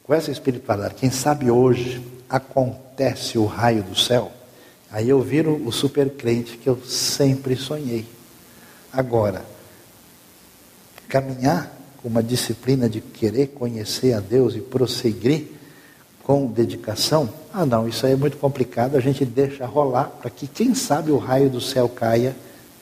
com 0.07 0.15
essa 0.15 0.31
espiritualidade. 0.31 0.95
Quem 0.95 1.11
sabe 1.11 1.51
hoje 1.51 2.01
acontece 2.29 3.37
o 3.37 3.45
raio 3.45 3.83
do 3.83 3.99
céu. 3.99 4.31
Aí 4.91 5.09
eu 5.09 5.21
viro 5.21 5.61
o 5.67 5.73
super 5.73 6.11
crente 6.11 6.57
que 6.57 6.69
eu 6.69 6.79
sempre 6.85 7.57
sonhei. 7.57 8.07
Agora, 8.93 9.45
caminhar 11.09 11.73
com 12.01 12.09
uma 12.09 12.23
disciplina 12.23 12.89
de 12.89 13.01
querer 13.01 13.49
conhecer 13.49 14.13
a 14.13 14.21
Deus 14.21 14.55
e 14.55 14.61
prosseguir 14.61 15.49
com 16.23 16.47
dedicação, 16.47 17.29
ah 17.53 17.65
não, 17.65 17.89
isso 17.89 18.05
aí 18.05 18.13
é 18.13 18.17
muito 18.17 18.37
complicado, 18.37 18.97
a 18.97 19.01
gente 19.01 19.25
deixa 19.25 19.65
rolar 19.65 20.07
para 20.21 20.29
que 20.29 20.49
quem 20.49 20.75
sabe 20.75 21.13
o 21.13 21.19
raio 21.19 21.49
do 21.49 21.61
céu 21.61 21.89
caia 21.89 22.35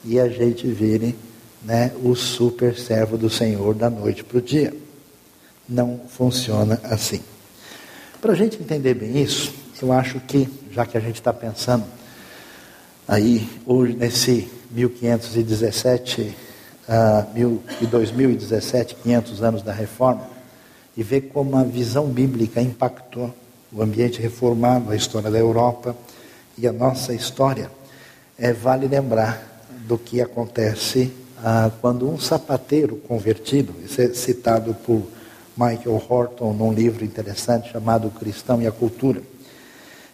e 0.03 0.19
a 0.19 0.27
gente 0.27 0.65
vire 0.67 1.15
né, 1.63 1.91
o 2.03 2.15
super 2.15 2.75
servo 2.75 3.17
do 3.17 3.29
Senhor 3.29 3.75
da 3.75 3.89
noite 3.89 4.23
para 4.23 4.37
o 4.37 4.41
dia. 4.41 4.84
Não 5.67 6.01
funciona 6.07 6.79
assim. 6.83 7.21
Para 8.21 8.33
a 8.33 8.35
gente 8.35 8.61
entender 8.61 8.93
bem 8.93 9.21
isso, 9.21 9.53
eu 9.81 9.91
acho 9.91 10.19
que, 10.19 10.47
já 10.71 10.85
que 10.85 10.97
a 10.97 11.01
gente 11.01 11.15
está 11.15 11.33
pensando 11.33 11.85
aí 13.07 13.47
hoje 13.65 13.95
nesse 13.95 14.49
1517, 14.71 16.35
uh, 16.87 17.33
mil, 17.33 17.63
2017, 17.89 18.95
500 18.95 19.43
anos 19.43 19.61
da 19.61 19.71
reforma, 19.71 20.27
e 20.97 21.03
ver 21.03 21.21
como 21.21 21.55
a 21.57 21.63
visão 21.63 22.07
bíblica 22.07 22.61
impactou 22.61 23.33
o 23.71 23.81
ambiente 23.81 24.21
reformado, 24.21 24.91
a 24.91 24.95
história 24.95 25.29
da 25.29 25.37
Europa 25.37 25.95
e 26.57 26.67
a 26.67 26.71
nossa 26.71 27.13
história. 27.13 27.69
É, 28.37 28.53
vale 28.53 28.87
lembrar 28.87 29.63
do 29.87 29.97
que 29.97 30.21
acontece 30.21 31.11
ah, 31.43 31.69
quando 31.81 32.09
um 32.09 32.17
sapateiro 32.17 32.95
convertido, 32.95 33.75
isso 33.83 34.01
é 34.01 34.07
citado 34.13 34.73
por 34.73 35.03
Michael 35.57 36.03
Horton 36.09 36.53
num 36.53 36.73
livro 36.73 37.05
interessante 37.05 37.71
chamado 37.71 38.07
O 38.07 38.11
Cristão 38.11 38.61
e 38.61 38.67
a 38.67 38.71
Cultura, 38.71 39.21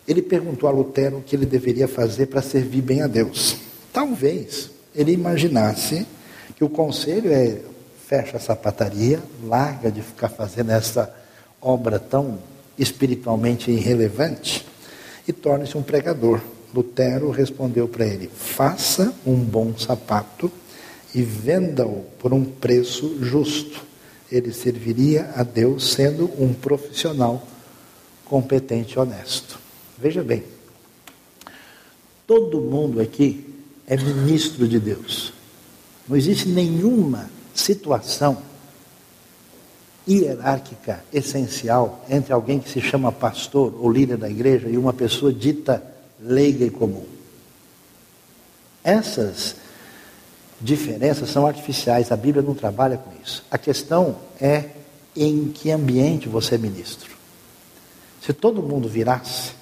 ele 0.08 0.22
perguntou 0.22 0.68
a 0.68 0.72
Lutero 0.72 1.18
o 1.18 1.22
que 1.22 1.36
ele 1.36 1.46
deveria 1.46 1.88
fazer 1.88 2.28
para 2.28 2.42
servir 2.42 2.82
bem 2.82 3.02
a 3.02 3.08
Deus. 3.08 3.58
Talvez 3.94 4.70
ele 4.96 5.12
imaginasse 5.12 6.06
que 6.56 6.64
o 6.64 6.70
conselho 6.70 7.32
é 7.32 7.60
fecha 8.08 8.38
a 8.38 8.40
sapataria, 8.40 9.20
larga 9.44 9.92
de 9.92 10.02
ficar 10.02 10.30
fazendo 10.30 10.72
essa 10.72 11.14
obra 11.62 11.98
tão 11.98 12.40
espiritualmente 12.78 13.72
irrelevante 13.72 14.66
e 15.28 15.32
torne-se 15.32 15.78
um 15.78 15.84
pregador. 15.84 16.42
Lutero 16.74 17.30
respondeu 17.32 17.88
para 17.88 18.06
ele: 18.06 18.30
faça 18.34 19.14
um 19.26 19.36
bom 19.36 19.78
sapato 19.78 20.52
e 21.14 21.22
venda-o 21.22 22.06
por 22.20 22.34
um 22.34 22.44
preço 22.44 23.18
justo. 23.22 23.91
Ele 24.32 24.54
serviria 24.54 25.32
a 25.36 25.44
Deus 25.44 25.92
sendo 25.92 26.26
um 26.42 26.54
profissional 26.54 27.46
competente 28.26 28.96
e 28.96 29.00
honesto. 29.00 29.60
Veja 29.98 30.24
bem, 30.24 30.44
todo 32.26 32.62
mundo 32.62 33.02
aqui 33.02 33.46
é 33.86 33.98
ministro 33.98 34.68
de 34.68 34.80
Deus. 34.80 35.34
Não 36.08 36.16
existe 36.16 36.48
nenhuma 36.48 37.30
situação 37.54 38.42
hierárquica 40.08 41.04
essencial 41.14 42.04
entre 42.10 42.34
alguém 42.34 42.60
que 42.60 42.70
se 42.70 42.82
chama 42.82 43.12
pastor 43.12 43.76
ou 43.80 43.92
líder 43.92 44.18
da 44.18 44.30
igreja 44.30 44.70
e 44.70 44.78
uma 44.78 44.94
pessoa 44.94 45.32
dita 45.32 45.84
leiga 46.20 46.66
e 46.66 46.70
comum. 46.70 47.06
Essas 48.84 49.56
diferenças 50.62 51.30
são 51.30 51.46
artificiais, 51.46 52.12
a 52.12 52.16
Bíblia 52.16 52.44
não 52.44 52.54
trabalha 52.54 52.98
com 52.98 53.12
isso. 53.24 53.44
A 53.50 53.58
questão 53.58 54.16
é 54.40 54.66
em 55.16 55.50
que 55.50 55.72
ambiente 55.72 56.30
você 56.30 56.56
é 56.56 56.58
ministro. 56.58 57.10
Se 58.22 58.32
todo 58.34 58.62
mundo 58.62 58.88
virasse 58.88 59.54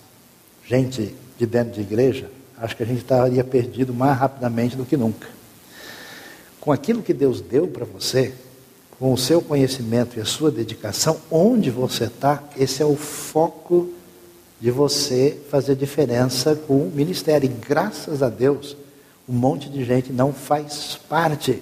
gente 0.65 1.15
de 1.37 1.45
dentro 1.45 1.73
de 1.73 1.81
igreja, 1.81 2.29
acho 2.57 2.75
que 2.75 2.83
a 2.83 2.85
gente 2.85 2.99
estaria 2.99 3.43
perdido 3.43 3.93
mais 3.93 4.17
rapidamente 4.17 4.75
do 4.75 4.85
que 4.85 4.97
nunca. 4.97 5.27
Com 6.59 6.71
aquilo 6.71 7.01
que 7.01 7.13
Deus 7.13 7.39
deu 7.39 7.67
para 7.67 7.85
você, 7.85 8.33
com 8.99 9.13
o 9.13 9.17
seu 9.17 9.41
conhecimento 9.41 10.19
e 10.19 10.21
a 10.21 10.25
sua 10.25 10.51
dedicação, 10.51 11.21
onde 11.31 11.71
você 11.71 12.03
está, 12.03 12.43
esse 12.57 12.83
é 12.83 12.85
o 12.85 12.97
foco 12.97 13.89
de 14.59 14.69
você 14.69 15.39
fazer 15.49 15.75
diferença 15.75 16.53
com 16.53 16.81
o 16.81 16.91
ministério. 16.93 17.49
E 17.49 17.67
graças 17.67 18.21
a 18.21 18.27
Deus, 18.27 18.75
um 19.29 19.33
monte 19.33 19.69
de 19.69 19.85
gente 19.85 20.11
não 20.11 20.33
faz 20.33 20.99
parte 21.07 21.61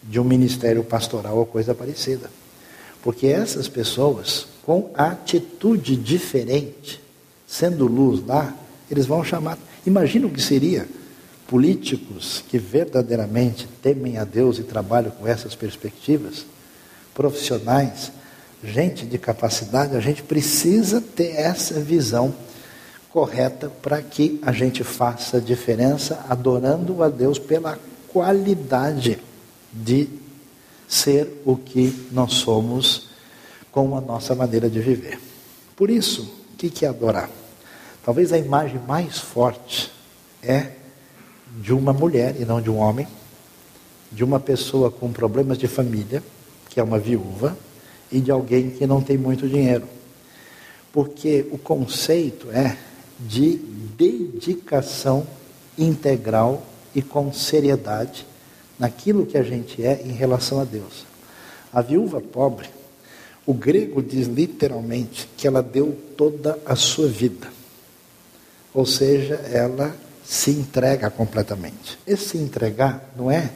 de 0.00 0.20
um 0.20 0.24
ministério 0.24 0.84
pastoral 0.84 1.36
ou 1.36 1.44
coisa 1.44 1.74
parecida. 1.74 2.30
Porque 3.02 3.26
essas 3.26 3.66
pessoas, 3.66 4.46
com 4.64 4.90
atitude 4.94 5.96
diferente, 5.96 7.00
sendo 7.46 7.86
luz 7.86 8.24
lá, 8.24 8.54
eles 8.88 9.06
vão 9.06 9.24
chamar. 9.24 9.58
Imagina 9.84 10.28
o 10.28 10.30
que 10.30 10.40
seria 10.40 10.88
políticos 11.48 12.44
que 12.48 12.58
verdadeiramente 12.58 13.66
temem 13.82 14.18
a 14.18 14.24
Deus 14.24 14.58
e 14.58 14.62
trabalham 14.62 15.10
com 15.10 15.26
essas 15.26 15.56
perspectivas, 15.56 16.46
profissionais, 17.12 18.12
gente 18.62 19.04
de 19.04 19.18
capacidade, 19.18 19.96
a 19.96 20.00
gente 20.00 20.22
precisa 20.22 21.00
ter 21.00 21.30
essa 21.30 21.80
visão 21.80 22.34
correta 23.10 23.70
para 23.82 24.02
que 24.02 24.38
a 24.42 24.52
gente 24.52 24.84
faça 24.84 25.40
diferença 25.40 26.24
adorando 26.28 27.02
a 27.02 27.08
Deus 27.08 27.38
pela 27.38 27.78
qualidade 28.08 29.18
de 29.72 30.08
ser 30.86 31.42
o 31.44 31.56
que 31.56 32.08
nós 32.10 32.34
somos 32.34 33.08
com 33.70 33.96
a 33.96 34.00
nossa 34.00 34.34
maneira 34.34 34.68
de 34.68 34.80
viver. 34.80 35.18
Por 35.76 35.90
isso, 35.90 36.22
o 36.52 36.56
que 36.56 36.84
é 36.84 36.88
adorar? 36.88 37.30
Talvez 38.04 38.32
a 38.32 38.38
imagem 38.38 38.80
mais 38.86 39.18
forte 39.18 39.92
é 40.42 40.72
de 41.60 41.72
uma 41.72 41.92
mulher 41.92 42.36
e 42.40 42.44
não 42.44 42.60
de 42.60 42.70
um 42.70 42.78
homem, 42.78 43.06
de 44.10 44.24
uma 44.24 44.40
pessoa 44.40 44.90
com 44.90 45.12
problemas 45.12 45.58
de 45.58 45.68
família, 45.68 46.22
que 46.68 46.80
é 46.80 46.82
uma 46.82 46.98
viúva, 46.98 47.56
e 48.10 48.20
de 48.20 48.30
alguém 48.30 48.70
que 48.70 48.86
não 48.86 49.02
tem 49.02 49.18
muito 49.18 49.46
dinheiro. 49.46 49.84
Porque 50.90 51.46
o 51.52 51.58
conceito 51.58 52.50
é 52.50 52.76
de 53.18 53.56
dedicação 53.96 55.26
integral 55.76 56.64
e 56.94 57.02
com 57.02 57.32
seriedade 57.32 58.26
naquilo 58.78 59.26
que 59.26 59.36
a 59.36 59.42
gente 59.42 59.84
é 59.84 60.02
em 60.04 60.12
relação 60.12 60.60
a 60.60 60.64
Deus. 60.64 61.04
A 61.72 61.82
viúva 61.82 62.20
pobre, 62.20 62.68
o 63.44 63.52
grego 63.52 64.02
diz 64.02 64.26
literalmente 64.26 65.28
que 65.36 65.46
ela 65.46 65.62
deu 65.62 65.96
toda 66.16 66.58
a 66.64 66.76
sua 66.76 67.08
vida. 67.08 67.48
Ou 68.72 68.86
seja, 68.86 69.34
ela 69.52 69.94
se 70.24 70.50
entrega 70.50 71.10
completamente. 71.10 71.98
Esse 72.06 72.30
se 72.30 72.38
entregar 72.38 73.12
não 73.16 73.30
é 73.30 73.50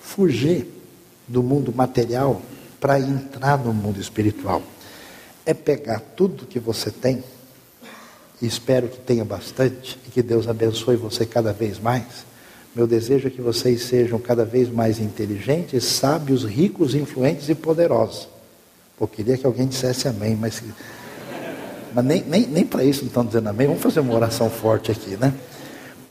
fugir 0.00 0.68
do 1.26 1.42
mundo 1.42 1.72
material 1.74 2.42
para 2.78 3.00
entrar 3.00 3.58
no 3.58 3.72
mundo 3.72 3.98
espiritual. 4.00 4.62
É 5.46 5.54
pegar 5.54 6.00
tudo 6.14 6.46
que 6.46 6.58
você 6.58 6.90
tem, 6.90 7.24
espero 8.46 8.88
que 8.88 8.98
tenha 8.98 9.24
bastante, 9.24 9.98
e 10.06 10.10
que 10.10 10.22
Deus 10.22 10.48
abençoe 10.48 10.96
você 10.96 11.24
cada 11.24 11.52
vez 11.52 11.78
mais. 11.78 12.24
Meu 12.74 12.86
desejo 12.86 13.28
é 13.28 13.30
que 13.30 13.40
vocês 13.40 13.82
sejam 13.82 14.18
cada 14.18 14.44
vez 14.44 14.68
mais 14.68 14.98
inteligentes, 14.98 15.84
sábios, 15.84 16.44
ricos, 16.44 16.94
influentes 16.94 17.48
e 17.48 17.54
poderosos. 17.54 18.28
Eu 19.00 19.06
queria 19.06 19.36
que 19.36 19.46
alguém 19.46 19.66
dissesse 19.66 20.08
amém, 20.08 20.36
mas, 20.36 20.62
mas 21.94 22.04
nem, 22.04 22.22
nem, 22.24 22.46
nem 22.46 22.64
para 22.64 22.84
isso 22.84 23.02
não 23.02 23.08
estão 23.08 23.24
dizendo 23.26 23.48
amém. 23.48 23.66
Vamos 23.66 23.82
fazer 23.82 24.00
uma 24.00 24.14
oração 24.14 24.50
forte 24.50 24.90
aqui, 24.90 25.16
né? 25.16 25.32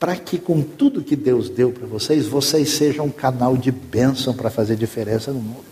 para 0.04 0.18
que 0.18 0.38
com 0.38 0.62
tudo 0.62 1.02
que 1.02 1.16
Deus 1.16 1.48
deu 1.48 1.72
para 1.72 1.88
vocês, 1.88 2.28
vocês 2.28 2.72
sejam 2.72 3.06
um 3.06 3.10
canal 3.10 3.56
de 3.56 3.72
bênção 3.72 4.34
para 4.34 4.50
fazer 4.50 4.76
diferença 4.76 5.32
no 5.32 5.40
mundo. 5.40 5.64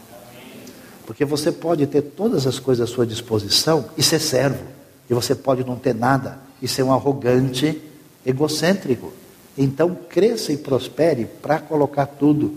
Porque 1.05 1.25
você 1.25 1.51
pode 1.51 1.85
ter 1.85 2.01
todas 2.01 2.47
as 2.47 2.57
coisas 2.57 2.89
à 2.89 2.93
sua 2.93 3.05
disposição 3.05 3.83
e 3.97 4.01
ser 4.01 4.19
servo. 4.19 4.63
E 5.11 5.13
você 5.13 5.35
pode 5.35 5.63
não 5.63 5.75
ter 5.75 5.93
nada 5.93 6.39
e 6.61 6.67
ser 6.67 6.83
um 6.83 6.93
arrogante, 6.93 7.79
egocêntrico. 8.25 9.11
Então 9.57 9.93
cresça 9.93 10.53
e 10.53 10.57
prospere 10.57 11.25
para 11.25 11.59
colocar 11.59 12.05
tudo 12.05 12.55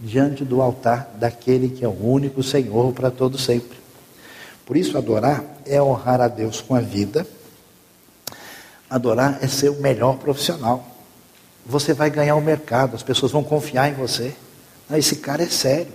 diante 0.00 0.44
do 0.44 0.60
altar 0.62 1.10
daquele 1.20 1.68
que 1.68 1.84
é 1.84 1.88
o 1.88 2.04
único 2.04 2.42
Senhor 2.42 2.92
para 2.92 3.10
todo 3.10 3.38
sempre. 3.38 3.78
Por 4.64 4.76
isso 4.76 4.96
adorar 4.96 5.44
é 5.66 5.80
honrar 5.80 6.20
a 6.20 6.28
Deus 6.28 6.62
com 6.62 6.74
a 6.74 6.80
vida. 6.80 7.26
Adorar 8.88 9.38
é 9.42 9.46
ser 9.46 9.68
o 9.68 9.80
melhor 9.80 10.16
profissional 10.16 10.94
você 11.66 11.94
vai 11.94 12.10
ganhar 12.10 12.36
o 12.36 12.40
mercado, 12.40 12.94
as 12.94 13.02
pessoas 13.02 13.32
vão 13.32 13.42
confiar 13.42 13.88
em 13.88 13.94
você. 13.94 14.34
Não, 14.88 14.98
esse 14.98 15.16
cara 15.16 15.42
é 15.42 15.48
sério. 15.48 15.92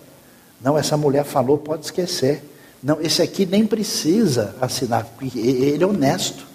Não, 0.60 0.78
essa 0.78 0.98
mulher 0.98 1.24
falou, 1.24 1.58
pode 1.58 1.86
esquecer. 1.86 2.44
Não, 2.82 3.02
esse 3.02 3.22
aqui 3.22 3.46
nem 3.46 3.66
precisa 3.66 4.56
assinar, 4.62 5.08
ele 5.36 5.84
é 5.84 5.86
honesto. 5.86 6.46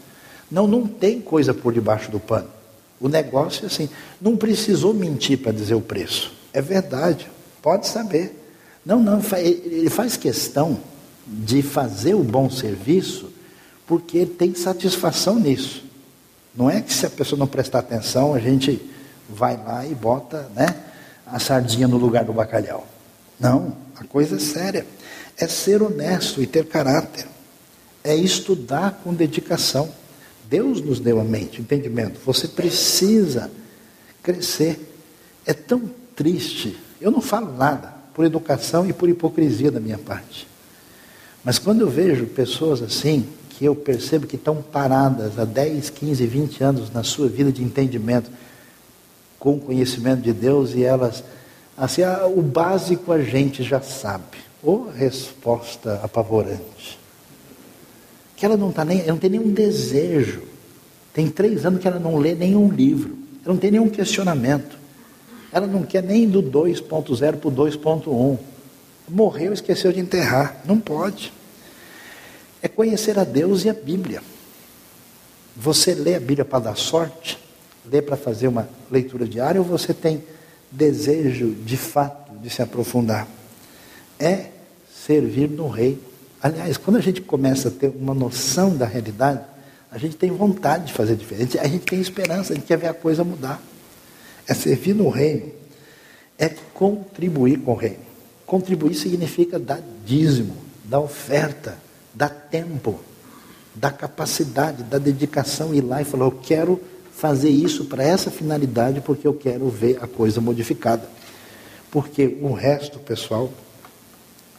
Não, 0.50 0.66
não 0.66 0.86
tem 0.86 1.20
coisa 1.20 1.52
por 1.52 1.72
debaixo 1.72 2.10
do 2.10 2.18
pano. 2.18 2.48
O 3.00 3.08
negócio 3.08 3.64
é 3.64 3.66
assim, 3.66 3.88
não 4.20 4.36
precisou 4.36 4.94
mentir 4.94 5.38
para 5.38 5.52
dizer 5.52 5.74
o 5.74 5.80
preço. 5.80 6.32
É 6.52 6.62
verdade, 6.62 7.28
pode 7.60 7.86
saber. 7.86 8.40
Não, 8.84 9.00
não, 9.00 9.20
ele 9.36 9.90
faz 9.90 10.16
questão 10.16 10.78
de 11.26 11.62
fazer 11.62 12.14
o 12.14 12.22
bom 12.22 12.48
serviço 12.50 13.30
porque 13.86 14.18
ele 14.18 14.30
tem 14.30 14.54
satisfação 14.54 15.38
nisso. 15.38 15.84
Não 16.54 16.70
é 16.70 16.80
que 16.80 16.92
se 16.92 17.04
a 17.04 17.10
pessoa 17.10 17.38
não 17.38 17.46
prestar 17.46 17.80
atenção, 17.80 18.34
a 18.34 18.38
gente 18.38 18.80
vai 19.28 19.56
lá 19.56 19.84
e 19.86 19.94
bota 19.94 20.48
né, 20.54 20.74
a 21.26 21.38
sardinha 21.38 21.88
no 21.88 21.96
lugar 21.96 22.24
do 22.24 22.32
bacalhau. 22.32 22.86
Não, 23.38 23.76
a 23.96 24.04
coisa 24.04 24.36
é 24.36 24.38
séria. 24.38 24.86
É 25.36 25.48
ser 25.48 25.82
honesto 25.82 26.42
e 26.42 26.46
ter 26.46 26.66
caráter. 26.66 27.26
É 28.02 28.14
estudar 28.14 29.00
com 29.02 29.14
dedicação. 29.14 29.90
Deus 30.48 30.80
nos 30.80 31.00
deu 31.00 31.20
a 31.20 31.24
mente, 31.24 31.60
entendimento. 31.60 32.20
Você 32.24 32.46
precisa 32.46 33.50
crescer. 34.22 34.94
É 35.46 35.52
tão 35.52 35.90
triste. 36.14 36.76
Eu 37.00 37.10
não 37.10 37.20
falo 37.20 37.56
nada 37.56 37.94
por 38.14 38.24
educação 38.24 38.88
e 38.88 38.92
por 38.92 39.08
hipocrisia 39.08 39.70
da 39.70 39.80
minha 39.80 39.98
parte. 39.98 40.46
Mas 41.42 41.58
quando 41.58 41.82
eu 41.82 41.90
vejo 41.90 42.26
pessoas 42.26 42.82
assim, 42.82 43.26
que 43.50 43.64
eu 43.64 43.74
percebo 43.74 44.26
que 44.26 44.36
estão 44.36 44.62
paradas 44.62 45.38
há 45.38 45.44
10, 45.44 45.90
15, 45.90 46.26
20 46.26 46.64
anos 46.64 46.92
na 46.92 47.02
sua 47.02 47.28
vida 47.28 47.52
de 47.52 47.62
entendimento, 47.62 48.30
com 49.38 49.60
conhecimento 49.60 50.22
de 50.22 50.32
Deus 50.32 50.74
e 50.74 50.82
elas, 50.82 51.22
assim, 51.76 52.02
ah, 52.02 52.26
o 52.26 52.40
básico 52.40 53.12
a 53.12 53.20
gente 53.20 53.62
já 53.62 53.80
sabe. 53.80 54.38
Ou 54.64 54.90
resposta 54.90 56.00
apavorante. 56.02 56.98
Que 58.36 58.46
ela 58.46 58.56
não 58.56 58.72
tá 58.72 58.84
nem, 58.84 59.04
não 59.06 59.18
tem 59.18 59.30
nenhum 59.30 59.52
desejo. 59.52 60.42
Tem 61.12 61.28
três 61.28 61.64
anos 61.64 61.80
que 61.80 61.86
ela 61.86 62.00
não 62.00 62.16
lê 62.16 62.34
nenhum 62.34 62.68
livro. 62.70 63.16
Ela 63.44 63.54
não 63.54 63.60
tem 63.60 63.70
nenhum 63.70 63.88
questionamento. 63.88 64.78
Ela 65.52 65.66
não 65.66 65.82
quer 65.84 66.02
nem 66.02 66.28
do 66.28 66.42
2.0 66.42 67.36
para 67.36 67.48
o 67.48 67.52
2.1. 67.52 68.38
Morreu, 69.08 69.52
esqueceu 69.52 69.92
de 69.92 70.00
enterrar. 70.00 70.62
Não 70.64 70.80
pode. 70.80 71.32
É 72.60 72.68
conhecer 72.68 73.18
a 73.18 73.24
Deus 73.24 73.64
e 73.64 73.68
a 73.68 73.74
Bíblia. 73.74 74.22
Você 75.54 75.94
lê 75.94 76.14
a 76.14 76.20
Bíblia 76.20 76.44
para 76.44 76.64
dar 76.64 76.76
sorte? 76.76 77.38
Lê 77.84 78.00
para 78.00 78.16
fazer 78.16 78.48
uma 78.48 78.68
leitura 78.90 79.26
diária 79.26 79.60
ou 79.60 79.66
você 79.66 79.92
tem 79.92 80.24
desejo 80.70 81.54
de 81.54 81.76
fato 81.76 82.32
de 82.38 82.50
se 82.50 82.62
aprofundar? 82.62 83.28
É 84.18 84.46
servir 85.06 85.50
no 85.50 85.68
Rei. 85.68 86.00
Aliás, 86.42 86.76
quando 86.76 86.96
a 86.96 87.00
gente 87.00 87.20
começa 87.20 87.68
a 87.68 87.70
ter 87.70 87.88
uma 87.88 88.14
noção 88.14 88.76
da 88.76 88.86
realidade, 88.86 89.40
a 89.90 89.98
gente 89.98 90.16
tem 90.16 90.30
vontade 90.30 90.86
de 90.86 90.92
fazer 90.92 91.14
diferente, 91.14 91.58
a 91.58 91.66
gente 91.66 91.84
tem 91.84 92.00
esperança, 92.00 92.52
a 92.52 92.56
gente 92.56 92.66
quer 92.66 92.78
ver 92.78 92.88
a 92.88 92.94
coisa 92.94 93.22
mudar. 93.22 93.62
É 94.46 94.54
servir 94.54 94.94
no 94.94 95.08
reino, 95.08 95.52
é 96.38 96.48
contribuir 96.48 97.58
com 97.60 97.72
o 97.72 97.76
reino. 97.76 98.04
Contribuir 98.46 98.94
significa 98.94 99.58
dar 99.58 99.80
dízimo, 100.04 100.56
dar 100.84 101.00
oferta, 101.00 101.78
dar 102.12 102.28
tempo, 102.28 102.98
dar 103.74 103.92
capacidade, 103.92 104.82
dar 104.82 104.98
dedicação, 104.98 105.74
ir 105.74 105.80
lá 105.80 106.02
e 106.02 106.04
falar: 106.04 106.26
Eu 106.26 106.38
quero 106.42 106.80
fazer 107.14 107.48
isso 107.48 107.86
para 107.86 108.02
essa 108.02 108.30
finalidade, 108.30 109.00
porque 109.00 109.26
eu 109.26 109.34
quero 109.34 109.68
ver 109.68 109.98
a 110.02 110.06
coisa 110.06 110.40
modificada. 110.40 111.08
Porque 111.90 112.36
o 112.42 112.52
resto, 112.52 112.98
pessoal, 112.98 113.50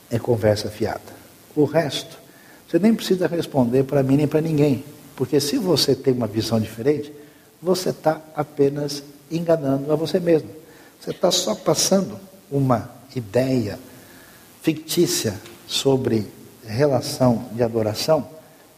é 0.09 0.19
conversa 0.19 0.69
fiada. 0.69 1.01
O 1.55 1.65
resto, 1.65 2.17
você 2.67 2.79
nem 2.79 2.93
precisa 2.93 3.27
responder 3.27 3.83
para 3.83 4.03
mim 4.03 4.17
nem 4.17 4.27
para 4.27 4.41
ninguém. 4.41 4.83
Porque 5.15 5.39
se 5.39 5.57
você 5.57 5.95
tem 5.95 6.13
uma 6.13 6.27
visão 6.27 6.59
diferente, 6.59 7.13
você 7.61 7.89
está 7.89 8.21
apenas 8.35 9.03
enganando 9.31 9.91
a 9.91 9.95
você 9.95 10.19
mesmo. 10.19 10.49
Você 10.99 11.11
está 11.11 11.31
só 11.31 11.55
passando 11.55 12.19
uma 12.51 12.89
ideia 13.15 13.79
fictícia 14.61 15.39
sobre 15.67 16.27
relação 16.65 17.45
de 17.53 17.63
adoração 17.63 18.27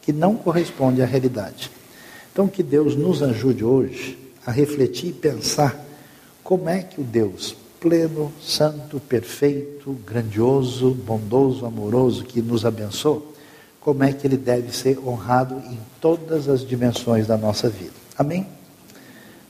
que 0.02 0.12
não 0.12 0.36
corresponde 0.36 1.02
à 1.02 1.06
realidade. 1.06 1.70
Então, 2.32 2.46
que 2.46 2.62
Deus 2.62 2.94
nos 2.94 3.22
ajude 3.22 3.64
hoje 3.64 4.18
a 4.46 4.50
refletir 4.50 5.10
e 5.10 5.12
pensar 5.12 5.84
como 6.44 6.68
é 6.68 6.82
que 6.82 7.00
o 7.00 7.04
Deus 7.04 7.56
pleno, 7.80 8.32
santo, 8.40 9.00
perfeito, 9.00 9.92
grandioso, 10.06 10.90
bondoso, 10.90 11.64
amoroso 11.64 12.24
que 12.24 12.42
nos 12.42 12.64
abençoa, 12.64 13.22
como 13.80 14.02
é 14.04 14.12
que 14.12 14.26
ele 14.26 14.36
deve 14.36 14.74
ser 14.76 14.98
honrado 14.98 15.62
em 15.66 15.78
todas 16.00 16.48
as 16.48 16.66
dimensões 16.66 17.26
da 17.26 17.36
nossa 17.36 17.68
vida. 17.68 17.92
Amém? 18.16 18.46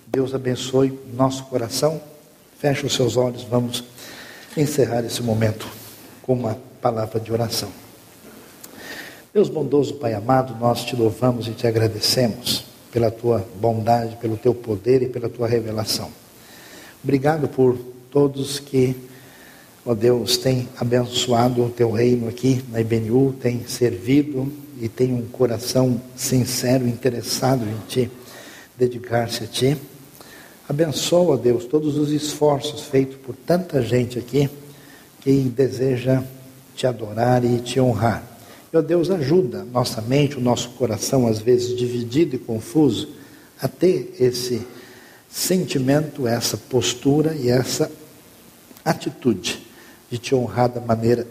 Deus 0.07 0.35
abençoe 0.35 0.99
nosso 1.15 1.45
coração. 1.45 2.01
Feche 2.59 2.87
os 2.87 2.95
seus 2.95 3.17
olhos, 3.17 3.43
vamos 3.45 3.85
encerrar 4.57 5.05
esse 5.05 5.23
momento 5.23 5.69
com 6.23 6.35
uma 6.35 6.59
palavra 6.83 7.21
de 7.21 7.33
oração. 7.33 7.71
Deus 9.33 9.49
bondoso, 9.49 9.95
Pai 9.95 10.15
amado, 10.15 10.57
nós 10.59 10.85
te 10.85 10.97
louvamos 10.97 11.47
e 11.47 11.53
te 11.53 11.67
agradecemos 11.67 12.65
pela 12.91 13.11
tua 13.11 13.47
bondade, 13.61 14.17
pelo 14.17 14.37
teu 14.37 14.55
poder 14.55 15.03
e 15.03 15.09
pela 15.09 15.29
tua 15.29 15.47
revelação. 15.47 16.11
Obrigado 17.03 17.49
por 17.49 17.79
todos 18.11 18.59
que 18.59 18.97
ó 19.89 19.95
Deus, 19.95 20.37
tem 20.37 20.69
abençoado 20.77 21.65
o 21.65 21.71
teu 21.71 21.91
reino 21.91 22.29
aqui 22.29 22.63
na 22.71 22.79
IBNU, 22.79 23.35
tem 23.41 23.67
servido 23.67 24.53
e 24.79 24.87
tem 24.87 25.15
um 25.15 25.23
coração 25.23 25.99
sincero, 26.15 26.87
interessado 26.87 27.65
em 27.65 27.87
ti, 27.89 28.11
dedicar-se 28.77 29.45
a 29.45 29.47
ti. 29.47 29.79
Abençoa, 30.69 31.39
Deus, 31.39 31.65
todos 31.65 31.97
os 31.97 32.11
esforços 32.11 32.83
feitos 32.83 33.17
por 33.17 33.35
tanta 33.35 33.81
gente 33.81 34.19
aqui 34.19 34.51
que 35.23 35.33
deseja 35.45 36.23
te 36.77 36.87
adorar 36.87 37.43
e 37.43 37.59
te 37.61 37.81
honrar. 37.81 38.23
Meu 38.71 38.83
Deus, 38.83 39.11
ajuda 39.11 39.65
nossa 39.73 40.03
mente, 40.03 40.37
o 40.37 40.41
nosso 40.43 40.69
coração, 40.73 41.27
às 41.27 41.39
vezes 41.39 41.75
dividido 41.75 42.37
e 42.37 42.39
confuso, 42.39 43.09
a 43.59 43.67
ter 43.67 44.15
esse 44.21 44.61
sentimento, 45.31 46.27
essa 46.29 46.59
postura 46.59 47.35
e 47.35 47.49
essa 47.49 47.91
atitude 48.91 49.63
de 50.11 50.19
te 50.19 50.35
honrar 50.35 50.69
da 50.69 50.81
maneira 50.81 51.27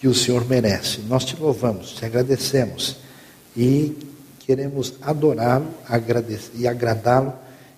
que 0.00 0.08
o 0.08 0.14
Senhor 0.14 0.46
merece. 0.46 1.00
Nós 1.08 1.24
te 1.24 1.36
louvamos, 1.36 1.92
te 1.92 2.04
agradecemos 2.04 2.96
e 3.56 3.96
queremos 4.40 4.94
adorá-lo 5.02 5.66
e 6.54 6.68
agradá-lo 6.68 7.32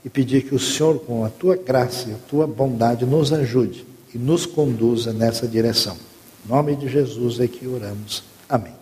e 0.05 0.09
pedir 0.09 0.43
que 0.43 0.55
o 0.55 0.59
Senhor, 0.59 1.01
com 1.01 1.25
a 1.25 1.31
tua 1.31 1.57
graça 1.57 2.09
e 2.09 2.13
a 2.13 2.19
tua 2.29 2.47
bondade, 2.47 3.05
nos 3.05 3.33
ajude 3.33 3.87
e 4.15 4.19
nos 4.19 4.47
conduza 4.47 5.13
nessa 5.13 5.47
direção. 5.47 5.97
Em 6.45 6.49
nome 6.49 6.77
de 6.77 6.89
Jesus 6.89 7.41
é 7.41 7.47
que 7.47 7.67
oramos. 7.67 8.23
Amém. 8.49 8.78